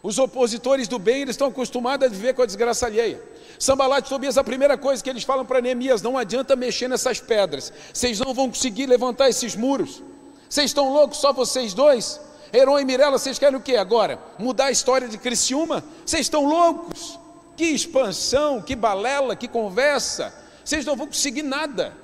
Os 0.00 0.16
opositores 0.16 0.86
do 0.86 0.98
bem, 0.98 1.22
eles 1.22 1.34
estão 1.34 1.48
acostumados 1.48 2.06
a 2.06 2.08
viver 2.08 2.34
com 2.34 2.42
a 2.42 2.46
desgraça 2.46 2.86
alheia. 2.86 3.20
Sambalat 3.58 4.06
e 4.06 4.08
Tobias, 4.08 4.38
a 4.38 4.44
primeira 4.44 4.78
coisa 4.78 5.02
que 5.02 5.10
eles 5.10 5.24
falam 5.24 5.44
para 5.44 5.60
Neemias, 5.60 6.02
não 6.02 6.16
adianta 6.16 6.54
mexer 6.54 6.86
nessas 6.86 7.18
pedras, 7.18 7.72
vocês 7.92 8.20
não 8.20 8.32
vão 8.32 8.48
conseguir 8.48 8.86
levantar 8.86 9.28
esses 9.28 9.56
muros. 9.56 10.02
Vocês 10.48 10.70
estão 10.70 10.92
loucos, 10.92 11.18
só 11.18 11.32
vocês 11.32 11.74
dois? 11.74 12.20
Heron 12.52 12.78
e 12.78 12.84
Mirella, 12.84 13.18
vocês 13.18 13.38
querem 13.38 13.58
o 13.58 13.62
que 13.62 13.76
agora? 13.76 14.18
Mudar 14.38 14.66
a 14.66 14.70
história 14.70 15.08
de 15.08 15.18
Criciúma? 15.18 15.84
Vocês 16.04 16.22
estão 16.22 16.46
loucos? 16.46 17.18
Que 17.56 17.66
expansão, 17.66 18.62
que 18.62 18.74
balela, 18.74 19.36
que 19.36 19.48
conversa. 19.48 20.32
Vocês 20.64 20.86
não 20.86 20.96
vão 20.96 21.06
conseguir 21.06 21.42
nada. 21.42 21.94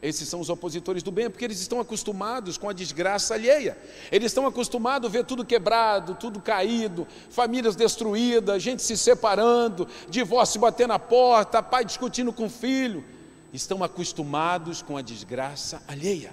Esses 0.00 0.28
são 0.28 0.40
os 0.40 0.48
opositores 0.48 1.02
do 1.02 1.10
bem, 1.10 1.28
porque 1.28 1.44
eles 1.44 1.60
estão 1.60 1.80
acostumados 1.80 2.56
com 2.56 2.68
a 2.68 2.72
desgraça 2.72 3.34
alheia. 3.34 3.76
Eles 4.12 4.30
estão 4.30 4.46
acostumados 4.46 5.08
a 5.08 5.12
ver 5.12 5.24
tudo 5.24 5.44
quebrado, 5.44 6.14
tudo 6.14 6.40
caído, 6.40 7.06
famílias 7.30 7.74
destruídas, 7.74 8.62
gente 8.62 8.82
se 8.82 8.96
separando, 8.96 9.88
divórcio 10.08 10.60
batendo 10.60 10.88
na 10.88 10.98
porta, 10.98 11.62
pai 11.62 11.84
discutindo 11.84 12.32
com 12.32 12.46
o 12.46 12.50
filho. 12.50 13.04
Estão 13.52 13.82
acostumados 13.82 14.82
com 14.82 14.96
a 14.96 15.02
desgraça 15.02 15.82
alheia. 15.88 16.32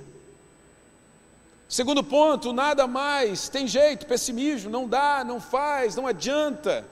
Segundo 1.67 2.04
ponto, 2.04 2.54
nada 2.54 2.88
mais 2.88 3.49
tem 3.49 3.67
jeito, 3.67 4.06
pessimismo, 4.06 4.69
não 4.69 4.88
dá, 4.88 5.23
não 5.23 5.41
faz, 5.41 5.95
não 5.95 6.06
adianta 6.06 6.86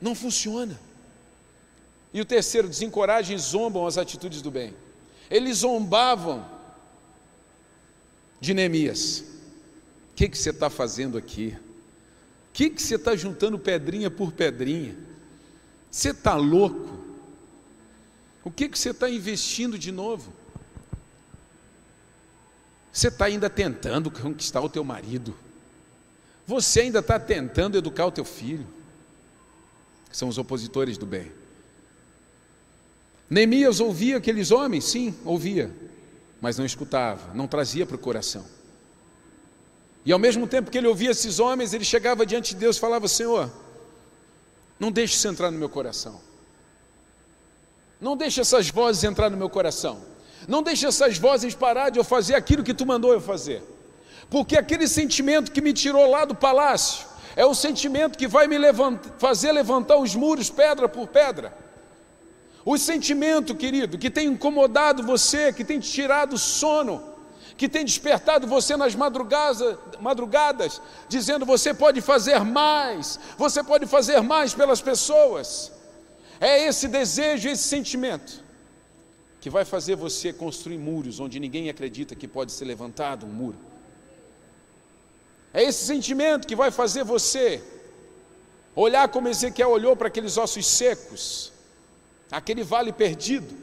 não 0.00 0.14
funciona. 0.14 0.78
E 2.12 2.20
o 2.20 2.24
terceiro, 2.24 2.68
desencorajam 2.68 3.36
e 3.36 3.38
zombam 3.38 3.86
as 3.86 3.98
atitudes 3.98 4.40
do 4.40 4.50
bem. 4.50 4.74
Eles 5.30 5.58
zombavam 5.58 6.44
de 8.40 8.54
Neemias. 8.54 9.20
O 9.20 10.14
que, 10.16 10.28
que 10.28 10.38
você 10.38 10.50
está 10.50 10.70
fazendo 10.70 11.18
aqui? 11.18 11.56
O 12.48 12.52
que, 12.52 12.70
que 12.70 12.82
você 12.82 12.94
está 12.94 13.14
juntando 13.14 13.58
pedrinha 13.58 14.10
por 14.10 14.32
pedrinha? 14.32 14.96
Você 15.90 16.10
está 16.10 16.34
louco? 16.34 16.98
O 18.42 18.50
que, 18.50 18.68
que 18.68 18.78
você 18.78 18.90
está 18.90 19.08
investindo 19.10 19.78
de 19.78 19.92
novo? 19.92 20.32
Você 22.98 23.06
está 23.06 23.26
ainda 23.26 23.48
tentando 23.48 24.10
conquistar 24.10 24.60
o 24.60 24.68
teu 24.68 24.82
marido. 24.82 25.32
Você 26.44 26.80
ainda 26.80 26.98
está 26.98 27.16
tentando 27.16 27.78
educar 27.78 28.06
o 28.06 28.10
teu 28.10 28.24
filho 28.24 28.66
são 30.10 30.28
os 30.28 30.36
opositores 30.36 30.98
do 30.98 31.06
bem. 31.06 31.30
Neemias 33.30 33.78
ouvia 33.78 34.16
aqueles 34.16 34.50
homens? 34.50 34.82
Sim, 34.82 35.16
ouvia, 35.24 35.72
mas 36.40 36.58
não 36.58 36.66
escutava, 36.66 37.32
não 37.34 37.46
trazia 37.46 37.86
para 37.86 37.94
o 37.94 38.00
coração. 38.00 38.44
E 40.04 40.10
ao 40.10 40.18
mesmo 40.18 40.48
tempo 40.48 40.68
que 40.68 40.78
ele 40.78 40.88
ouvia 40.88 41.12
esses 41.12 41.38
homens, 41.38 41.72
ele 41.72 41.84
chegava 41.84 42.26
diante 42.26 42.52
de 42.52 42.56
Deus 42.56 42.78
e 42.78 42.80
falava: 42.80 43.06
Senhor, 43.06 43.48
não 44.76 44.90
deixe 44.90 45.14
isso 45.14 45.28
entrar 45.28 45.52
no 45.52 45.58
meu 45.58 45.68
coração. 45.68 46.20
Não 48.00 48.16
deixe 48.16 48.40
essas 48.40 48.68
vozes 48.70 49.04
entrar 49.04 49.30
no 49.30 49.36
meu 49.36 49.48
coração. 49.48 50.17
Não 50.46 50.62
deixe 50.62 50.86
essas 50.86 51.18
vozes 51.18 51.54
parar 51.54 51.90
de 51.90 51.98
eu 51.98 52.04
fazer 52.04 52.34
aquilo 52.34 52.62
que 52.62 52.74
tu 52.74 52.86
mandou 52.86 53.12
eu 53.12 53.20
fazer. 53.20 53.62
Porque 54.30 54.56
aquele 54.56 54.86
sentimento 54.86 55.50
que 55.50 55.60
me 55.60 55.72
tirou 55.72 56.08
lá 56.08 56.24
do 56.24 56.34
palácio, 56.34 57.06
é 57.34 57.44
o 57.44 57.54
sentimento 57.54 58.18
que 58.18 58.28
vai 58.28 58.46
me 58.46 58.58
levantar, 58.58 59.14
fazer 59.18 59.52
levantar 59.52 59.96
os 59.96 60.14
muros 60.14 60.50
pedra 60.50 60.88
por 60.88 61.06
pedra. 61.06 61.56
O 62.64 62.76
sentimento, 62.76 63.54
querido, 63.54 63.96
que 63.96 64.10
tem 64.10 64.28
incomodado 64.28 65.02
você, 65.02 65.52
que 65.52 65.64
tem 65.64 65.80
te 65.80 65.90
tirado 65.90 66.34
o 66.34 66.38
sono, 66.38 67.14
que 67.56 67.68
tem 67.68 67.84
despertado 67.84 68.46
você 68.46 68.76
nas 68.76 68.94
madrugadas, 68.94 69.78
madrugadas, 70.00 70.80
dizendo 71.08 71.46
você 71.46 71.72
pode 71.72 72.00
fazer 72.00 72.40
mais, 72.40 73.18
você 73.38 73.62
pode 73.62 73.86
fazer 73.86 74.20
mais 74.20 74.52
pelas 74.52 74.80
pessoas. 74.80 75.72
É 76.40 76.66
esse 76.66 76.86
desejo, 76.88 77.48
esse 77.48 77.64
sentimento 77.64 78.47
que 79.40 79.48
vai 79.48 79.64
fazer 79.64 79.94
você 79.96 80.32
construir 80.32 80.78
muros 80.78 81.20
onde 81.20 81.38
ninguém 81.38 81.70
acredita 81.70 82.14
que 82.14 82.26
pode 82.26 82.52
ser 82.52 82.64
levantado 82.64 83.24
um 83.24 83.28
muro. 83.28 83.58
É 85.52 85.62
esse 85.62 85.84
sentimento 85.84 86.46
que 86.46 86.56
vai 86.56 86.70
fazer 86.70 87.04
você 87.04 87.62
olhar 88.74 89.08
como 89.08 89.28
Ezequiel 89.28 89.70
olhou 89.70 89.96
para 89.96 90.08
aqueles 90.08 90.36
ossos 90.36 90.66
secos, 90.66 91.52
aquele 92.30 92.62
vale 92.62 92.92
perdido, 92.92 93.56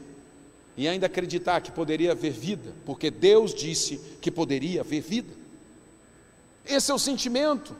e 0.76 0.86
ainda 0.86 1.06
acreditar 1.06 1.60
que 1.60 1.70
poderia 1.70 2.12
haver 2.12 2.32
vida, 2.32 2.74
porque 2.84 3.10
Deus 3.10 3.54
disse 3.54 3.98
que 4.20 4.30
poderia 4.30 4.82
haver 4.82 5.00
vida. 5.00 5.32
Esse 6.66 6.90
é 6.90 6.94
o 6.94 6.98
sentimento, 6.98 7.74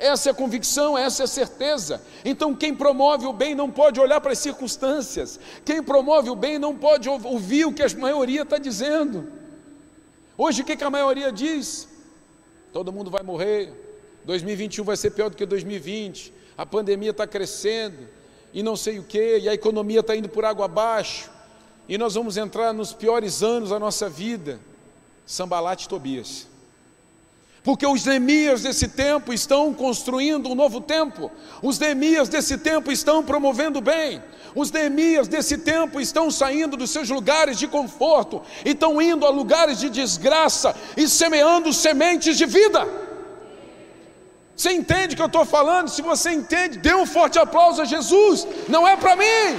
essa 0.00 0.30
é 0.30 0.32
a 0.32 0.34
convicção, 0.34 0.98
essa 0.98 1.22
é 1.22 1.24
a 1.24 1.28
certeza. 1.28 2.02
Então, 2.24 2.54
quem 2.54 2.74
promove 2.74 3.26
o 3.26 3.32
bem 3.32 3.54
não 3.54 3.70
pode 3.70 4.00
olhar 4.00 4.20
para 4.20 4.32
as 4.32 4.38
circunstâncias, 4.38 5.38
quem 5.64 5.82
promove 5.82 6.28
o 6.28 6.34
bem 6.34 6.58
não 6.58 6.74
pode 6.74 7.08
ouvir 7.08 7.66
o 7.66 7.72
que 7.72 7.82
a 7.82 7.88
maioria 7.96 8.42
está 8.42 8.58
dizendo. 8.58 9.30
Hoje, 10.36 10.62
o 10.62 10.64
que, 10.64 10.76
que 10.76 10.84
a 10.84 10.90
maioria 10.90 11.30
diz? 11.30 11.90
todo 12.72 12.92
mundo 12.92 13.10
vai 13.10 13.22
morrer, 13.22 13.72
2021 14.24 14.84
vai 14.84 14.96
ser 14.96 15.10
pior 15.10 15.28
do 15.28 15.36
que 15.36 15.44
2020, 15.44 16.32
a 16.56 16.64
pandemia 16.64 17.10
está 17.10 17.26
crescendo, 17.26 18.08
e 18.52 18.62
não 18.62 18.76
sei 18.76 18.98
o 18.98 19.02
que, 19.02 19.38
e 19.38 19.48
a 19.48 19.54
economia 19.54 20.00
está 20.00 20.14
indo 20.14 20.28
por 20.28 20.44
água 20.44 20.66
abaixo, 20.66 21.30
e 21.88 21.98
nós 21.98 22.14
vamos 22.14 22.36
entrar 22.36 22.72
nos 22.72 22.92
piores 22.92 23.42
anos 23.42 23.70
da 23.70 23.78
nossa 23.78 24.08
vida. 24.08 24.60
Sambalate 25.26 25.88
Tobias. 25.88 26.46
Porque 27.62 27.86
os 27.86 28.04
Neemias 28.06 28.62
desse 28.62 28.88
tempo 28.88 29.32
estão 29.32 29.74
construindo 29.74 30.48
um 30.48 30.54
novo 30.54 30.80
tempo, 30.80 31.30
os 31.62 31.78
Neemias 31.78 32.28
desse 32.28 32.56
tempo 32.56 32.90
estão 32.90 33.22
promovendo 33.22 33.82
bem, 33.82 34.22
os 34.54 34.70
Neemias 34.70 35.28
desse 35.28 35.58
tempo 35.58 36.00
estão 36.00 36.30
saindo 36.30 36.74
dos 36.74 36.90
seus 36.90 37.10
lugares 37.10 37.58
de 37.58 37.68
conforto, 37.68 38.40
e 38.64 38.70
estão 38.70 39.00
indo 39.00 39.26
a 39.26 39.30
lugares 39.30 39.78
de 39.78 39.90
desgraça 39.90 40.74
e 40.96 41.06
semeando 41.06 41.70
sementes 41.72 42.38
de 42.38 42.46
vida. 42.46 42.88
Você 44.56 44.72
entende 44.72 45.14
o 45.14 45.16
que 45.16 45.22
eu 45.22 45.26
estou 45.26 45.44
falando? 45.44 45.88
Se 45.88 46.02
você 46.02 46.32
entende, 46.32 46.78
dê 46.78 46.94
um 46.94 47.06
forte 47.06 47.38
aplauso 47.38 47.80
a 47.82 47.84
Jesus, 47.84 48.46
não 48.68 48.86
é 48.86 48.96
para 48.96 49.16
mim. 49.16 49.56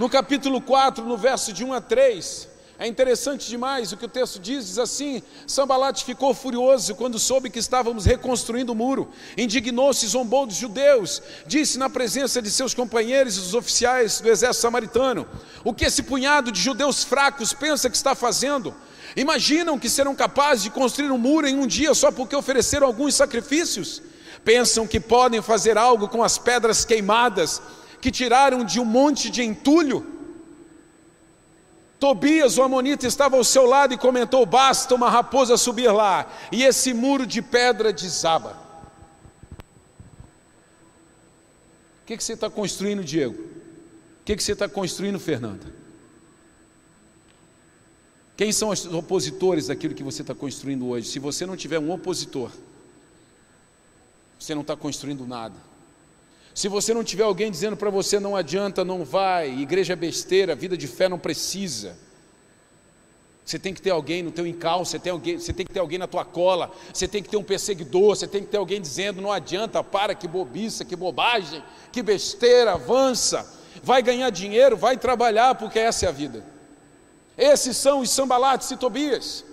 No 0.00 0.08
capítulo 0.08 0.62
4, 0.62 1.04
no 1.04 1.14
verso 1.14 1.52
de 1.52 1.62
1 1.62 1.74
a 1.74 1.80
3, 1.82 2.48
É 2.78 2.86
interessante 2.86 3.46
demais 3.46 3.92
o 3.92 3.98
que 3.98 4.06
o 4.06 4.08
texto 4.08 4.38
diz, 4.38 4.64
diz 4.64 4.78
assim: 4.78 5.22
Sambalate 5.46 6.06
ficou 6.06 6.32
furioso 6.32 6.94
quando 6.94 7.18
soube 7.18 7.50
que 7.50 7.58
estávamos 7.58 8.06
reconstruindo 8.06 8.72
o 8.72 8.74
muro, 8.74 9.10
indignou-se, 9.36 10.06
zombou 10.06 10.46
dos 10.46 10.56
judeus, 10.56 11.20
disse 11.46 11.78
na 11.78 11.90
presença 11.90 12.40
de 12.40 12.50
seus 12.50 12.72
companheiros 12.72 13.36
e 13.36 13.40
dos 13.40 13.52
oficiais 13.52 14.22
do 14.22 14.30
exército 14.30 14.62
samaritano: 14.62 15.28
O 15.62 15.74
que 15.74 15.84
esse 15.84 16.02
punhado 16.02 16.50
de 16.50 16.58
judeus 16.58 17.04
fracos 17.04 17.52
pensa 17.52 17.90
que 17.90 17.96
está 17.96 18.14
fazendo? 18.14 18.74
Imaginam 19.14 19.78
que 19.78 19.90
serão 19.90 20.16
capazes 20.16 20.62
de 20.62 20.70
construir 20.70 21.10
um 21.10 21.18
muro 21.18 21.46
em 21.46 21.58
um 21.58 21.66
dia 21.66 21.92
só 21.92 22.10
porque 22.10 22.34
ofereceram 22.34 22.86
alguns 22.86 23.14
sacrifícios? 23.14 24.00
Pensam 24.42 24.86
que 24.86 24.98
podem 24.98 25.42
fazer 25.42 25.76
algo 25.76 26.08
com 26.08 26.22
as 26.22 26.38
pedras 26.38 26.86
queimadas 26.86 27.60
que 28.00 28.10
tiraram 28.10 28.64
de 28.64 28.80
um 28.80 28.84
monte 28.84 29.30
de 29.30 29.42
entulho? 29.42 30.06
Tobias, 31.98 32.56
o 32.56 32.62
Amonita, 32.62 33.06
estava 33.06 33.36
ao 33.36 33.44
seu 33.44 33.66
lado 33.66 33.92
e 33.92 33.98
comentou: 33.98 34.46
Basta 34.46 34.94
uma 34.94 35.10
raposa 35.10 35.58
subir 35.58 35.92
lá, 35.92 36.26
e 36.50 36.64
esse 36.64 36.94
muro 36.94 37.26
de 37.26 37.42
pedra 37.42 37.92
desaba. 37.92 38.56
O 42.02 42.06
que, 42.06 42.16
que 42.16 42.24
você 42.24 42.32
está 42.32 42.48
construindo, 42.48 43.04
Diego? 43.04 43.40
O 43.40 44.24
que, 44.24 44.34
que 44.34 44.42
você 44.42 44.52
está 44.52 44.68
construindo, 44.68 45.20
Fernanda? 45.20 45.80
Quem 48.36 48.50
são 48.50 48.70
os 48.70 48.86
opositores 48.86 49.66
daquilo 49.66 49.94
que 49.94 50.02
você 50.02 50.22
está 50.22 50.34
construindo 50.34 50.88
hoje? 50.88 51.06
Se 51.06 51.18
você 51.18 51.44
não 51.44 51.54
tiver 51.54 51.78
um 51.78 51.92
opositor, 51.92 52.50
você 54.38 54.54
não 54.54 54.62
está 54.62 54.74
construindo 54.74 55.26
nada. 55.26 55.69
Se 56.54 56.68
você 56.68 56.92
não 56.92 57.04
tiver 57.04 57.22
alguém 57.22 57.50
dizendo 57.50 57.76
para 57.76 57.90
você 57.90 58.18
não 58.18 58.34
adianta, 58.34 58.84
não 58.84 59.04
vai, 59.04 59.50
igreja 59.50 59.92
é 59.92 59.96
besteira, 59.96 60.54
vida 60.54 60.76
de 60.76 60.86
fé 60.86 61.08
não 61.08 61.18
precisa. 61.18 61.96
Você 63.44 63.58
tem 63.58 63.74
que 63.74 63.82
ter 63.82 63.90
alguém 63.90 64.22
no 64.22 64.30
teu 64.30 64.46
encalço, 64.46 64.92
você 64.92 64.98
tem, 64.98 65.10
alguém, 65.10 65.38
você 65.38 65.52
tem 65.52 65.66
que 65.66 65.72
ter 65.72 65.80
alguém 65.80 65.98
na 65.98 66.06
tua 66.06 66.24
cola, 66.24 66.70
você 66.92 67.08
tem 67.08 67.22
que 67.22 67.28
ter 67.28 67.36
um 67.36 67.42
perseguidor, 67.42 68.14
você 68.14 68.26
tem 68.26 68.42
que 68.42 68.48
ter 68.48 68.58
alguém 68.58 68.80
dizendo 68.80 69.20
não 69.20 69.32
adianta, 69.32 69.82
para, 69.82 70.14
que 70.14 70.28
bobiça, 70.28 70.84
que 70.84 70.94
bobagem, 70.94 71.62
que 71.90 72.02
besteira, 72.02 72.74
avança, 72.74 73.44
vai 73.82 74.02
ganhar 74.02 74.30
dinheiro, 74.30 74.76
vai 74.76 74.96
trabalhar, 74.96 75.54
porque 75.56 75.78
essa 75.78 76.06
é 76.06 76.08
a 76.08 76.12
vida. 76.12 76.44
Esses 77.36 77.76
são 77.76 78.00
os 78.00 78.10
sambalates 78.10 78.70
e 78.70 78.76
Tobias. 78.76 79.44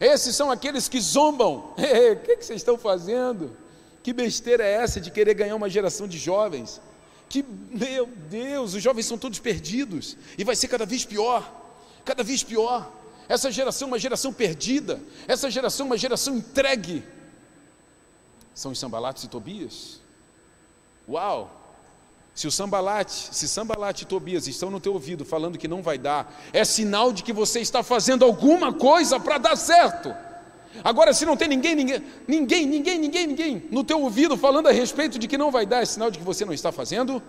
Esses 0.00 0.34
são 0.34 0.50
aqueles 0.50 0.88
que 0.88 1.00
zombam. 1.00 1.74
O 1.78 2.16
que, 2.16 2.36
que 2.36 2.44
vocês 2.44 2.60
estão 2.60 2.76
fazendo? 2.76 3.56
Que 4.04 4.12
besteira 4.12 4.62
é 4.62 4.74
essa 4.74 5.00
de 5.00 5.10
querer 5.10 5.32
ganhar 5.32 5.56
uma 5.56 5.70
geração 5.70 6.06
de 6.06 6.18
jovens? 6.18 6.78
Que, 7.26 7.42
meu 7.70 8.06
Deus, 8.28 8.74
os 8.74 8.82
jovens 8.82 9.06
são 9.06 9.16
todos 9.16 9.38
perdidos 9.38 10.14
e 10.36 10.44
vai 10.44 10.54
ser 10.54 10.68
cada 10.68 10.84
vez 10.84 11.06
pior, 11.06 11.50
cada 12.04 12.22
vez 12.22 12.42
pior. 12.42 12.92
Essa 13.26 13.50
geração 13.50 13.88
é 13.88 13.90
uma 13.92 13.98
geração 13.98 14.30
perdida, 14.30 15.00
essa 15.26 15.50
geração 15.50 15.86
é 15.86 15.88
uma 15.88 15.96
geração 15.96 16.36
entregue. 16.36 17.02
São 18.54 18.72
os 18.72 18.78
Sambalates 18.78 19.24
e 19.24 19.28
Tobias. 19.28 20.02
Uau! 21.08 21.62
Se 22.34 22.46
o 22.46 22.52
Sambalate, 22.52 23.34
se 23.34 23.48
Sambalate 23.48 24.02
e 24.02 24.06
Tobias 24.06 24.46
estão 24.46 24.70
no 24.70 24.80
teu 24.80 24.92
ouvido 24.92 25.24
falando 25.24 25.56
que 25.56 25.68
não 25.68 25.80
vai 25.80 25.96
dar, 25.96 26.38
é 26.52 26.62
sinal 26.62 27.10
de 27.10 27.22
que 27.22 27.32
você 27.32 27.60
está 27.60 27.82
fazendo 27.82 28.22
alguma 28.22 28.70
coisa 28.70 29.18
para 29.18 29.38
dar 29.38 29.56
certo. 29.56 30.14
Agora, 30.82 31.14
se 31.14 31.24
não 31.24 31.36
tem 31.36 31.48
ninguém, 31.48 31.74
ninguém, 31.74 32.02
ninguém, 32.26 32.66
ninguém, 32.66 32.98
ninguém, 32.98 33.26
ninguém 33.26 33.68
no 33.70 33.84
teu 33.84 34.00
ouvido 34.00 34.36
falando 34.36 34.68
a 34.68 34.72
respeito 34.72 35.18
de 35.18 35.28
que 35.28 35.38
não 35.38 35.50
vai 35.50 35.64
dar, 35.64 35.82
é 35.82 35.86
sinal 35.86 36.10
de 36.10 36.18
que 36.18 36.24
você 36.24 36.44
não 36.44 36.52
está 36.52 36.72
fazendo 36.72 37.22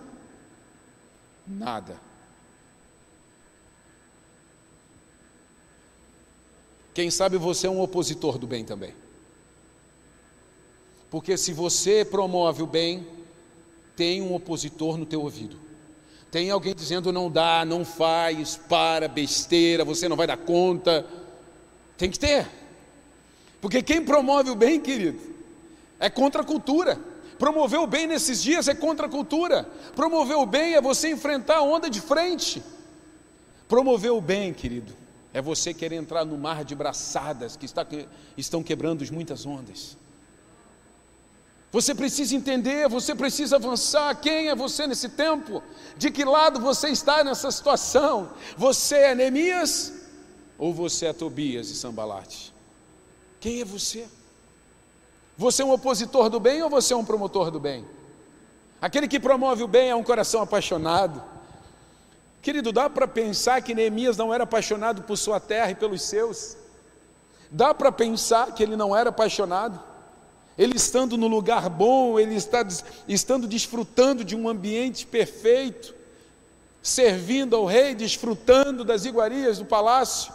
nada. 1.46 2.00
Quem 6.92 7.10
sabe 7.10 7.36
você 7.36 7.66
é 7.66 7.70
um 7.70 7.80
opositor 7.80 8.38
do 8.38 8.46
bem 8.46 8.64
também. 8.64 8.94
Porque 11.10 11.36
se 11.36 11.52
você 11.52 12.04
promove 12.04 12.62
o 12.62 12.66
bem, 12.66 13.06
tem 13.94 14.22
um 14.22 14.34
opositor 14.34 14.96
no 14.96 15.06
teu 15.06 15.20
ouvido. 15.20 15.56
Tem 16.30 16.50
alguém 16.50 16.74
dizendo 16.74 17.12
não 17.12 17.30
dá, 17.30 17.64
não 17.64 17.84
faz, 17.84 18.56
para, 18.56 19.08
besteira, 19.08 19.84
você 19.84 20.08
não 20.08 20.16
vai 20.16 20.26
dar 20.26 20.36
conta. 20.36 21.06
Tem 21.96 22.10
que 22.10 22.18
ter. 22.18 22.46
Porque 23.66 23.82
quem 23.82 24.00
promove 24.00 24.48
o 24.48 24.54
bem, 24.54 24.80
querido, 24.80 25.18
é 25.98 26.08
contra 26.08 26.42
a 26.42 26.44
cultura. 26.44 27.00
Promover 27.36 27.80
o 27.80 27.86
bem 27.88 28.06
nesses 28.06 28.40
dias 28.40 28.68
é 28.68 28.74
contra 28.76 29.06
a 29.06 29.10
cultura. 29.10 29.68
Promover 29.92 30.36
o 30.36 30.46
bem 30.46 30.74
é 30.74 30.80
você 30.80 31.10
enfrentar 31.10 31.56
a 31.56 31.62
onda 31.62 31.90
de 31.90 32.00
frente. 32.00 32.62
Promover 33.66 34.12
o 34.12 34.20
bem, 34.20 34.54
querido, 34.54 34.92
é 35.34 35.42
você 35.42 35.74
querer 35.74 35.96
entrar 35.96 36.24
no 36.24 36.38
mar 36.38 36.64
de 36.64 36.76
braçadas 36.76 37.56
que 37.56 37.66
está, 37.66 37.84
estão 38.36 38.62
quebrando 38.62 39.04
muitas 39.12 39.44
ondas. 39.44 39.98
Você 41.72 41.92
precisa 41.92 42.36
entender, 42.36 42.88
você 42.88 43.16
precisa 43.16 43.56
avançar. 43.56 44.14
Quem 44.20 44.48
é 44.48 44.54
você 44.54 44.86
nesse 44.86 45.08
tempo? 45.08 45.60
De 45.96 46.12
que 46.12 46.24
lado 46.24 46.60
você 46.60 46.90
está 46.90 47.24
nessa 47.24 47.50
situação? 47.50 48.30
Você 48.56 48.94
é 48.94 49.14
Neemias 49.16 49.92
ou 50.56 50.72
você 50.72 51.06
é 51.06 51.12
Tobias 51.12 51.68
e 51.68 51.74
Sambalate? 51.74 52.54
Quem 53.40 53.60
é 53.60 53.64
você? 53.64 54.06
Você 55.36 55.62
é 55.62 55.64
um 55.64 55.72
opositor 55.72 56.30
do 56.30 56.40
bem 56.40 56.62
ou 56.62 56.70
você 56.70 56.94
é 56.94 56.96
um 56.96 57.04
promotor 57.04 57.50
do 57.50 57.60
bem? 57.60 57.84
Aquele 58.80 59.08
que 59.08 59.20
promove 59.20 59.62
o 59.62 59.68
bem 59.68 59.90
é 59.90 59.94
um 59.94 60.02
coração 60.02 60.42
apaixonado. 60.42 61.22
Querido, 62.40 62.72
dá 62.72 62.88
para 62.88 63.08
pensar 63.08 63.60
que 63.60 63.74
Neemias 63.74 64.16
não 64.16 64.32
era 64.32 64.44
apaixonado 64.44 65.02
por 65.02 65.16
sua 65.16 65.40
terra 65.40 65.70
e 65.70 65.74
pelos 65.74 66.02
seus? 66.02 66.56
Dá 67.50 67.74
para 67.74 67.90
pensar 67.90 68.52
que 68.52 68.62
ele 68.62 68.76
não 68.76 68.96
era 68.96 69.10
apaixonado? 69.10 69.82
Ele 70.56 70.76
estando 70.76 71.18
no 71.18 71.26
lugar 71.26 71.68
bom, 71.68 72.18
ele 72.18 72.34
está 72.34 72.66
estando 73.06 73.46
desfrutando 73.46 74.24
de 74.24 74.34
um 74.34 74.48
ambiente 74.48 75.06
perfeito, 75.06 75.94
servindo 76.82 77.56
ao 77.56 77.66
rei, 77.66 77.94
desfrutando 77.94 78.84
das 78.84 79.04
iguarias 79.04 79.58
do 79.58 79.66
palácio. 79.66 80.32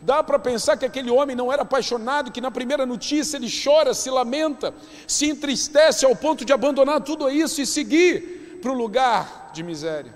Dá 0.00 0.22
para 0.22 0.38
pensar 0.38 0.76
que 0.76 0.84
aquele 0.84 1.10
homem 1.10 1.34
não 1.34 1.52
era 1.52 1.62
apaixonado, 1.62 2.30
que 2.30 2.40
na 2.40 2.50
primeira 2.50 2.84
notícia 2.84 3.36
ele 3.36 3.48
chora, 3.50 3.94
se 3.94 4.10
lamenta, 4.10 4.74
se 5.06 5.26
entristece 5.26 6.04
ao 6.04 6.14
ponto 6.14 6.44
de 6.44 6.52
abandonar 6.52 7.00
tudo 7.00 7.30
isso 7.30 7.60
e 7.60 7.66
seguir 7.66 8.58
para 8.60 8.70
o 8.70 8.74
lugar 8.74 9.50
de 9.54 9.62
miséria. 9.62 10.14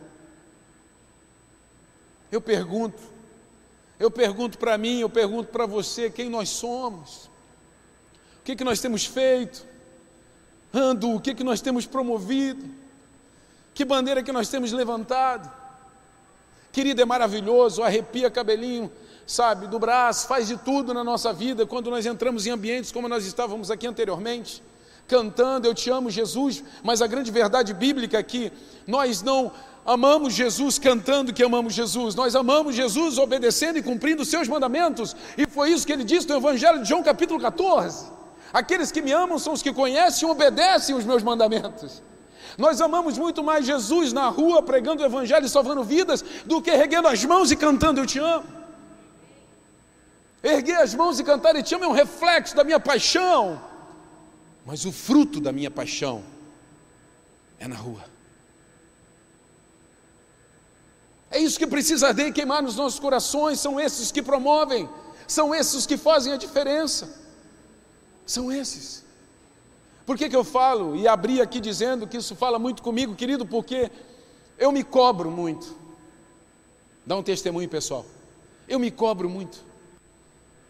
Eu 2.31 2.41
pergunto, 2.41 3.01
eu 3.99 4.11
pergunto 4.11 4.59
para 4.59 4.77
mim, 4.77 5.01
eu 5.01 5.09
pergunto 5.09 5.49
para 5.49 5.67
você 5.67 6.11
quem 6.11 6.29
nós 6.29 6.51
somos, 6.51 7.31
o 8.41 8.45
que, 8.45 8.55
que 8.55 8.65
nós 8.65 8.81
temos 8.81 9.07
feito, 9.07 9.67
ando, 10.73 11.15
o 11.15 11.21
que, 11.21 11.35
que 11.35 11.43
nós 11.43 11.61
temos 11.61 11.87
promovido, 11.87 12.65
que 13.73 13.85
bandeira 13.85 14.23
que 14.23 14.33
nós 14.33 14.49
temos 14.49 14.73
levantado. 14.73 15.51
Querido, 16.71 17.01
é 17.01 17.05
maravilhoso, 17.05 17.83
arrepia 17.83 18.31
cabelinho 18.31 18.93
sabe, 19.27 19.67
do 19.67 19.79
braço, 19.79 20.27
faz 20.27 20.49
de 20.49 20.57
tudo 20.57 20.93
na 20.93 21.05
nossa 21.05 21.33
vida 21.33 21.67
quando 21.67 21.91
nós 21.91 22.07
entramos 22.07 22.47
em 22.47 22.51
ambientes 22.51 22.91
como 22.93 23.09
nós 23.09 23.25
estávamos 23.27 23.71
aqui 23.71 23.87
anteriormente, 23.87 24.63
cantando 25.07 25.67
Eu 25.67 25.75
te 25.75 25.91
amo, 25.91 26.11
Jesus, 26.11 26.63
mas 26.83 27.03
a 27.03 27.07
grande 27.07 27.31
verdade 27.31 27.73
bíblica 27.75 28.19
é 28.19 28.23
que 28.23 28.53
nós 28.87 29.23
não 29.23 29.53
amamos 29.85 30.35
Jesus 30.35 30.79
cantando 30.79 31.33
que 31.33 31.43
amamos 31.43 31.75
Jesus, 31.75 32.15
nós 32.15 32.37
amamos 32.37 32.75
Jesus 32.75 33.19
obedecendo 33.19 33.79
e 33.79 33.83
cumprindo 33.83 34.23
os 34.23 34.29
seus 34.29 34.47
mandamentos, 34.47 35.17
e 35.37 35.47
foi 35.47 35.71
isso 35.71 35.87
que 35.87 35.93
ele 35.93 36.05
disse 36.05 36.29
no 36.29 36.37
Evangelho 36.37 36.83
de 36.83 36.89
João, 36.89 37.03
capítulo 37.03 37.41
14: 37.41 38.07
Aqueles 38.53 38.91
que 38.91 39.01
me 39.01 39.13
amam 39.13 39.39
são 39.39 39.53
os 39.53 39.63
que 39.63 39.73
conhecem 39.73 40.29
e 40.29 40.31
obedecem 40.31 40.95
os 40.95 41.05
meus 41.05 41.23
mandamentos. 41.23 42.03
Nós 42.59 42.81
amamos 42.81 43.17
muito 43.17 43.43
mais 43.43 43.65
Jesus 43.65 44.13
na 44.13 44.29
rua 44.29 44.63
pregando 44.63 45.03
o 45.03 45.07
Evangelho 45.07 45.47
e 45.47 45.49
salvando 45.49 45.85
vidas 45.85 46.25
do 46.45 46.61
que 46.61 46.71
erguendo 46.71 47.09
as 47.09 47.25
mãos 47.25 47.51
e 47.51 47.57
cantando 47.57 48.01
Eu 48.01 48.07
te 48.07 48.19
amo. 48.19 48.60
Erguer 50.43 50.81
as 50.81 50.95
mãos 50.95 51.21
e 51.21 51.25
cantar 51.25 51.55
e 51.57 51.63
te 51.63 51.75
amo 51.75 51.85
é 51.85 51.89
um 51.89 51.93
reflexo 51.93 52.57
da 52.57 52.65
minha 52.65 52.81
paixão, 52.81 53.61
mas 54.65 54.85
o 54.85 54.93
fruto 54.93 55.41
da 55.41 55.53
minha 55.53 55.71
paixão 55.71 56.23
é 57.59 57.69
na 57.69 57.77
rua. 57.77 58.05
É 61.31 61.39
isso 61.39 61.59
que 61.59 61.67
precisa 61.67 62.09
arder 62.09 62.29
e 62.29 62.33
queimar 62.33 62.63
nos 62.63 62.75
nossos 62.75 62.99
corações, 62.99 63.61
são 63.61 63.79
esses 63.79 64.11
que 64.11 64.23
promovem, 64.23 64.89
são 65.29 65.55
esses 65.55 65.87
que 65.87 65.97
fazem 65.97 66.33
a 66.33 66.37
diferença. 66.37 67.21
São 68.27 68.51
esses. 68.51 69.05
Por 70.07 70.17
que, 70.17 70.29
que 70.29 70.35
eu 70.35 70.43
falo 70.43 70.97
e 70.97 71.07
abri 71.07 71.41
aqui 71.41 71.61
dizendo 71.61 72.07
que 72.07 72.17
isso 72.17 72.35
fala 72.35 72.59
muito 72.59 72.83
comigo, 72.83 73.15
querido? 73.15 73.47
Porque 73.47 73.91
eu 74.59 74.73
me 74.73 74.83
cobro 74.83 75.31
muito. 75.31 75.77
Dá 77.07 77.17
um 77.17 77.23
testemunho, 77.23 77.69
pessoal. 77.69 78.05
Eu 78.69 78.79
me 78.79 78.91
cobro 78.91 79.29
muito. 79.29 79.70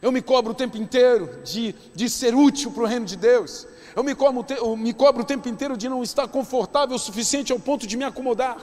Eu 0.02 0.10
me 0.10 0.22
cobro 0.22 0.52
o 0.52 0.54
tempo 0.54 0.76
inteiro 0.78 1.40
de, 1.44 1.74
de 1.94 2.08
ser 2.08 2.34
útil 2.34 2.70
para 2.70 2.82
o 2.82 2.86
reino 2.86 3.04
de 3.04 3.16
Deus. 3.16 3.66
Eu 3.94 4.02
me, 4.02 4.14
cobro, 4.14 4.46
eu 4.56 4.76
me 4.76 4.94
cobro 4.94 5.22
o 5.22 5.26
tempo 5.26 5.48
inteiro 5.48 5.76
de 5.76 5.88
não 5.88 6.02
estar 6.02 6.26
confortável 6.28 6.96
o 6.96 6.98
suficiente 6.98 7.52
ao 7.52 7.58
ponto 7.58 7.86
de 7.86 7.96
me 7.96 8.04
acomodar. 8.04 8.58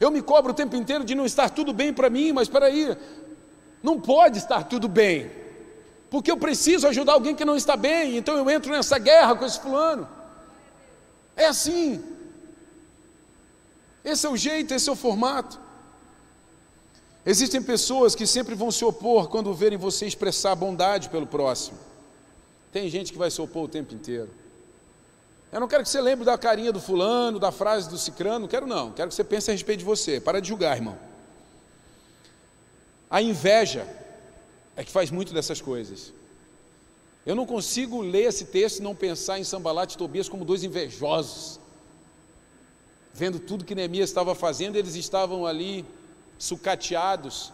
Eu 0.00 0.10
me 0.10 0.22
cobro 0.22 0.52
o 0.52 0.54
tempo 0.54 0.76
inteiro 0.76 1.04
de 1.04 1.14
não 1.14 1.26
estar 1.26 1.50
tudo 1.50 1.72
bem 1.72 1.92
para 1.92 2.08
mim, 2.08 2.32
mas 2.32 2.48
espera 2.48 2.66
aí, 2.66 2.96
Não 3.82 4.00
pode 4.00 4.38
estar 4.38 4.64
tudo 4.64 4.88
bem, 4.88 5.30
porque 6.10 6.30
eu 6.30 6.36
preciso 6.38 6.86
ajudar 6.86 7.12
alguém 7.12 7.34
que 7.34 7.44
não 7.44 7.56
está 7.56 7.76
bem, 7.76 8.16
então 8.16 8.36
eu 8.36 8.48
entro 8.48 8.72
nessa 8.72 8.98
guerra 8.98 9.34
com 9.34 9.44
esse 9.44 9.60
fulano. 9.60 10.08
É 11.36 11.46
assim. 11.46 12.02
Esse 14.04 14.26
é 14.26 14.30
o 14.30 14.36
jeito, 14.36 14.72
esse 14.72 14.88
é 14.88 14.92
o 14.92 14.96
formato. 14.96 15.60
Existem 17.26 17.62
pessoas 17.62 18.14
que 18.14 18.26
sempre 18.26 18.54
vão 18.54 18.70
se 18.70 18.84
opor 18.84 19.28
quando 19.28 19.54
verem 19.54 19.78
você 19.78 20.06
expressar 20.06 20.54
bondade 20.54 21.08
pelo 21.08 21.26
próximo. 21.26 21.78
Tem 22.70 22.88
gente 22.90 23.12
que 23.12 23.18
vai 23.18 23.30
se 23.30 23.40
opor 23.40 23.64
o 23.64 23.68
tempo 23.68 23.94
inteiro. 23.94 24.28
Eu 25.50 25.60
não 25.60 25.68
quero 25.68 25.84
que 25.84 25.88
você 25.88 26.00
lembre 26.00 26.24
da 26.24 26.36
carinha 26.36 26.72
do 26.72 26.80
fulano, 26.80 27.38
da 27.38 27.52
frase 27.52 27.88
do 27.88 27.96
cicrano, 27.96 28.40
não 28.40 28.48
quero 28.48 28.66
não. 28.66 28.92
Quero 28.92 29.08
que 29.08 29.14
você 29.14 29.24
pense 29.24 29.50
a 29.50 29.54
respeito 29.54 29.78
de 29.78 29.84
você. 29.84 30.20
Para 30.20 30.40
de 30.40 30.48
julgar, 30.48 30.76
irmão. 30.76 30.98
A 33.08 33.22
inveja 33.22 33.86
é 34.76 34.82
que 34.82 34.90
faz 34.90 35.10
muito 35.10 35.32
dessas 35.32 35.60
coisas. 35.60 36.12
Eu 37.24 37.34
não 37.34 37.46
consigo 37.46 38.02
ler 38.02 38.24
esse 38.24 38.46
texto 38.46 38.80
e 38.80 38.82
não 38.82 38.94
pensar 38.94 39.38
em 39.38 39.44
Sambalat 39.44 39.94
e 39.94 39.96
Tobias 39.96 40.28
como 40.28 40.44
dois 40.44 40.64
invejosos. 40.64 41.60
Vendo 43.14 43.38
tudo 43.38 43.64
que 43.64 43.74
Neemias 43.74 44.10
estava 44.10 44.34
fazendo, 44.34 44.76
eles 44.76 44.96
estavam 44.96 45.46
ali 45.46 45.86
sucateados 46.38 47.52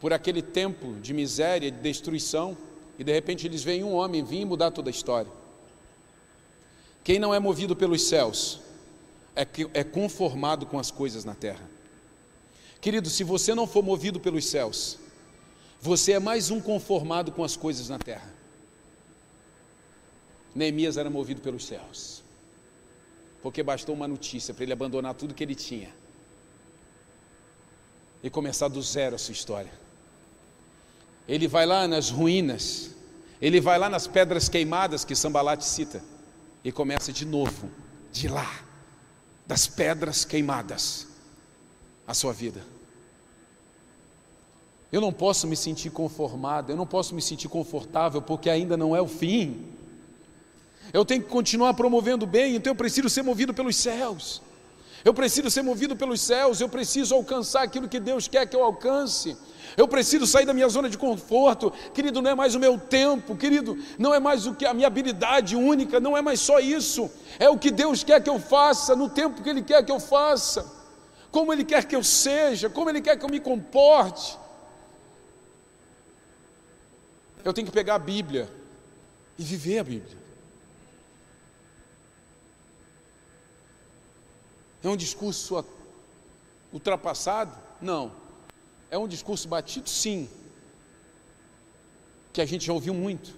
por 0.00 0.12
aquele 0.12 0.42
tempo 0.42 0.94
de 1.00 1.14
miséria, 1.14 1.70
de 1.70 1.78
destruição, 1.78 2.56
e 2.98 3.04
de 3.04 3.12
repente 3.12 3.46
eles 3.46 3.62
veem 3.62 3.82
um 3.82 3.94
homem 3.94 4.22
vir 4.22 4.44
mudar 4.44 4.70
toda 4.70 4.88
a 4.88 4.92
história. 4.92 5.30
Quem 7.02 7.18
não 7.18 7.34
é 7.34 7.40
movido 7.40 7.74
pelos 7.74 8.02
céus 8.02 8.60
é, 9.34 9.46
é 9.72 9.84
conformado 9.84 10.66
com 10.66 10.78
as 10.78 10.90
coisas 10.90 11.24
na 11.24 11.34
terra. 11.34 11.68
Querido, 12.80 13.08
se 13.08 13.24
você 13.24 13.54
não 13.54 13.66
for 13.66 13.82
movido 13.82 14.20
pelos 14.20 14.46
céus, 14.46 14.98
você 15.80 16.12
é 16.12 16.18
mais 16.18 16.50
um 16.50 16.60
conformado 16.60 17.32
com 17.32 17.42
as 17.42 17.56
coisas 17.56 17.88
na 17.88 17.98
terra. 17.98 18.32
Neemias 20.54 20.96
era 20.96 21.10
movido 21.10 21.40
pelos 21.40 21.66
céus, 21.66 22.22
porque 23.42 23.62
bastou 23.62 23.94
uma 23.94 24.06
notícia 24.06 24.54
para 24.54 24.62
ele 24.64 24.72
abandonar 24.72 25.14
tudo 25.14 25.34
que 25.34 25.42
ele 25.42 25.54
tinha 25.54 26.03
e 28.24 28.30
começar 28.30 28.68
do 28.68 28.80
zero 28.80 29.16
a 29.16 29.18
sua 29.18 29.32
história. 29.32 29.70
Ele 31.28 31.46
vai 31.46 31.66
lá 31.66 31.86
nas 31.86 32.08
ruínas, 32.08 32.90
ele 33.38 33.60
vai 33.60 33.78
lá 33.78 33.90
nas 33.90 34.06
pedras 34.06 34.48
queimadas 34.48 35.04
que 35.04 35.14
Sambalat 35.14 35.60
cita 35.60 36.02
e 36.64 36.72
começa 36.72 37.12
de 37.12 37.26
novo, 37.26 37.68
de 38.10 38.26
lá, 38.26 38.50
das 39.46 39.66
pedras 39.66 40.24
queimadas, 40.24 41.06
a 42.06 42.14
sua 42.14 42.32
vida. 42.32 42.62
Eu 44.90 45.02
não 45.02 45.12
posso 45.12 45.46
me 45.46 45.54
sentir 45.54 45.90
conformado, 45.90 46.72
eu 46.72 46.76
não 46.76 46.86
posso 46.86 47.14
me 47.14 47.20
sentir 47.20 47.48
confortável 47.48 48.22
porque 48.22 48.48
ainda 48.48 48.74
não 48.74 48.96
é 48.96 49.02
o 49.02 49.08
fim. 49.08 49.66
Eu 50.94 51.04
tenho 51.04 51.22
que 51.22 51.28
continuar 51.28 51.74
promovendo 51.74 52.24
o 52.24 52.28
bem, 52.28 52.56
então 52.56 52.70
eu 52.70 52.76
preciso 52.76 53.10
ser 53.10 53.22
movido 53.22 53.52
pelos 53.52 53.76
céus. 53.76 54.40
Eu 55.04 55.12
preciso 55.12 55.50
ser 55.50 55.62
movido 55.62 55.94
pelos 55.94 56.20
céus, 56.22 56.60
eu 56.60 56.68
preciso 56.68 57.14
alcançar 57.14 57.62
aquilo 57.62 57.86
que 57.86 58.00
Deus 58.00 58.26
quer 58.26 58.46
que 58.46 58.56
eu 58.56 58.64
alcance. 58.64 59.36
Eu 59.76 59.86
preciso 59.86 60.26
sair 60.26 60.46
da 60.46 60.54
minha 60.54 60.68
zona 60.68 60.88
de 60.88 60.96
conforto, 60.96 61.70
querido, 61.92 62.22
não 62.22 62.30
é 62.30 62.34
mais 62.34 62.54
o 62.54 62.60
meu 62.60 62.78
tempo, 62.78 63.36
querido, 63.36 63.76
não 63.98 64.14
é 64.14 64.18
mais 64.18 64.46
o 64.46 64.54
que 64.54 64.64
a 64.64 64.72
minha 64.72 64.86
habilidade 64.86 65.56
única, 65.56 66.00
não 66.00 66.16
é 66.16 66.22
mais 66.22 66.40
só 66.40 66.58
isso. 66.58 67.10
É 67.38 67.50
o 67.50 67.58
que 67.58 67.70
Deus 67.70 68.02
quer 68.02 68.22
que 68.22 68.30
eu 68.30 68.38
faça 68.38 68.96
no 68.96 69.10
tempo 69.10 69.42
que 69.42 69.50
ele 69.50 69.62
quer 69.62 69.84
que 69.84 69.92
eu 69.92 70.00
faça. 70.00 70.72
Como 71.30 71.52
ele 71.52 71.64
quer 71.64 71.84
que 71.84 71.94
eu 71.94 72.02
seja, 72.02 72.70
como 72.70 72.88
ele 72.88 73.02
quer 73.02 73.18
que 73.18 73.24
eu 73.24 73.30
me 73.30 73.40
comporte. 73.40 74.38
Eu 77.44 77.52
tenho 77.52 77.66
que 77.66 77.72
pegar 77.72 77.96
a 77.96 77.98
Bíblia 77.98 78.48
e 79.38 79.42
viver 79.42 79.80
a 79.80 79.84
Bíblia. 79.84 80.23
É 84.84 84.88
um 84.88 84.96
discurso 84.96 85.64
ultrapassado? 86.70 87.58
Não. 87.80 88.12
É 88.90 88.98
um 88.98 89.08
discurso 89.08 89.48
batido? 89.48 89.88
Sim. 89.88 90.28
Que 92.34 92.42
a 92.42 92.44
gente 92.44 92.66
já 92.66 92.72
ouviu 92.72 92.92
muito. 92.92 93.34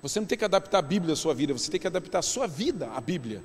Você 0.00 0.18
não 0.18 0.26
tem 0.26 0.38
que 0.38 0.44
adaptar 0.44 0.78
a 0.78 0.82
Bíblia 0.82 1.12
à 1.12 1.16
sua 1.16 1.34
vida, 1.34 1.52
você 1.52 1.70
tem 1.70 1.78
que 1.78 1.86
adaptar 1.86 2.20
a 2.20 2.22
sua 2.22 2.46
vida 2.46 2.90
à 2.92 3.00
Bíblia. 3.00 3.44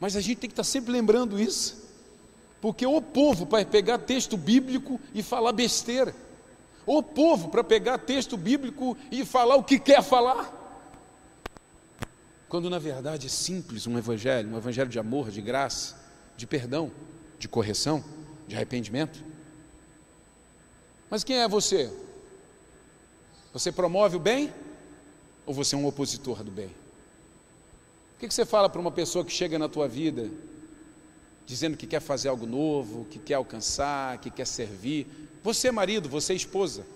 Mas 0.00 0.16
a 0.16 0.22
gente 0.22 0.38
tem 0.38 0.48
que 0.48 0.54
estar 0.54 0.64
sempre 0.64 0.90
lembrando 0.90 1.38
isso. 1.38 1.90
Porque 2.62 2.86
o 2.86 3.02
povo 3.02 3.44
para 3.44 3.62
pegar 3.64 3.98
texto 3.98 4.36
bíblico 4.38 4.98
e 5.14 5.22
falar 5.22 5.52
besteira. 5.52 6.14
O 6.86 7.02
povo 7.02 7.50
para 7.50 7.62
pegar 7.62 7.98
texto 7.98 8.38
bíblico 8.38 8.96
e 9.10 9.24
falar 9.24 9.56
o 9.56 9.64
que 9.64 9.78
quer 9.78 10.02
falar. 10.02 10.56
Quando 12.48 12.70
na 12.70 12.78
verdade 12.78 13.26
é 13.26 13.30
simples 13.30 13.86
um 13.86 13.98
evangelho, 13.98 14.50
um 14.50 14.56
evangelho 14.56 14.88
de 14.88 14.98
amor, 14.98 15.30
de 15.30 15.42
graça 15.42 15.99
de 16.40 16.46
perdão, 16.46 16.90
de 17.38 17.46
correção, 17.46 18.02
de 18.48 18.56
arrependimento. 18.56 19.22
Mas 21.10 21.22
quem 21.22 21.36
é 21.36 21.46
você? 21.46 21.92
Você 23.52 23.70
promove 23.70 24.16
o 24.16 24.18
bem 24.18 24.50
ou 25.44 25.52
você 25.52 25.74
é 25.74 25.78
um 25.78 25.86
opositor 25.86 26.42
do 26.42 26.50
bem? 26.50 26.70
O 28.16 28.20
que 28.20 28.32
você 28.32 28.46
fala 28.46 28.70
para 28.70 28.80
uma 28.80 28.90
pessoa 28.90 29.22
que 29.22 29.30
chega 29.30 29.58
na 29.58 29.68
tua 29.68 29.86
vida 29.86 30.30
dizendo 31.44 31.76
que 31.76 31.86
quer 31.86 32.00
fazer 32.00 32.30
algo 32.30 32.46
novo, 32.46 33.04
que 33.10 33.18
quer 33.18 33.34
alcançar, 33.34 34.16
que 34.16 34.30
quer 34.30 34.46
servir? 34.46 35.06
Você 35.42 35.68
é 35.68 35.70
marido, 35.70 36.08
você 36.08 36.32
é 36.32 36.36
esposa. 36.36 36.86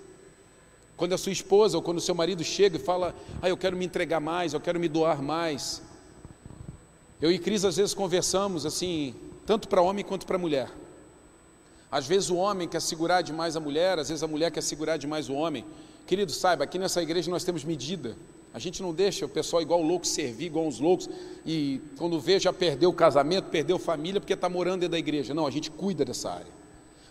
Quando 0.97 1.13
a 1.13 1.19
sua 1.19 1.33
esposa 1.33 1.77
ou 1.77 1.83
quando 1.83 1.99
o 1.99 2.01
seu 2.01 2.15
marido 2.15 2.43
chega 2.43 2.79
e 2.79 2.81
fala, 2.81 3.15
ah, 3.43 3.49
eu 3.51 3.59
quero 3.59 3.77
me 3.77 3.85
entregar 3.85 4.21
mais, 4.21 4.55
eu 4.55 4.61
quero 4.61 4.81
me 4.81 4.89
doar 4.89 5.21
mais. 5.21 5.83
Eu 7.21 7.31
e 7.31 7.39
Cris 7.39 7.63
às 7.63 7.77
vezes 7.77 7.93
conversamos 7.93 8.65
assim, 8.65 9.15
tanto 9.47 9.69
para 9.69 9.81
homem 9.83 10.05
quanto 10.05 10.27
para 10.27 10.39
mulher. 10.39 10.71
Às 11.91 12.07
vezes 12.07 12.31
o 12.31 12.37
homem 12.37 12.67
quer 12.67 12.81
segurar 12.81 13.23
demais 13.23 13.57
a 13.57 13.61
mulher, 13.61 13.99
às 13.99 14.09
vezes 14.09 14.23
a 14.23 14.27
mulher 14.27 14.51
quer 14.51 14.63
segurar 14.63 14.97
demais 14.97 15.29
o 15.29 15.35
homem. 15.35 15.65
Querido, 16.07 16.33
saiba, 16.33 16.65
aqui 16.65 16.79
nessa 16.79 17.03
igreja 17.03 17.31
nós 17.31 17.45
temos 17.45 17.63
medida. 17.65 18.17
A 18.53 18.59
gente 18.59 18.83
não 18.83 18.93
deixa 18.93 19.27
o 19.27 19.29
pessoal 19.29 19.63
igual 19.63 19.83
louco 19.83 20.07
servir, 20.07 20.47
igual 20.47 20.67
uns 20.67 20.79
loucos, 20.81 21.09
e 21.45 21.81
quando 21.97 22.21
vê 22.21 22.39
já 22.39 22.53
perdeu 22.53 22.91
o 22.91 22.93
casamento, 22.93 23.47
perdeu 23.47 23.79
família 23.79 24.21
porque 24.21 24.33
está 24.33 24.49
morando 24.49 24.81
dentro 24.81 24.93
da 24.93 24.99
igreja. 24.99 25.35
Não, 25.35 25.47
a 25.47 25.51
gente 25.51 25.71
cuida 25.71 26.05
dessa 26.05 26.31
área. 26.31 26.53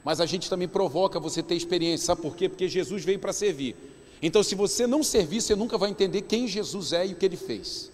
Mas 0.03 0.19
a 0.19 0.25
gente 0.25 0.49
também 0.49 0.67
provoca 0.67 1.19
você 1.19 1.41
ter 1.41 1.55
experiência. 1.55 2.07
Sabe 2.07 2.21
por 2.21 2.35
quê? 2.35 2.49
Porque 2.49 2.67
Jesus 2.67 3.05
veio 3.05 3.19
para 3.19 3.31
servir. 3.31 3.75
Então, 4.21 4.43
se 4.43 4.55
você 4.55 4.85
não 4.87 5.03
servir, 5.03 5.41
você 5.41 5.55
nunca 5.55 5.77
vai 5.77 5.89
entender 5.89 6.23
quem 6.23 6.47
Jesus 6.47 6.91
é 6.91 7.07
e 7.07 7.13
o 7.13 7.15
que 7.15 7.25
ele 7.25 7.37
fez. 7.37 7.91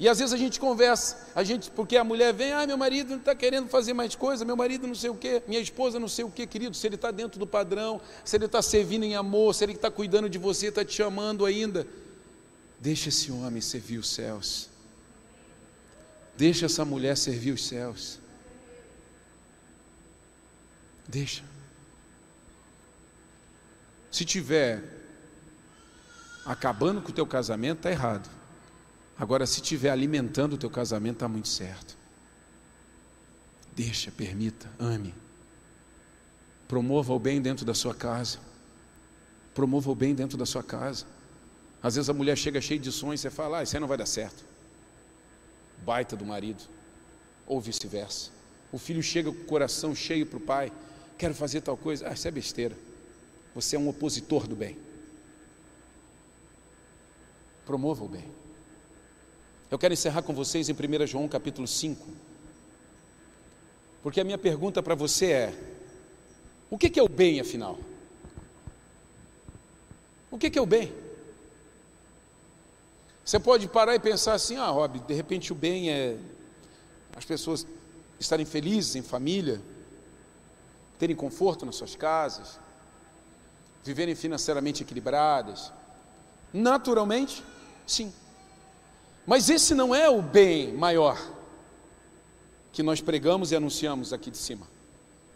E 0.00 0.08
às 0.08 0.18
vezes 0.18 0.32
a 0.32 0.38
gente 0.38 0.58
conversa, 0.58 1.28
a 1.34 1.44
gente, 1.44 1.70
porque 1.70 1.94
a 1.94 2.02
mulher 2.02 2.32
vem, 2.32 2.54
ah, 2.54 2.66
meu 2.66 2.78
marido 2.78 3.10
não 3.10 3.18
está 3.18 3.34
querendo 3.34 3.68
fazer 3.68 3.92
mais 3.92 4.14
coisa, 4.14 4.46
meu 4.46 4.56
marido 4.56 4.86
não 4.86 4.94
sei 4.94 5.10
o 5.10 5.14
quê, 5.14 5.42
minha 5.46 5.60
esposa 5.60 6.00
não 6.00 6.08
sei 6.08 6.24
o 6.24 6.30
quê, 6.30 6.46
querido, 6.46 6.74
se 6.74 6.86
ele 6.86 6.94
está 6.94 7.10
dentro 7.10 7.38
do 7.38 7.46
padrão, 7.46 8.00
se 8.24 8.34
ele 8.34 8.46
está 8.46 8.62
servindo 8.62 9.04
em 9.04 9.14
amor, 9.14 9.54
se 9.54 9.62
ele 9.62 9.74
está 9.74 9.90
cuidando 9.90 10.30
de 10.30 10.38
você, 10.38 10.68
está 10.68 10.82
te 10.82 10.94
chamando 10.94 11.44
ainda, 11.44 11.86
deixa 12.80 13.10
esse 13.10 13.30
homem 13.30 13.60
servir 13.60 13.98
os 13.98 14.08
céus. 14.08 14.70
Deixa 16.34 16.64
essa 16.64 16.82
mulher 16.82 17.14
servir 17.14 17.52
os 17.52 17.68
céus. 17.68 18.18
Deixa. 21.06 21.44
Se 24.10 24.24
tiver 24.24 24.82
acabando 26.46 27.02
com 27.02 27.10
o 27.10 27.14
teu 27.14 27.26
casamento, 27.26 27.80
está 27.80 27.90
errado. 27.90 28.39
Agora, 29.20 29.46
se 29.46 29.60
estiver 29.60 29.90
alimentando 29.90 30.54
o 30.54 30.56
teu 30.56 30.70
casamento, 30.70 31.16
está 31.16 31.28
muito 31.28 31.46
certo. 31.46 31.94
Deixa, 33.76 34.10
permita, 34.10 34.66
ame. 34.78 35.14
Promova 36.66 37.12
o 37.12 37.18
bem 37.18 37.38
dentro 37.38 37.66
da 37.66 37.74
sua 37.74 37.94
casa. 37.94 38.38
Promova 39.54 39.90
o 39.90 39.94
bem 39.94 40.14
dentro 40.14 40.38
da 40.38 40.46
sua 40.46 40.62
casa. 40.62 41.04
Às 41.82 41.96
vezes 41.96 42.08
a 42.08 42.14
mulher 42.14 42.34
chega 42.38 42.62
cheia 42.62 42.80
de 42.80 42.90
sonhos 42.90 43.20
e 43.20 43.22
você 43.24 43.30
fala, 43.30 43.58
ah, 43.58 43.62
isso 43.62 43.76
aí 43.76 43.80
não 43.80 43.88
vai 43.88 43.98
dar 43.98 44.06
certo. 44.06 44.42
Baita 45.84 46.16
do 46.16 46.24
marido. 46.24 46.66
Ou 47.46 47.60
vice-versa. 47.60 48.30
O 48.72 48.78
filho 48.78 49.02
chega 49.02 49.30
com 49.30 49.42
o 49.42 49.44
coração 49.44 49.94
cheio 49.94 50.24
para 50.24 50.38
o 50.38 50.40
pai, 50.40 50.72
quero 51.18 51.34
fazer 51.34 51.60
tal 51.60 51.76
coisa. 51.76 52.08
Ah, 52.08 52.14
isso 52.14 52.26
é 52.26 52.30
besteira. 52.30 52.74
Você 53.54 53.76
é 53.76 53.78
um 53.78 53.88
opositor 53.88 54.48
do 54.48 54.56
bem. 54.56 54.78
Promova 57.66 58.02
o 58.02 58.08
bem. 58.08 58.39
Eu 59.70 59.78
quero 59.78 59.94
encerrar 59.94 60.22
com 60.22 60.34
vocês 60.34 60.68
em 60.68 60.72
1 60.72 61.06
João 61.06 61.28
capítulo 61.28 61.68
5. 61.68 62.04
Porque 64.02 64.20
a 64.20 64.24
minha 64.24 64.38
pergunta 64.38 64.82
para 64.82 64.96
você 64.96 65.26
é: 65.30 65.54
o 66.68 66.76
que 66.76 66.98
é 66.98 67.02
o 67.02 67.08
bem 67.08 67.38
afinal? 67.38 67.78
O 70.28 70.36
que 70.36 70.58
é 70.58 70.60
o 70.60 70.66
bem? 70.66 70.92
Você 73.24 73.38
pode 73.38 73.68
parar 73.68 73.94
e 73.94 74.00
pensar 74.00 74.34
assim: 74.34 74.56
ah, 74.56 74.66
Rob, 74.66 74.98
de 74.98 75.14
repente 75.14 75.52
o 75.52 75.54
bem 75.54 75.88
é 75.88 76.16
as 77.14 77.24
pessoas 77.24 77.64
estarem 78.18 78.44
felizes 78.44 78.96
em 78.96 79.02
família, 79.02 79.60
terem 80.98 81.14
conforto 81.14 81.64
nas 81.64 81.76
suas 81.76 81.94
casas, 81.94 82.58
viverem 83.84 84.16
financeiramente 84.16 84.82
equilibradas? 84.82 85.72
Naturalmente, 86.52 87.44
sim. 87.86 88.12
Mas 89.26 89.48
esse 89.48 89.74
não 89.74 89.94
é 89.94 90.08
o 90.08 90.22
bem 90.22 90.72
maior 90.72 91.18
que 92.72 92.82
nós 92.82 93.00
pregamos 93.00 93.52
e 93.52 93.56
anunciamos 93.56 94.12
aqui 94.12 94.30
de 94.30 94.38
cima. 94.38 94.66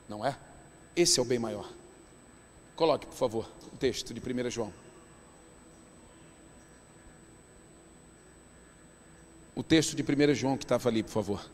Não 0.09 0.25
é? 0.25 0.37
Esse 0.97 1.19
é 1.19 1.23
o 1.23 1.25
bem 1.25 1.39
maior. 1.39 1.69
Coloque, 2.77 3.07
por 3.07 3.17
favor, 3.17 3.51
o 3.73 3.77
texto 3.77 4.13
de 4.13 4.21
1 4.21 4.51
João. 4.51 4.73
O 9.55 9.63
texto 9.63 9.95
de 9.95 10.03
1 10.03 10.35
João 10.35 10.57
que 10.57 10.65
estava 10.65 10.89
ali, 10.89 11.03
por 11.03 11.13
favor. 11.13 11.51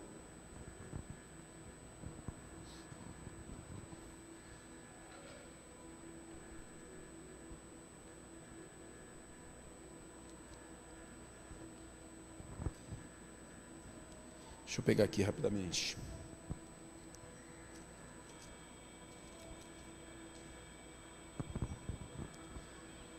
Deixa 14.80 14.92
eu 14.92 14.96
pegar 14.96 15.04
aqui 15.04 15.22
rapidamente. 15.22 15.94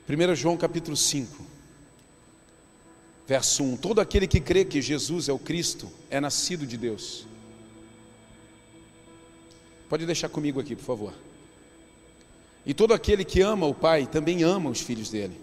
1 0.09 0.36
João 0.36 0.57
capítulo 0.57 0.97
5, 0.97 1.45
verso 3.28 3.64
1: 3.64 3.78
Todo 3.78 4.01
aquele 4.01 4.26
que 4.26 4.39
crê 4.39 4.66
que 4.66 4.82
Jesus 4.82 5.30
é 5.30 5.34
o 5.34 5.38
Cristo 5.38 5.88
é 6.09 6.20
nascido 6.20 6.66
de 6.66 6.78
Deus. 6.78 7.28
Pode 9.88 10.05
deixar 10.07 10.30
comigo 10.30 10.59
aqui, 10.59 10.76
por 10.76 10.84
favor. 10.84 11.14
E 12.66 12.74
todo 12.74 12.91
aquele 12.91 13.24
que 13.24 13.41
ama 13.41 13.68
o 13.68 13.76
Pai 13.76 14.07
também 14.07 14.41
ama 14.41 14.72
os 14.72 14.82
filhos 14.82 15.12
dele. 15.12 15.39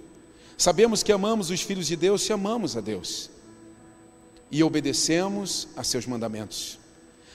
Sabemos 0.57 1.05
que 1.05 1.13
amamos 1.13 1.51
os 1.51 1.61
filhos 1.61 1.87
de 1.87 1.95
Deus 1.95 2.23
se 2.23 2.33
amamos 2.33 2.77
a 2.77 2.81
Deus 2.81 3.38
e 4.51 4.63
obedecemos 4.63 5.69
a 5.77 5.85
seus 5.85 6.07
mandamentos. 6.07 6.79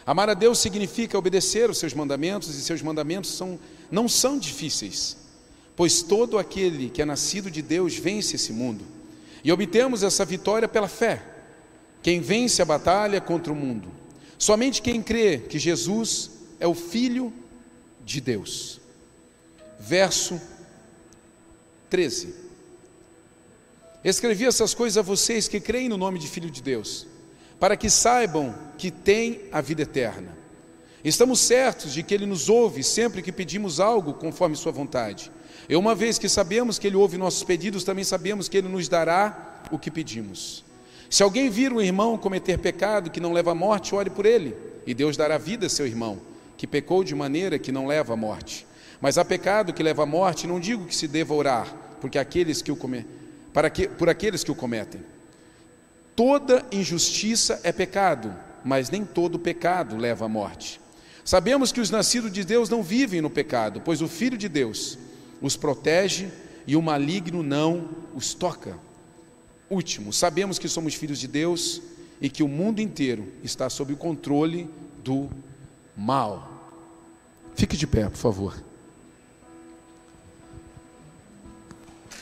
Amar 0.06 0.30
a 0.30 0.34
Deus 0.34 0.60
significa 0.60 1.18
obedecer 1.18 1.70
os 1.70 1.78
seus 1.78 1.94
mandamentos, 1.94 2.50
e 2.50 2.62
seus 2.62 2.82
mandamentos 2.82 3.32
são, 3.32 3.60
não 3.90 4.08
são 4.10 4.38
difíceis 4.38 5.24
pois 5.76 6.02
todo 6.02 6.38
aquele 6.38 6.90
que 6.90 7.02
é 7.02 7.06
nascido 7.06 7.50
de 7.50 7.62
Deus 7.62 7.96
vence 7.96 8.36
esse 8.36 8.52
mundo. 8.52 8.86
E 9.44 9.52
obtemos 9.52 10.04
essa 10.04 10.24
vitória 10.24 10.68
pela 10.68 10.88
fé. 10.88 11.22
Quem 12.02 12.22
vence 12.22 12.62
a 12.62 12.66
batalha 12.66 13.20
contra 13.20 13.52
o 13.52 13.56
mundo. 13.56 13.90
Somente 14.38 14.82
quem 14.82 15.02
crê 15.02 15.40
que 15.40 15.58
Jesus 15.58 16.32
é 16.60 16.68
o 16.68 16.74
Filho 16.74 17.34
de 18.06 18.22
Deus. 18.22 18.80
Verso 19.80 20.40
13. 21.90 22.43
Escrevi 24.04 24.46
essas 24.46 24.74
coisas 24.74 24.98
a 24.98 25.02
vocês 25.02 25.48
que 25.48 25.60
creem 25.60 25.88
no 25.88 25.98
nome 25.98 26.20
de 26.20 26.28
Filho 26.28 26.52
de 26.52 26.62
Deus, 26.62 27.08
para 27.60 27.78
que 27.78 27.90
saibam 27.90 28.54
que 28.78 28.92
têm 28.92 29.42
a 29.52 29.62
vida 29.62 29.84
eterna. 29.84 30.38
Estamos 31.04 31.40
certos 31.40 31.94
de 31.94 32.04
que 32.04 32.14
Ele 32.14 32.26
nos 32.26 32.50
ouve 32.50 32.84
sempre 32.84 33.22
que 33.22 33.32
pedimos 33.32 33.80
algo 33.80 34.14
conforme 34.14 34.56
Sua 34.56 34.72
vontade. 34.72 35.32
E 35.70 35.76
uma 35.76 35.96
vez 35.96 36.18
que 36.18 36.28
sabemos 36.28 36.78
que 36.78 36.88
Ele 36.88 36.98
ouve 36.98 37.18
nossos 37.18 37.44
pedidos, 37.44 37.84
também 37.84 38.04
sabemos 38.04 38.50
que 38.50 38.58
Ele 38.58 38.68
nos 38.68 38.90
dará 38.90 39.64
o 39.72 39.80
que 39.80 39.90
pedimos. 39.90 40.64
Se 41.10 41.22
alguém 41.22 41.50
vir 41.50 41.72
um 41.72 41.80
irmão 41.80 42.18
cometer 42.18 42.58
pecado 42.58 43.12
que 43.12 43.20
não 43.20 43.34
leva 43.34 43.52
à 43.52 43.56
morte, 43.56 43.94
ore 43.94 44.10
por 44.10 44.26
ele, 44.26 44.56
e 44.86 44.94
Deus 44.94 45.16
dará 45.16 45.38
vida 45.38 45.68
a 45.68 45.70
seu 45.70 45.86
irmão, 45.86 46.20
que 46.58 46.66
pecou 46.66 47.04
de 47.04 47.14
maneira 47.14 47.60
que 47.60 47.72
não 47.72 47.86
leva 47.86 48.14
à 48.14 48.18
morte. 48.18 48.66
Mas 49.00 49.18
há 49.18 49.24
pecado 49.24 49.74
que 49.74 49.84
leva 49.84 50.04
à 50.04 50.06
morte, 50.06 50.48
não 50.48 50.60
digo 50.60 50.86
que 50.86 50.96
se 50.96 51.08
deva 51.08 51.34
orar, 51.34 51.72
porque 52.02 52.18
aqueles 52.18 52.62
que 52.62 52.72
o 52.72 52.76
come... 52.76 53.06
para 53.54 53.70
que... 53.70 53.88
por 53.88 54.10
aqueles 54.10 54.44
que 54.44 54.52
o 54.52 54.56
cometem. 54.56 55.02
Toda 56.16 56.66
injustiça 56.72 57.60
é 57.64 57.72
pecado, 57.72 58.34
mas 58.64 58.90
nem 58.90 59.06
todo 59.06 59.40
pecado 59.40 59.98
leva 59.98 60.26
à 60.26 60.30
morte. 60.30 60.80
Sabemos 61.24 61.72
que 61.72 61.80
os 61.80 61.90
nascidos 61.90 62.32
de 62.32 62.44
Deus 62.44 62.70
não 62.70 62.84
vivem 62.84 63.22
no 63.22 63.30
pecado, 63.30 63.82
pois 63.82 64.02
o 64.02 64.08
Filho 64.08 64.38
de 64.38 64.50
Deus 64.50 64.98
os 65.42 65.56
protege 65.56 66.30
e 66.68 66.76
o 66.76 66.82
maligno 66.82 67.42
não 67.42 67.90
os 68.14 68.34
toca. 68.34 68.78
Último, 69.70 70.14
sabemos 70.14 70.60
que 70.60 70.68
somos 70.68 70.94
filhos 70.94 71.20
de 71.20 71.28
Deus 71.28 71.82
e 72.22 72.30
que 72.30 72.44
o 72.44 72.48
mundo 72.48 72.80
inteiro 72.80 73.32
está 73.44 73.70
sob 73.70 73.94
o 73.94 73.98
controle 73.98 74.70
do 75.04 75.30
mal. 75.96 76.50
Fique 77.56 77.76
de 77.76 77.88
pé, 77.88 78.08
por 78.10 78.18
favor. 78.18 78.73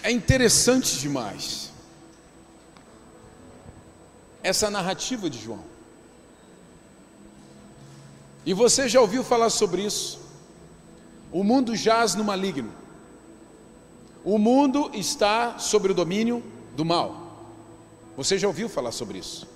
É 0.04 0.12
interessante 0.12 0.98
demais 0.98 1.72
essa 4.44 4.70
narrativa 4.70 5.30
de 5.30 5.40
João. 5.40 5.64
E 8.44 8.54
você 8.54 8.90
já 8.90 9.00
ouviu 9.00 9.24
falar 9.24 9.52
sobre 9.52 9.86
isso? 9.86 10.20
O 11.32 11.44
mundo 11.44 11.76
jaz 11.76 12.16
no 12.16 12.24
maligno. 12.24 12.72
O 14.24 14.38
mundo 14.38 14.90
está 14.94 15.60
sob 15.60 15.92
o 15.92 15.94
domínio 15.94 16.44
do 16.76 16.84
mal. 16.84 17.52
Você 18.18 18.38
já 18.38 18.48
ouviu 18.48 18.68
falar 18.68 18.92
sobre 18.92 19.20
isso? 19.20 19.48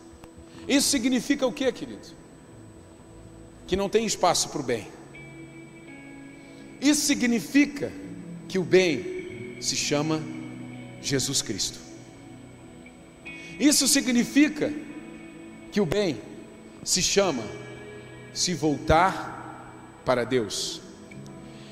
Isso 0.68 0.89
significa 0.89 1.46
o 1.46 1.52
que, 1.52 1.72
querido? 1.72 2.08
Que 3.66 3.76
não 3.76 3.89
tem 3.89 4.06
espaço 4.06 4.50
para 4.50 4.62
o 4.62 4.64
bem. 4.64 4.88
Isso 6.80 7.02
significa 7.02 7.91
que 8.48 8.60
o 8.60 8.64
bem 8.64 9.58
se 9.60 9.76
chama 9.76 10.22
Jesus 11.10 11.41
Cristo. 11.41 11.80
Isso 13.60 13.88
significa 13.88 14.74
que 15.72 15.80
o 15.80 15.86
bem 15.86 16.20
se 16.84 17.01
chama 17.01 17.43
se 18.34 18.53
voltar 18.53 20.01
para 20.03 20.26
Deus. 20.26 20.82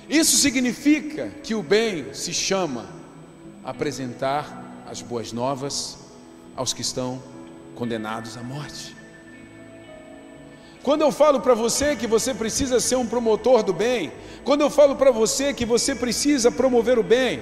Isso 0.09 0.37
significa 0.37 1.29
que 1.43 1.55
o 1.55 1.63
bem 1.63 2.13
se 2.13 2.33
chama 2.33 2.89
apresentar 3.63 4.83
as 4.89 5.01
boas 5.01 5.31
novas 5.31 5.97
aos 6.55 6.73
que 6.73 6.81
estão 6.81 7.21
condenados 7.75 8.37
à 8.37 8.43
morte. 8.43 8.95
Quando 10.83 11.01
eu 11.01 11.11
falo 11.11 11.39
para 11.39 11.53
você 11.53 11.95
que 11.95 12.05
você 12.05 12.33
precisa 12.33 12.79
ser 12.79 12.97
um 12.97 13.07
promotor 13.07 13.63
do 13.63 13.73
bem, 13.73 14.11
quando 14.43 14.61
eu 14.61 14.69
falo 14.69 14.97
para 14.97 15.11
você 15.11 15.53
que 15.53 15.65
você 15.65 15.95
precisa 15.95 16.51
promover 16.51 16.99
o 16.99 17.03
bem, 17.03 17.41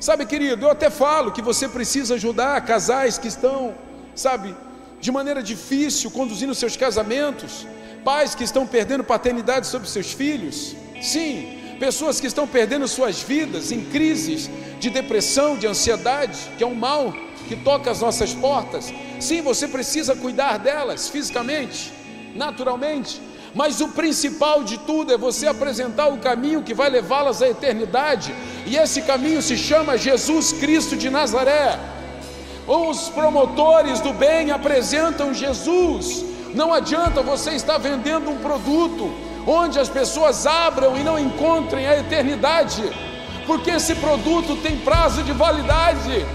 sabe, 0.00 0.26
querido, 0.26 0.66
eu 0.66 0.70
até 0.70 0.90
falo 0.90 1.32
que 1.32 1.42
você 1.42 1.68
precisa 1.68 2.14
ajudar 2.14 2.60
casais 2.64 3.18
que 3.18 3.28
estão, 3.28 3.74
sabe, 4.14 4.54
de 5.00 5.10
maneira 5.10 5.42
difícil 5.42 6.10
conduzindo 6.10 6.54
seus 6.54 6.76
casamentos, 6.76 7.66
pais 8.04 8.34
que 8.34 8.44
estão 8.44 8.66
perdendo 8.66 9.04
paternidade 9.04 9.66
sobre 9.66 9.88
seus 9.88 10.12
filhos. 10.12 10.76
Sim, 11.02 11.58
pessoas 11.78 12.20
que 12.20 12.26
estão 12.26 12.46
perdendo 12.46 12.86
suas 12.88 13.22
vidas 13.22 13.72
em 13.72 13.84
crises 13.84 14.50
de 14.80 14.90
depressão, 14.90 15.56
de 15.56 15.66
ansiedade, 15.66 16.38
que 16.56 16.64
é 16.64 16.66
um 16.66 16.74
mal 16.74 17.12
que 17.48 17.56
toca 17.56 17.90
as 17.90 18.00
nossas 18.00 18.32
portas. 18.34 18.92
Sim, 19.20 19.42
você 19.42 19.68
precisa 19.68 20.16
cuidar 20.16 20.58
delas 20.58 21.08
fisicamente, 21.08 21.92
naturalmente, 22.34 23.20
mas 23.56 23.80
o 23.80 23.88
principal 23.88 24.62
de 24.62 24.76
tudo 24.76 25.14
é 25.14 25.16
você 25.16 25.46
apresentar 25.48 26.08
o 26.08 26.18
caminho 26.18 26.62
que 26.62 26.74
vai 26.74 26.90
levá-las 26.90 27.40
à 27.40 27.48
eternidade, 27.48 28.34
e 28.66 28.76
esse 28.76 29.00
caminho 29.00 29.40
se 29.40 29.56
chama 29.56 29.96
Jesus 29.96 30.52
Cristo 30.52 30.94
de 30.94 31.08
Nazaré. 31.08 31.78
Os 32.66 33.08
promotores 33.08 33.98
do 34.00 34.12
bem 34.12 34.50
apresentam 34.50 35.32
Jesus. 35.32 36.22
Não 36.52 36.70
adianta 36.70 37.22
você 37.22 37.52
estar 37.52 37.78
vendendo 37.78 38.28
um 38.28 38.36
produto 38.36 39.10
onde 39.46 39.78
as 39.78 39.88
pessoas 39.88 40.46
abram 40.46 40.94
e 40.94 41.02
não 41.02 41.18
encontrem 41.18 41.86
a 41.86 41.96
eternidade, 41.96 42.82
porque 43.46 43.70
esse 43.70 43.94
produto 43.94 44.56
tem 44.56 44.76
prazo 44.80 45.22
de 45.22 45.32
validade. 45.32 46.26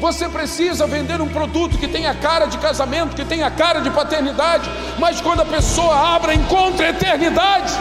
Você 0.00 0.28
precisa 0.28 0.86
vender 0.86 1.20
um 1.20 1.28
produto 1.28 1.78
que 1.78 1.88
tenha 1.88 2.14
cara 2.14 2.46
de 2.46 2.58
casamento, 2.58 3.16
que 3.16 3.24
tenha 3.24 3.50
cara 3.50 3.80
de 3.80 3.90
paternidade, 3.90 4.70
mas 4.98 5.20
quando 5.20 5.40
a 5.40 5.46
pessoa 5.46 6.14
abra, 6.14 6.34
encontra 6.34 6.90
eternidade. 6.90 7.72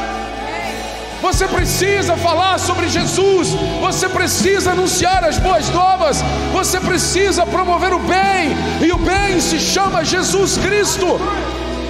Você 1.21 1.47
precisa 1.47 2.15
falar 2.17 2.57
sobre 2.59 2.87
Jesus, 2.87 3.49
você 3.81 4.07
precisa 4.07 4.71
anunciar 4.71 5.23
as 5.23 5.37
boas 5.39 5.69
novas, 5.69 6.21
você 6.53 6.79
precisa 6.79 7.45
promover 7.45 7.93
o 7.93 7.99
bem, 7.99 8.55
e 8.81 8.91
o 8.91 8.97
bem 8.97 9.39
se 9.41 9.59
chama 9.59 10.05
Jesus 10.05 10.57
Cristo. 10.57 11.19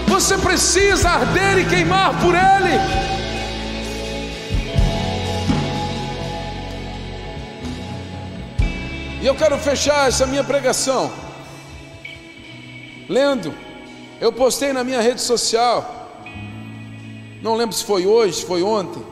Você 0.08 0.38
precisa 0.38 1.10
arder 1.10 1.60
e 1.60 1.66
queimar 1.66 2.14
por 2.22 2.34
Ele. 2.34 3.25
E 9.26 9.28
eu 9.28 9.34
quero 9.34 9.58
fechar 9.58 10.08
essa 10.08 10.28
minha 10.28 10.44
pregação 10.44 11.12
lendo. 13.10 13.56
Eu 14.22 14.32
postei 14.32 14.72
na 14.72 14.84
minha 14.84 15.02
rede 15.02 15.20
social. 15.20 16.22
Não 17.42 17.56
lembro 17.56 17.76
se 17.76 17.84
foi 17.84 18.06
hoje, 18.06 18.46
foi 18.46 18.62
ontem. 18.62 19.04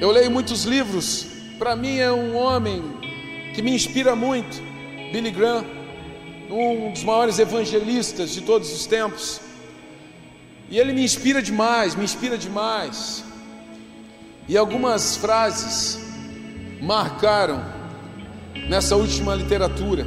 Eu 0.00 0.10
leio 0.10 0.32
muitos 0.32 0.64
livros. 0.64 1.28
Para 1.60 1.76
mim 1.76 1.98
é 1.98 2.10
um 2.10 2.36
homem 2.36 2.82
que 3.54 3.62
me 3.62 3.70
inspira 3.72 4.16
muito, 4.16 4.60
Billy 5.12 5.30
Graham, 5.30 5.64
um 6.50 6.90
dos 6.90 7.04
maiores 7.04 7.38
evangelistas 7.38 8.32
de 8.32 8.40
todos 8.40 8.72
os 8.72 8.84
tempos. 8.84 9.40
E 10.68 10.76
ele 10.76 10.92
me 10.92 11.04
inspira 11.04 11.40
demais, 11.40 11.94
me 11.94 12.02
inspira 12.02 12.36
demais. 12.36 13.22
E 14.48 14.58
algumas 14.58 15.16
frases 15.16 16.00
marcaram 16.82 17.77
nessa 18.68 18.96
última 18.96 19.34
literatura. 19.34 20.06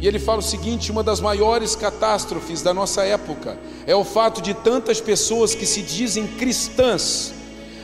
E 0.00 0.06
ele 0.06 0.18
fala 0.18 0.38
o 0.38 0.42
seguinte: 0.42 0.90
uma 0.90 1.02
das 1.02 1.20
maiores 1.20 1.74
catástrofes 1.74 2.62
da 2.62 2.74
nossa 2.74 3.04
época 3.04 3.58
é 3.86 3.94
o 3.94 4.04
fato 4.04 4.42
de 4.42 4.54
tantas 4.54 5.00
pessoas 5.00 5.54
que 5.54 5.66
se 5.66 5.82
dizem 5.82 6.26
cristãs 6.26 7.32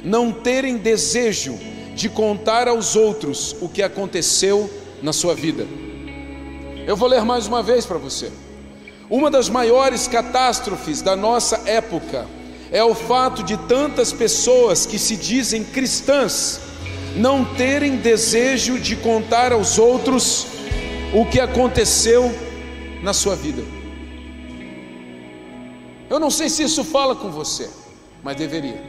não 0.02 0.30
terem 0.30 0.76
desejo 0.76 1.58
de 1.94 2.08
contar 2.08 2.68
aos 2.68 2.96
outros 2.96 3.56
o 3.60 3.68
que 3.68 3.82
aconteceu 3.82 4.68
na 5.02 5.12
sua 5.12 5.34
vida. 5.34 5.66
Eu 6.86 6.96
vou 6.96 7.08
ler 7.08 7.24
mais 7.24 7.46
uma 7.46 7.62
vez 7.62 7.86
para 7.86 7.96
você. 7.96 8.30
Uma 9.08 9.30
das 9.30 9.48
maiores 9.48 10.06
catástrofes 10.08 11.00
da 11.00 11.16
nossa 11.16 11.62
época 11.66 12.26
é 12.70 12.82
o 12.82 12.94
fato 12.94 13.42
de 13.42 13.56
tantas 13.56 14.12
pessoas 14.12 14.84
que 14.84 14.98
se 14.98 15.16
dizem 15.16 15.62
cristãs 15.62 16.60
não 17.16 17.44
terem 17.44 17.96
desejo 17.96 18.78
de 18.78 18.96
contar 18.96 19.52
aos 19.52 19.78
outros 19.78 20.46
o 21.12 21.24
que 21.24 21.40
aconteceu 21.40 22.34
na 23.02 23.12
sua 23.12 23.36
vida. 23.36 23.62
Eu 26.10 26.18
não 26.18 26.30
sei 26.30 26.48
se 26.48 26.62
isso 26.62 26.84
fala 26.84 27.14
com 27.14 27.30
você, 27.30 27.70
mas 28.22 28.36
deveria. 28.36 28.82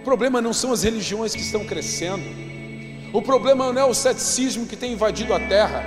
O 0.00 0.02
problema 0.02 0.40
não 0.40 0.52
são 0.52 0.72
as 0.72 0.82
religiões 0.82 1.34
que 1.34 1.40
estão 1.40 1.64
crescendo, 1.64 2.24
o 3.12 3.20
problema 3.20 3.72
não 3.72 3.82
é 3.82 3.84
o 3.84 3.94
ceticismo 3.94 4.66
que 4.66 4.76
tem 4.76 4.92
invadido 4.92 5.34
a 5.34 5.40
terra, 5.40 5.84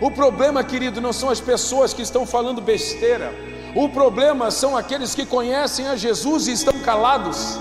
o 0.00 0.10
problema, 0.10 0.64
querido, 0.64 1.00
não 1.00 1.12
são 1.12 1.28
as 1.28 1.40
pessoas 1.40 1.92
que 1.92 2.02
estão 2.02 2.26
falando 2.26 2.60
besteira, 2.60 3.32
o 3.74 3.88
problema 3.88 4.50
são 4.50 4.76
aqueles 4.76 5.14
que 5.14 5.26
conhecem 5.26 5.86
a 5.86 5.96
Jesus 5.96 6.48
e 6.48 6.52
estão 6.52 6.78
calados. 6.80 7.58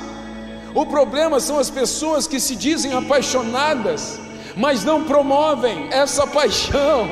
O 0.73 0.85
problema 0.85 1.39
são 1.39 1.57
as 1.57 1.69
pessoas 1.69 2.27
que 2.27 2.39
se 2.39 2.55
dizem 2.55 2.93
apaixonadas, 2.93 4.19
mas 4.55 4.83
não 4.83 5.03
promovem 5.03 5.87
essa 5.91 6.27
paixão. 6.27 7.09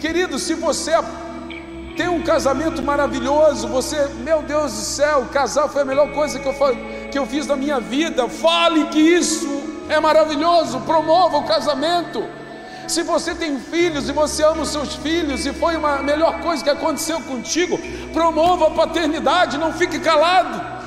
Querido, 0.00 0.38
se 0.38 0.54
você 0.54 0.92
tem 1.96 2.08
um 2.08 2.22
casamento 2.22 2.82
maravilhoso, 2.82 3.68
você, 3.68 4.08
meu 4.24 4.40
Deus 4.42 4.72
do 4.72 4.80
céu, 4.80 5.26
casar 5.30 5.68
foi 5.68 5.82
a 5.82 5.84
melhor 5.84 6.10
coisa 6.12 6.38
que 6.38 6.48
eu, 6.48 6.54
que 7.12 7.18
eu 7.18 7.26
fiz 7.26 7.46
na 7.46 7.56
minha 7.56 7.78
vida. 7.78 8.26
Fale 8.28 8.86
que 8.86 8.98
isso 8.98 9.62
é 9.88 10.00
maravilhoso, 10.00 10.80
promova 10.80 11.36
o 11.36 11.44
casamento. 11.44 12.24
Se 12.88 13.02
você 13.02 13.34
tem 13.34 13.60
filhos 13.60 14.08
e 14.08 14.12
você 14.12 14.42
ama 14.42 14.62
os 14.62 14.70
seus 14.70 14.94
filhos 14.96 15.44
e 15.44 15.52
foi 15.52 15.76
uma 15.76 15.98
melhor 15.98 16.40
coisa 16.40 16.64
que 16.64 16.70
aconteceu 16.70 17.20
contigo, 17.20 17.78
promova 18.12 18.68
a 18.68 18.70
paternidade, 18.70 19.58
não 19.58 19.72
fique 19.72 19.98
calado. 20.00 20.79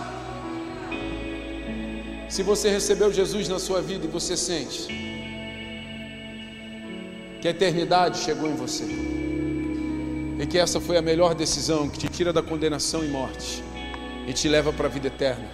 Se 2.34 2.42
você 2.42 2.68
recebeu 2.68 3.14
Jesus 3.14 3.48
na 3.48 3.60
sua 3.60 3.80
vida 3.80 4.08
e 4.08 4.08
você 4.08 4.36
sente 4.36 4.88
que 7.40 7.48
a 7.48 7.52
eternidade 7.52 8.18
chegou 8.18 8.50
em 8.50 8.56
você 8.56 8.86
e 10.40 10.48
que 10.48 10.58
essa 10.58 10.82
foi 10.82 10.98
a 10.98 11.02
melhor 11.04 11.36
decisão 11.36 11.88
que 11.88 12.00
te 12.00 12.08
tira 12.08 12.34
da 12.34 12.42
condenação 12.42 13.06
e 13.06 13.08
morte 13.08 13.64
e 14.28 14.34
te 14.34 14.50
leva 14.50 14.74
para 14.74 14.88
a 14.88 14.90
vida 14.90 15.10
eterna, 15.10 15.48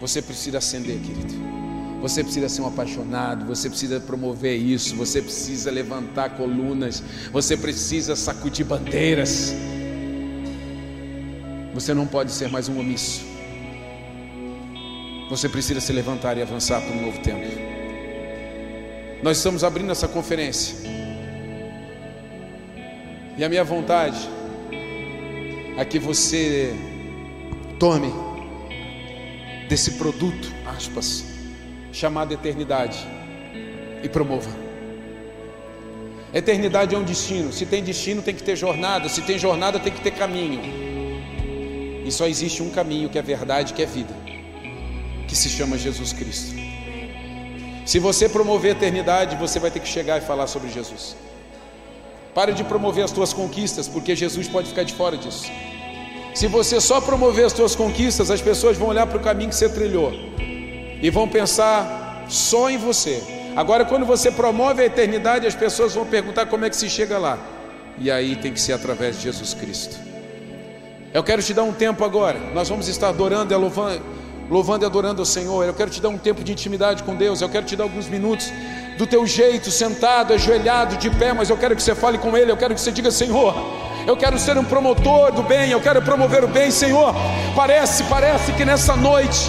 você 0.00 0.20
precisa 0.20 0.58
acender, 0.58 0.98
querido. 0.98 1.32
Você 2.00 2.24
precisa 2.24 2.48
ser 2.48 2.62
um 2.62 2.66
apaixonado, 2.66 3.46
você 3.46 3.68
precisa 3.70 4.00
promover 4.00 4.56
isso, 4.56 4.96
você 4.96 5.22
precisa 5.22 5.70
levantar 5.70 6.30
colunas, 6.30 7.04
você 7.30 7.56
precisa 7.56 8.16
sacudir 8.16 8.66
bandeiras. 8.66 9.54
Você 11.72 11.94
não 11.94 12.04
pode 12.04 12.32
ser 12.32 12.48
mais 12.48 12.68
um 12.68 12.80
omisso. 12.80 13.29
Você 15.30 15.48
precisa 15.48 15.80
se 15.80 15.92
levantar 15.92 16.36
e 16.36 16.42
avançar 16.42 16.80
para 16.80 16.92
um 16.92 17.02
novo 17.02 17.20
tempo. 17.20 17.46
Nós 19.22 19.36
estamos 19.36 19.62
abrindo 19.62 19.92
essa 19.92 20.08
conferência. 20.08 20.76
E 23.38 23.44
a 23.44 23.48
minha 23.48 23.62
vontade 23.62 24.18
é 25.78 25.84
que 25.84 26.00
você 26.00 26.74
tome 27.78 28.12
desse 29.68 29.92
produto, 29.92 30.52
aspas, 30.66 31.24
chamado 31.92 32.34
eternidade 32.34 32.98
e 34.02 34.08
promova. 34.08 34.50
Eternidade 36.34 36.92
é 36.92 36.98
um 36.98 37.04
destino. 37.04 37.52
Se 37.52 37.64
tem 37.66 37.84
destino, 37.84 38.20
tem 38.20 38.34
que 38.34 38.42
ter 38.42 38.56
jornada. 38.56 39.08
Se 39.08 39.22
tem 39.22 39.38
jornada, 39.38 39.78
tem 39.78 39.92
que 39.92 40.00
ter 40.00 40.10
caminho. 40.10 40.60
E 42.04 42.10
só 42.10 42.26
existe 42.26 42.64
um 42.64 42.70
caminho 42.70 43.08
que 43.08 43.16
é 43.16 43.22
verdade, 43.22 43.72
que 43.72 43.80
é 43.80 43.86
vida 43.86 44.29
que 45.30 45.36
se 45.36 45.48
chama 45.48 45.78
Jesus 45.78 46.12
Cristo. 46.12 46.56
Se 47.86 48.00
você 48.00 48.28
promover 48.28 48.70
a 48.74 48.76
eternidade, 48.76 49.36
você 49.36 49.60
vai 49.60 49.70
ter 49.70 49.78
que 49.78 49.88
chegar 49.88 50.18
e 50.18 50.20
falar 50.20 50.48
sobre 50.48 50.68
Jesus. 50.68 51.16
Pare 52.34 52.52
de 52.52 52.64
promover 52.64 53.04
as 53.04 53.12
tuas 53.12 53.32
conquistas, 53.32 53.86
porque 53.86 54.16
Jesus 54.16 54.48
pode 54.48 54.68
ficar 54.68 54.82
de 54.82 54.92
fora 54.92 55.16
disso. 55.16 55.48
Se 56.34 56.48
você 56.48 56.80
só 56.80 57.00
promover 57.00 57.44
as 57.44 57.52
tuas 57.52 57.76
conquistas, 57.76 58.28
as 58.28 58.40
pessoas 58.40 58.76
vão 58.76 58.88
olhar 58.88 59.06
para 59.06 59.18
o 59.18 59.20
caminho 59.20 59.50
que 59.50 59.54
você 59.54 59.68
trilhou 59.68 60.12
e 61.00 61.08
vão 61.10 61.28
pensar 61.28 62.24
só 62.28 62.68
em 62.68 62.76
você. 62.76 63.22
Agora, 63.54 63.84
quando 63.84 64.04
você 64.04 64.32
promove 64.32 64.82
a 64.82 64.86
eternidade, 64.86 65.46
as 65.46 65.54
pessoas 65.54 65.94
vão 65.94 66.06
perguntar 66.06 66.46
como 66.46 66.64
é 66.64 66.70
que 66.70 66.76
se 66.76 66.90
chega 66.90 67.18
lá. 67.18 67.38
E 67.98 68.10
aí 68.10 68.34
tem 68.34 68.52
que 68.52 68.60
ser 68.60 68.72
através 68.72 69.16
de 69.16 69.22
Jesus 69.22 69.54
Cristo. 69.54 69.96
Eu 71.14 71.22
quero 71.22 71.40
te 71.40 71.54
dar 71.54 71.62
um 71.62 71.72
tempo 71.72 72.04
agora. 72.04 72.38
Nós 72.52 72.68
vamos 72.68 72.88
estar 72.88 73.08
adorando 73.08 73.54
e 73.54 73.56
louvando 73.56 74.20
louvando 74.50 74.84
e 74.84 74.86
adorando 74.86 75.22
ao 75.22 75.26
Senhor. 75.26 75.64
Eu 75.64 75.72
quero 75.72 75.90
te 75.90 76.00
dar 76.00 76.08
um 76.08 76.18
tempo 76.18 76.42
de 76.42 76.50
intimidade 76.50 77.04
com 77.04 77.14
Deus. 77.14 77.40
Eu 77.40 77.48
quero 77.48 77.64
te 77.64 77.76
dar 77.76 77.84
alguns 77.84 78.08
minutos 78.08 78.52
do 78.98 79.06
teu 79.06 79.24
jeito, 79.26 79.70
sentado, 79.70 80.34
ajoelhado, 80.34 80.96
de 80.96 81.08
pé, 81.08 81.32
mas 81.32 81.48
eu 81.48 81.56
quero 81.56 81.76
que 81.76 81.82
você 81.82 81.94
fale 81.94 82.18
com 82.18 82.36
Ele. 82.36 82.50
Eu 82.50 82.56
quero 82.56 82.74
que 82.74 82.80
você 82.80 82.90
diga: 82.90 83.10
Senhor, 83.12 83.54
eu 84.06 84.16
quero 84.16 84.38
ser 84.38 84.58
um 84.58 84.64
promotor 84.64 85.32
do 85.32 85.42
bem. 85.42 85.70
Eu 85.70 85.80
quero 85.80 86.02
promover 86.02 86.42
o 86.42 86.48
bem, 86.48 86.70
Senhor. 86.70 87.14
Parece, 87.54 88.02
parece 88.04 88.52
que 88.52 88.64
nessa 88.64 88.96
noite, 88.96 89.48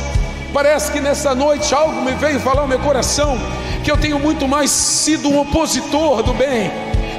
parece 0.54 0.92
que 0.92 1.02
nessa 1.02 1.34
noite 1.34 1.74
algo 1.74 2.00
me 2.02 2.12
veio 2.14 2.40
falar 2.40 2.62
no 2.62 2.68
meu 2.68 2.80
coração 2.80 3.38
que 3.84 3.90
eu 3.90 3.98
tenho 3.98 4.20
muito 4.20 4.48
mais 4.48 4.70
sido 4.70 5.28
um 5.28 5.40
opositor 5.40 6.22
do 6.22 6.34
bem 6.34 6.72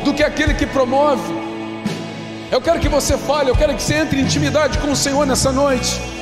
do 0.04 0.14
que 0.14 0.22
aquele 0.22 0.54
que 0.54 0.66
promove. 0.66 1.42
Eu 2.50 2.60
quero 2.60 2.78
que 2.78 2.88
você 2.88 3.16
fale, 3.16 3.50
eu 3.50 3.56
quero 3.56 3.74
que 3.74 3.82
você 3.82 3.94
entre 3.94 4.20
em 4.20 4.22
intimidade 4.22 4.78
com 4.78 4.92
o 4.92 4.96
Senhor 4.96 5.26
nessa 5.26 5.50
noite. 5.50 6.21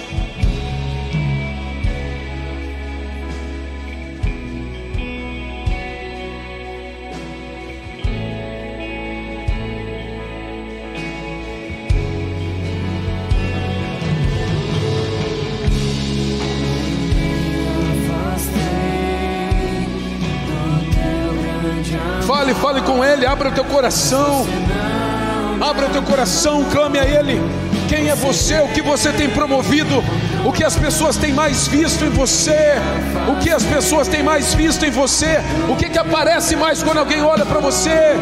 Ele, 23.20 23.26
abra 23.26 23.50
o 23.50 23.52
teu 23.52 23.66
coração, 23.66 24.46
abra 25.60 25.88
o 25.88 25.90
teu 25.90 26.02
coração, 26.02 26.64
clame 26.72 26.98
a 26.98 27.04
Ele. 27.04 27.38
Quem 27.86 28.08
é 28.08 28.14
você? 28.14 28.58
O 28.60 28.68
que 28.68 28.80
você 28.80 29.12
tem 29.12 29.28
promovido? 29.28 30.02
O 30.42 30.50
que 30.50 30.64
as 30.64 30.74
pessoas 30.74 31.18
têm 31.18 31.30
mais 31.30 31.68
visto 31.68 32.02
em 32.02 32.08
você? 32.08 32.76
O 33.30 33.36
que 33.36 33.50
as 33.50 33.62
pessoas 33.62 34.08
têm 34.08 34.22
mais 34.22 34.54
visto 34.54 34.86
em 34.86 34.90
você? 34.90 35.38
O 35.68 35.76
que, 35.76 35.90
que 35.90 35.98
aparece 35.98 36.56
mais 36.56 36.82
quando 36.82 36.96
alguém 36.96 37.20
olha 37.20 37.44
para 37.44 37.60
você? 37.60 38.14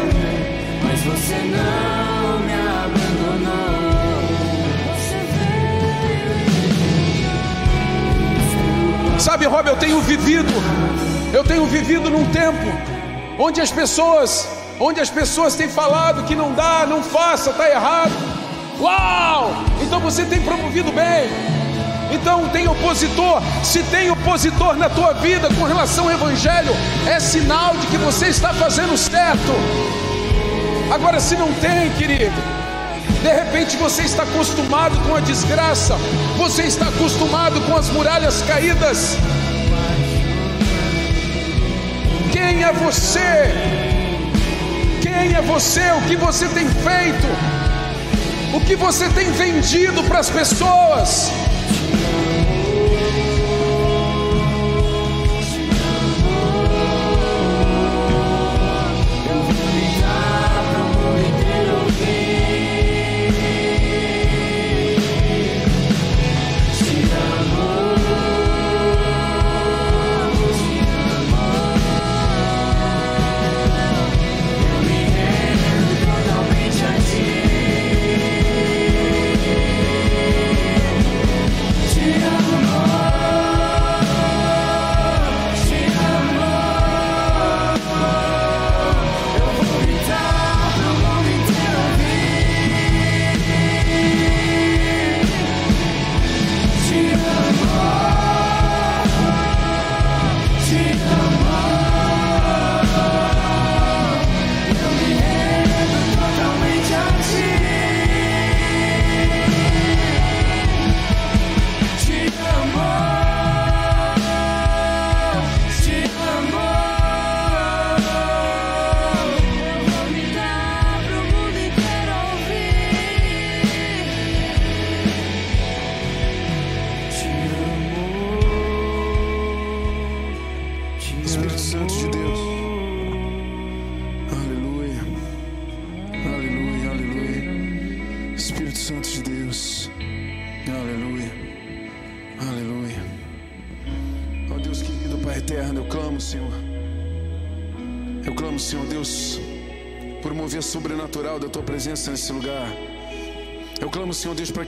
Mas 0.83 0.99
você 0.99 1.35
não 1.45 2.39
me 2.41 2.53
abandonou. 2.53 3.79
Sabe, 9.17 9.45
Rob, 9.45 9.65
eu 9.65 9.77
tenho 9.77 10.01
vivido, 10.01 10.51
eu 11.31 11.45
tenho 11.45 11.65
vivido 11.67 12.09
num 12.09 12.25
tempo 12.25 12.67
onde 13.39 13.61
as 13.61 13.71
pessoas, 13.71 14.58
onde 14.79 14.99
as 15.01 15.09
pessoas 15.09 15.55
têm 15.55 15.67
falado 15.67 16.23
que 16.23 16.35
não 16.35 16.53
dá, 16.53 16.85
não 16.87 17.03
faça, 17.03 17.49
está 17.49 17.69
errado. 17.69 18.11
Uau! 18.79 19.51
Então 19.81 19.99
você 19.99 20.23
tem 20.25 20.41
promovido 20.41 20.91
bem. 20.91 21.29
Então 22.11 22.47
tem 22.49 22.67
opositor. 22.67 23.41
Se 23.63 23.83
tem 23.83 24.09
opositor 24.09 24.75
na 24.75 24.89
tua 24.89 25.13
vida 25.13 25.49
com 25.53 25.65
relação 25.65 26.05
ao 26.05 26.11
Evangelho, 26.11 26.71
é 27.07 27.19
sinal 27.19 27.75
de 27.77 27.87
que 27.87 27.97
você 27.97 28.27
está 28.27 28.53
fazendo 28.53 28.97
certo. 28.97 29.53
Agora, 30.91 31.19
se 31.19 31.35
não 31.35 31.53
tem, 31.53 31.91
querido, 31.91 32.41
De 33.21 33.33
repente 33.33 33.75
você 33.75 34.03
está 34.03 34.23
acostumado 34.23 34.97
com 35.05 35.13
a 35.13 35.19
desgraça, 35.19 35.95
você 36.37 36.63
está 36.63 36.87
acostumado 36.87 37.59
com 37.61 37.75
as 37.75 37.89
muralhas 37.89 38.41
caídas. 38.43 39.17
Quem 42.31 42.63
é 42.63 42.71
você? 42.71 43.88
Quem 45.19 45.33
é 45.33 45.41
você? 45.41 45.81
O 45.91 46.01
que 46.03 46.15
você 46.15 46.47
tem 46.47 46.65
feito? 46.65 47.27
O 48.53 48.61
que 48.61 48.73
você 48.73 49.09
tem 49.09 49.29
vendido 49.33 50.01
para 50.05 50.19
as 50.19 50.29
pessoas? 50.29 51.29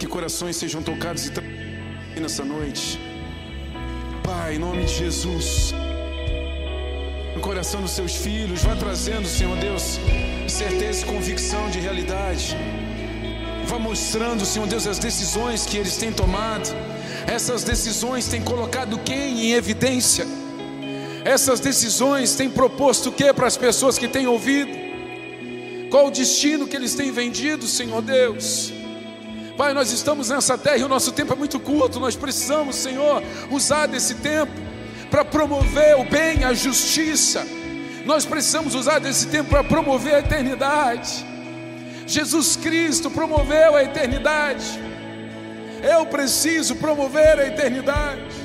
Que 0.01 0.07
corações 0.07 0.55
sejam 0.55 0.81
tocados 0.81 1.31
e 2.15 2.19
nessa 2.19 2.43
noite. 2.43 2.99
Pai, 4.23 4.55
em 4.55 4.57
nome 4.57 4.83
de 4.83 4.95
Jesus, 4.95 5.75
no 7.35 7.39
coração 7.39 7.83
dos 7.83 7.91
seus 7.91 8.15
filhos, 8.15 8.63
vá 8.63 8.75
trazendo, 8.75 9.27
Senhor 9.27 9.55
Deus, 9.57 9.99
certeza 10.47 11.03
e 11.03 11.05
convicção 11.05 11.69
de 11.69 11.79
realidade. 11.79 12.57
Vá 13.67 13.77
mostrando, 13.77 14.43
Senhor 14.43 14.67
Deus, 14.67 14.87
as 14.87 14.97
decisões 14.97 15.67
que 15.67 15.77
eles 15.77 15.95
têm 15.97 16.11
tomado. 16.11 16.75
Essas 17.27 17.63
decisões 17.63 18.27
têm 18.27 18.41
colocado 18.41 18.97
quem 18.97 19.45
em 19.45 19.51
evidência? 19.51 20.25
Essas 21.23 21.59
decisões 21.59 22.33
têm 22.33 22.49
proposto 22.49 23.09
o 23.09 23.11
que 23.11 23.31
para 23.31 23.45
as 23.45 23.55
pessoas 23.55 23.99
que 23.99 24.07
têm 24.07 24.25
ouvido? 24.25 24.71
Qual 25.91 26.07
o 26.07 26.11
destino 26.11 26.67
que 26.67 26.75
eles 26.75 26.95
têm 26.95 27.11
vendido, 27.11 27.67
Senhor 27.67 28.01
Deus? 28.01 28.80
Pai, 29.57 29.73
nós 29.73 29.91
estamos 29.91 30.29
nessa 30.29 30.57
terra 30.57 30.77
e 30.77 30.83
o 30.83 30.87
nosso 30.87 31.11
tempo 31.11 31.33
é 31.33 31.35
muito 31.35 31.59
curto. 31.59 31.99
Nós 31.99 32.15
precisamos, 32.15 32.75
Senhor, 32.75 33.21
usar 33.49 33.87
desse 33.87 34.15
tempo 34.15 34.51
para 35.09 35.25
promover 35.25 35.97
o 35.97 36.03
bem, 36.03 36.43
a 36.43 36.53
justiça. 36.53 37.45
Nós 38.05 38.25
precisamos 38.25 38.75
usar 38.75 38.99
desse 38.99 39.27
tempo 39.27 39.49
para 39.49 39.63
promover 39.63 40.15
a 40.15 40.19
eternidade. 40.19 41.25
Jesus 42.07 42.55
Cristo 42.55 43.11
promoveu 43.11 43.75
a 43.75 43.83
eternidade. 43.83 44.79
Eu 45.83 46.05
preciso 46.05 46.75
promover 46.75 47.39
a 47.39 47.47
eternidade. 47.47 48.41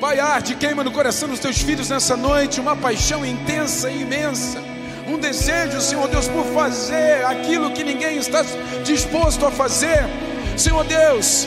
Pai, 0.00 0.18
arde, 0.18 0.56
queima 0.56 0.82
no 0.82 0.90
coração 0.90 1.28
dos 1.28 1.38
teus 1.38 1.60
filhos 1.60 1.88
nessa 1.88 2.16
noite 2.16 2.60
uma 2.60 2.76
paixão 2.76 3.24
intensa 3.24 3.90
e 3.90 4.02
imensa 4.02 4.71
um 5.12 5.18
desejo, 5.18 5.78
Senhor 5.80 6.08
Deus, 6.08 6.26
por 6.26 6.44
fazer 6.46 7.24
aquilo 7.26 7.70
que 7.72 7.84
ninguém 7.84 8.16
está 8.16 8.42
disposto 8.82 9.44
a 9.44 9.50
fazer. 9.50 10.08
Senhor 10.56 10.84
Deus, 10.84 11.46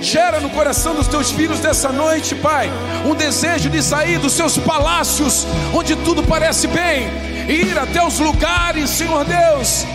gera 0.00 0.40
no 0.40 0.50
coração 0.50 0.94
dos 0.94 1.08
teus 1.08 1.30
filhos 1.30 1.58
dessa 1.60 1.90
noite, 1.90 2.34
Pai, 2.34 2.70
um 3.06 3.14
desejo 3.14 3.70
de 3.70 3.82
sair 3.82 4.18
dos 4.18 4.34
seus 4.34 4.58
palácios, 4.58 5.46
onde 5.72 5.96
tudo 5.96 6.22
parece 6.22 6.66
bem, 6.66 7.08
e 7.48 7.70
ir 7.70 7.78
até 7.78 8.04
os 8.06 8.18
lugares, 8.18 8.90
Senhor 8.90 9.24
Deus, 9.24 9.86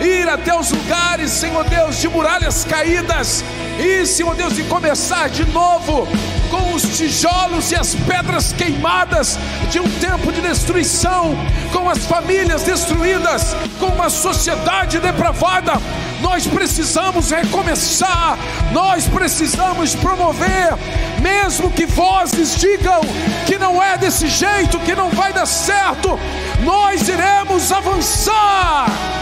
ir 0.00 0.26
até 0.26 0.58
os 0.58 0.70
lugares, 0.70 1.30
Senhor 1.30 1.64
Deus, 1.64 2.00
de 2.00 2.08
muralhas 2.08 2.64
caídas, 2.64 3.44
e, 3.78 4.06
Senhor 4.06 4.34
Deus, 4.34 4.58
e 4.58 4.64
começar 4.64 5.28
de 5.28 5.44
novo 5.50 6.08
com 6.50 6.74
os 6.74 6.96
tijolos 6.96 7.70
e 7.72 7.76
as 7.76 7.94
pedras 7.94 8.52
queimadas 8.52 9.38
de 9.70 9.80
um 9.80 9.88
tempo 9.98 10.32
de 10.32 10.40
destruição, 10.40 11.36
com 11.72 11.88
as 11.88 12.04
famílias 12.06 12.62
destruídas, 12.62 13.54
com 13.78 13.86
uma 13.86 14.10
sociedade 14.10 14.98
depravada. 14.98 15.72
Nós 16.20 16.46
precisamos 16.46 17.30
recomeçar, 17.30 18.38
nós 18.72 19.06
precisamos 19.06 19.94
promover, 19.94 20.74
mesmo 21.20 21.70
que 21.70 21.86
vozes 21.86 22.56
digam 22.56 23.00
que 23.46 23.58
não 23.58 23.82
é 23.82 23.96
desse 23.96 24.28
jeito, 24.28 24.78
que 24.80 24.94
não 24.94 25.10
vai 25.10 25.32
dar 25.32 25.46
certo, 25.46 26.18
nós 26.64 27.08
iremos 27.08 27.70
avançar. 27.72 29.17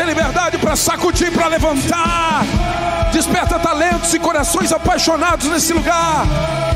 Tem 0.00 0.06
liberdade 0.06 0.56
para 0.56 0.74
sacudir, 0.76 1.30
para 1.30 1.46
levantar. 1.46 2.42
Desperta 3.12 3.58
talentos 3.58 4.14
e 4.14 4.18
corações 4.18 4.72
apaixonados 4.72 5.46
nesse 5.46 5.74
lugar. 5.74 6.69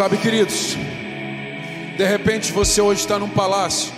Sabe, 0.00 0.16
queridos, 0.16 0.76
de 1.98 2.04
repente 2.06 2.52
você 2.52 2.80
hoje 2.80 3.02
está 3.02 3.18
num 3.18 3.28
palácio, 3.28 3.92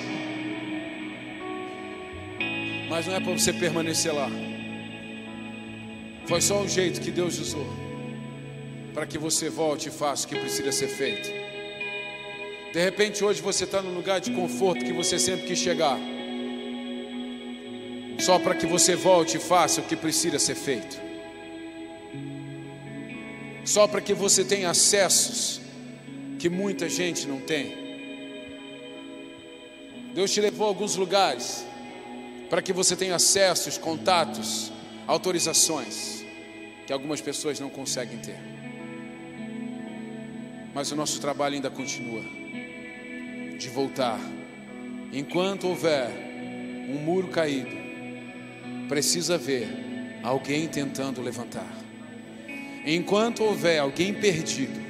mas 2.91 3.07
não 3.07 3.15
é 3.15 3.21
para 3.21 3.31
você 3.31 3.53
permanecer 3.53 4.13
lá. 4.13 4.29
Foi 6.27 6.41
só 6.41 6.61
um 6.61 6.69
jeito 6.69 7.01
que 7.01 7.13
Deus 7.13 7.39
usou 7.39 7.65
para 8.93 9.07
que 9.07 9.17
você 9.17 9.49
volte 9.49 9.91
e 9.91 9.93
faça 9.93 10.27
o 10.27 10.29
que 10.29 10.41
precisa 10.41 10.73
ser 10.73 10.89
feito. 10.89 11.31
De 12.73 12.83
repente 12.83 13.23
hoje 13.23 13.41
você 13.41 13.63
está 13.63 13.81
num 13.81 13.95
lugar 13.95 14.21
de 14.21 14.33
conforto 14.33 14.85
que 14.85 14.93
você 14.93 15.21
sempre 15.21 15.47
quis 15.47 15.61
chegar, 15.61 15.97
só 18.19 18.41
para 18.41 18.57
que 18.57 18.67
você 18.67 18.97
volte 18.97 19.37
e 19.37 19.41
faça 19.41 19.81
o 19.81 19.85
que 19.85 19.95
precisa 19.95 20.41
ser 20.41 20.57
feito, 20.57 21.01
só 23.65 23.87
para 23.87 24.01
que 24.01 24.13
você 24.13 24.45
tenha 24.45 24.69
acessos 24.69 25.62
que 26.43 26.49
muita 26.49 26.89
gente 26.89 27.29
não 27.29 27.39
tem. 27.39 27.73
Deus 30.13 30.33
te 30.33 30.41
levou 30.41 30.67
a 30.67 30.71
alguns 30.71 30.97
lugares 30.97 31.65
para 32.51 32.61
que 32.61 32.73
você 32.73 32.97
tenha 32.97 33.15
acessos, 33.15 33.79
contatos, 33.79 34.73
autorizações 35.07 36.25
que 36.85 36.93
algumas 36.93 37.21
pessoas 37.21 37.61
não 37.61 37.71
conseguem 37.71 38.19
ter. 38.19 38.41
Mas 40.75 40.91
o 40.91 40.97
nosso 40.97 41.21
trabalho 41.21 41.55
ainda 41.55 41.71
continua 41.71 42.25
de 43.57 43.69
voltar. 43.69 44.19
Enquanto 45.13 45.69
houver 45.69 46.11
um 46.89 46.99
muro 47.05 47.29
caído, 47.29 47.77
precisa 48.89 49.39
ver 49.39 49.69
alguém 50.25 50.67
tentando 50.67 51.23
levantar. 51.23 51.73
Enquanto 52.85 53.45
houver 53.45 53.79
alguém 53.79 54.13
perdido, 54.13 54.82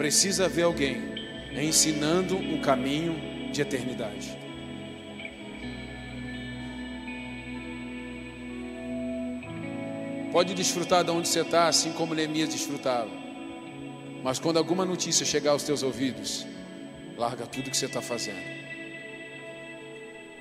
precisa 0.00 0.48
ver 0.48 0.62
alguém 0.62 0.96
ensinando 1.52 2.34
um 2.34 2.58
caminho 2.62 3.52
de 3.52 3.60
eternidade. 3.60 4.34
Pode 10.32 10.54
desfrutar 10.54 11.04
de 11.04 11.10
onde 11.10 11.28
você 11.28 11.42
está, 11.42 11.68
assim 11.68 11.92
como 11.92 12.14
Neemias 12.14 12.48
desfrutava. 12.48 13.10
Mas 14.24 14.38
quando 14.38 14.56
alguma 14.56 14.86
notícia 14.86 15.26
chegar 15.26 15.50
aos 15.50 15.64
teus 15.64 15.82
ouvidos, 15.82 16.46
larga 17.18 17.44
tudo 17.46 17.70
que 17.70 17.76
você 17.76 17.84
está 17.84 18.00
fazendo 18.00 18.40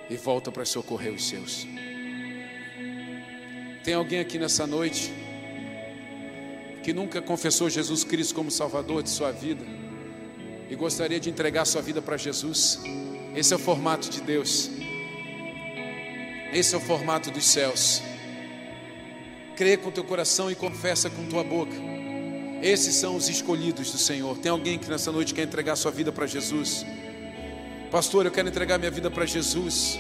e 0.09 0.15
volta 0.15 0.53
para 0.53 0.63
socorrer 0.63 1.11
os 1.11 1.27
seus. 1.27 1.67
Tem 3.83 3.93
alguém 3.93 4.21
aqui 4.21 4.39
nessa 4.39 4.65
noite 4.65 5.11
que 6.89 6.93
nunca 6.93 7.21
confessou 7.21 7.69
Jesus 7.69 8.03
Cristo 8.03 8.33
como 8.33 8.49
Salvador 8.49 9.03
de 9.03 9.11
sua 9.11 9.31
vida 9.31 9.63
e 10.71 10.75
gostaria 10.75 11.19
de 11.19 11.29
entregar 11.29 11.63
sua 11.65 11.83
vida 11.83 12.01
para 12.01 12.17
Jesus? 12.17 12.79
Esse 13.35 13.53
é 13.53 13.57
o 13.57 13.59
formato 13.59 14.09
de 14.09 14.19
Deus. 14.21 14.71
Esse 16.51 16.73
é 16.73 16.77
o 16.79 16.81
formato 16.81 17.29
dos 17.29 17.45
céus. 17.45 18.01
Crê 19.55 19.77
com 19.77 19.91
teu 19.91 20.03
coração 20.03 20.49
e 20.49 20.55
confessa 20.55 21.11
com 21.11 21.27
tua 21.27 21.43
boca. 21.43 21.75
Esses 22.59 22.95
são 22.95 23.15
os 23.15 23.29
escolhidos 23.29 23.91
do 23.91 23.99
Senhor. 23.99 24.35
Tem 24.39 24.51
alguém 24.51 24.79
que 24.79 24.89
nessa 24.89 25.11
noite 25.11 25.31
quer 25.31 25.43
entregar 25.43 25.75
sua 25.75 25.91
vida 25.91 26.11
para 26.11 26.25
Jesus? 26.25 26.83
Pastor, 27.91 28.25
eu 28.25 28.31
quero 28.31 28.47
entregar 28.47 28.79
minha 28.79 28.89
vida 28.89 29.11
para 29.11 29.27
Jesus. 29.27 29.99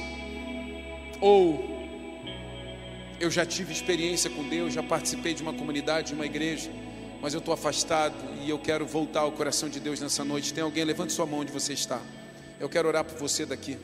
Ou 1.21 1.68
eu 3.19 3.29
já 3.29 3.45
tive 3.45 3.73
experiência 3.73 4.29
com 4.29 4.47
Deus, 4.47 4.73
já 4.73 4.81
participei 4.81 5.33
de 5.33 5.41
uma 5.41 5.53
comunidade, 5.53 6.07
de 6.07 6.13
uma 6.13 6.25
igreja, 6.25 6.71
mas 7.21 7.33
eu 7.33 7.39
estou 7.39 7.53
afastado 7.53 8.15
e 8.41 8.49
eu 8.49 8.57
quero 8.57 8.85
voltar 8.85 9.21
ao 9.21 9.31
coração 9.31 9.67
de 9.67 9.79
Deus 9.79 9.99
nessa 9.99 10.23
noite. 10.23 10.53
Tem 10.53 10.63
alguém? 10.63 10.85
Levante 10.85 11.11
sua 11.11 11.25
mão 11.25 11.39
onde 11.39 11.51
você 11.51 11.73
está. 11.73 12.01
Eu 12.59 12.69
quero 12.69 12.87
orar 12.87 13.03
por 13.03 13.17
você 13.17 13.45
daqui. 13.45 13.77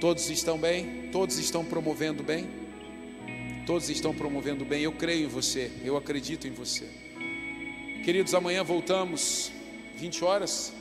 Todos 0.00 0.30
estão 0.30 0.58
bem? 0.58 1.10
Todos 1.12 1.38
estão 1.38 1.64
promovendo 1.64 2.22
bem? 2.22 2.48
Todos 3.66 3.90
estão 3.90 4.14
promovendo 4.14 4.64
bem. 4.64 4.82
Eu 4.82 4.92
creio 4.92 5.26
em 5.26 5.28
você, 5.28 5.70
eu 5.84 5.96
acredito 5.96 6.48
em 6.48 6.50
você. 6.50 6.88
Queridos, 8.02 8.34
amanhã 8.34 8.64
voltamos, 8.64 9.52
20 9.96 10.24
horas. 10.24 10.72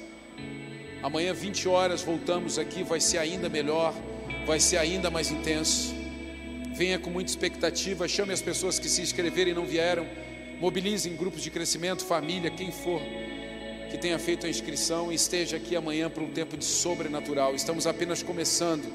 Amanhã, 1.04 1.34
20 1.34 1.68
horas, 1.68 2.02
voltamos 2.02 2.58
aqui. 2.58 2.84
Vai 2.84 3.02
ser 3.02 3.18
ainda 3.18 3.50
melhor, 3.50 3.94
vai 4.46 4.62
ser 4.62 4.78
ainda 4.78 5.12
mais 5.12 5.30
intenso. 5.30 5.99
Venha 6.80 6.98
com 6.98 7.10
muita 7.10 7.30
expectativa, 7.30 8.08
chame 8.08 8.32
as 8.32 8.42
pessoas 8.42 8.80
que 8.80 8.88
se 8.88 9.02
inscreveram 9.02 9.52
e 9.52 9.54
não 9.54 9.66
vieram. 9.66 10.08
Mobilize 10.62 11.10
em 11.10 11.14
grupos 11.14 11.42
de 11.42 11.52
crescimento, 11.52 12.06
família, 12.06 12.50
quem 12.50 12.72
for 12.72 13.02
que 13.92 13.98
tenha 13.98 14.18
feito 14.18 14.46
a 14.46 14.50
inscrição 14.50 15.12
e 15.12 15.16
esteja 15.16 15.58
aqui 15.58 15.76
amanhã 15.76 16.10
para 16.10 16.24
um 16.24 16.30
tempo 16.30 16.56
de 16.56 16.64
sobrenatural. 16.64 17.54
Estamos 17.54 17.86
apenas 17.86 18.24
começando 18.24 18.86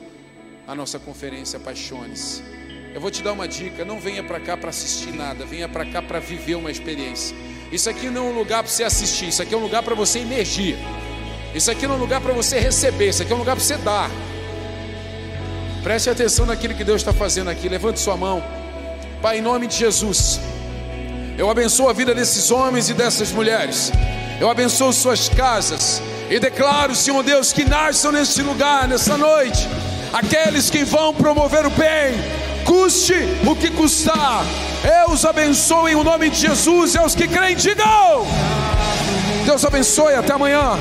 a 0.67 0.75
nossa 0.75 0.99
conferência 0.99 1.61
Paixões. 1.61 2.43
Eu 2.95 3.03
vou 3.03 3.11
te 3.11 3.23
dar 3.23 3.33
uma 3.33 3.47
dica: 3.47 3.85
não 3.85 4.01
venha 4.01 4.25
para 4.25 4.41
cá 4.41 4.57
para 4.57 4.71
assistir 4.71 5.13
nada, 5.13 5.45
venha 5.45 5.69
para 5.69 5.85
cá 5.85 6.01
para 6.01 6.19
viver 6.19 6.55
uma 6.55 6.71
experiência. 6.71 7.37
Isso 7.71 7.91
aqui 7.91 8.09
não 8.09 8.29
é 8.29 8.31
um 8.31 8.39
lugar 8.39 8.63
para 8.63 8.73
você 8.73 8.85
assistir, 8.85 9.29
isso 9.29 9.43
aqui 9.43 9.53
é 9.53 9.59
um 9.59 9.63
lugar 9.63 9.83
para 9.83 9.95
você 9.95 10.21
emergir. 10.21 10.75
Isso 11.55 11.71
aqui 11.71 11.87
não 11.87 11.97
é 11.97 11.99
um 11.99 12.01
lugar 12.01 12.23
para 12.23 12.33
você 12.33 12.59
receber, 12.59 13.11
isso 13.11 13.23
aqui 13.23 13.31
é 13.31 13.37
um 13.37 13.41
lugar 13.41 13.55
para 13.55 13.63
você 13.63 13.77
dar. 13.77 14.11
Preste 15.85 16.09
atenção 16.09 16.47
naquilo 16.47 16.73
que 16.73 16.83
Deus 16.83 17.03
está 17.03 17.13
fazendo 17.13 17.51
aqui. 17.51 17.69
Levante 17.69 18.01
sua 18.01 18.17
mão. 18.17 18.43
Pai, 19.21 19.37
em 19.37 19.43
nome 19.43 19.67
de 19.67 19.77
Jesus. 19.77 20.41
Eu 21.37 21.51
abençoo 21.51 21.91
a 21.91 21.93
vida 21.93 22.15
desses 22.15 22.51
homens 22.51 22.89
e 22.89 22.95
dessas 22.95 23.31
mulheres. 23.31 23.93
Eu 24.41 24.49
abençoo 24.49 24.95
suas 24.95 25.29
casas. 25.29 26.01
E 26.31 26.41
declaro, 26.41 26.95
Senhor 26.95 27.23
Deus, 27.23 27.53
que 27.53 27.67
nasçam 27.67 28.11
neste 28.11 28.41
lugar, 28.41 28.89
nessa 28.89 29.19
noite. 29.19 29.69
Aqueles 30.11 30.71
que 30.71 30.85
vão 30.85 31.13
promover 31.13 31.67
o 31.67 31.71
bem, 31.71 32.15
custe 32.65 33.17
o 33.47 33.55
que 33.55 33.71
custar. 33.71 34.43
Eu 34.83 35.13
os 35.13 35.27
abençoo 35.27 35.87
em 35.87 35.97
o 35.97 36.03
nome 36.03 36.31
de 36.31 36.37
Jesus. 36.37 36.95
E 36.95 36.99
aos 36.99 37.15
que 37.15 37.29
creem, 37.29 37.57
digam. 37.57 38.27
Deus 39.45 39.63
abençoe. 39.67 40.15
Até 40.15 40.33
amanhã. 40.33 40.79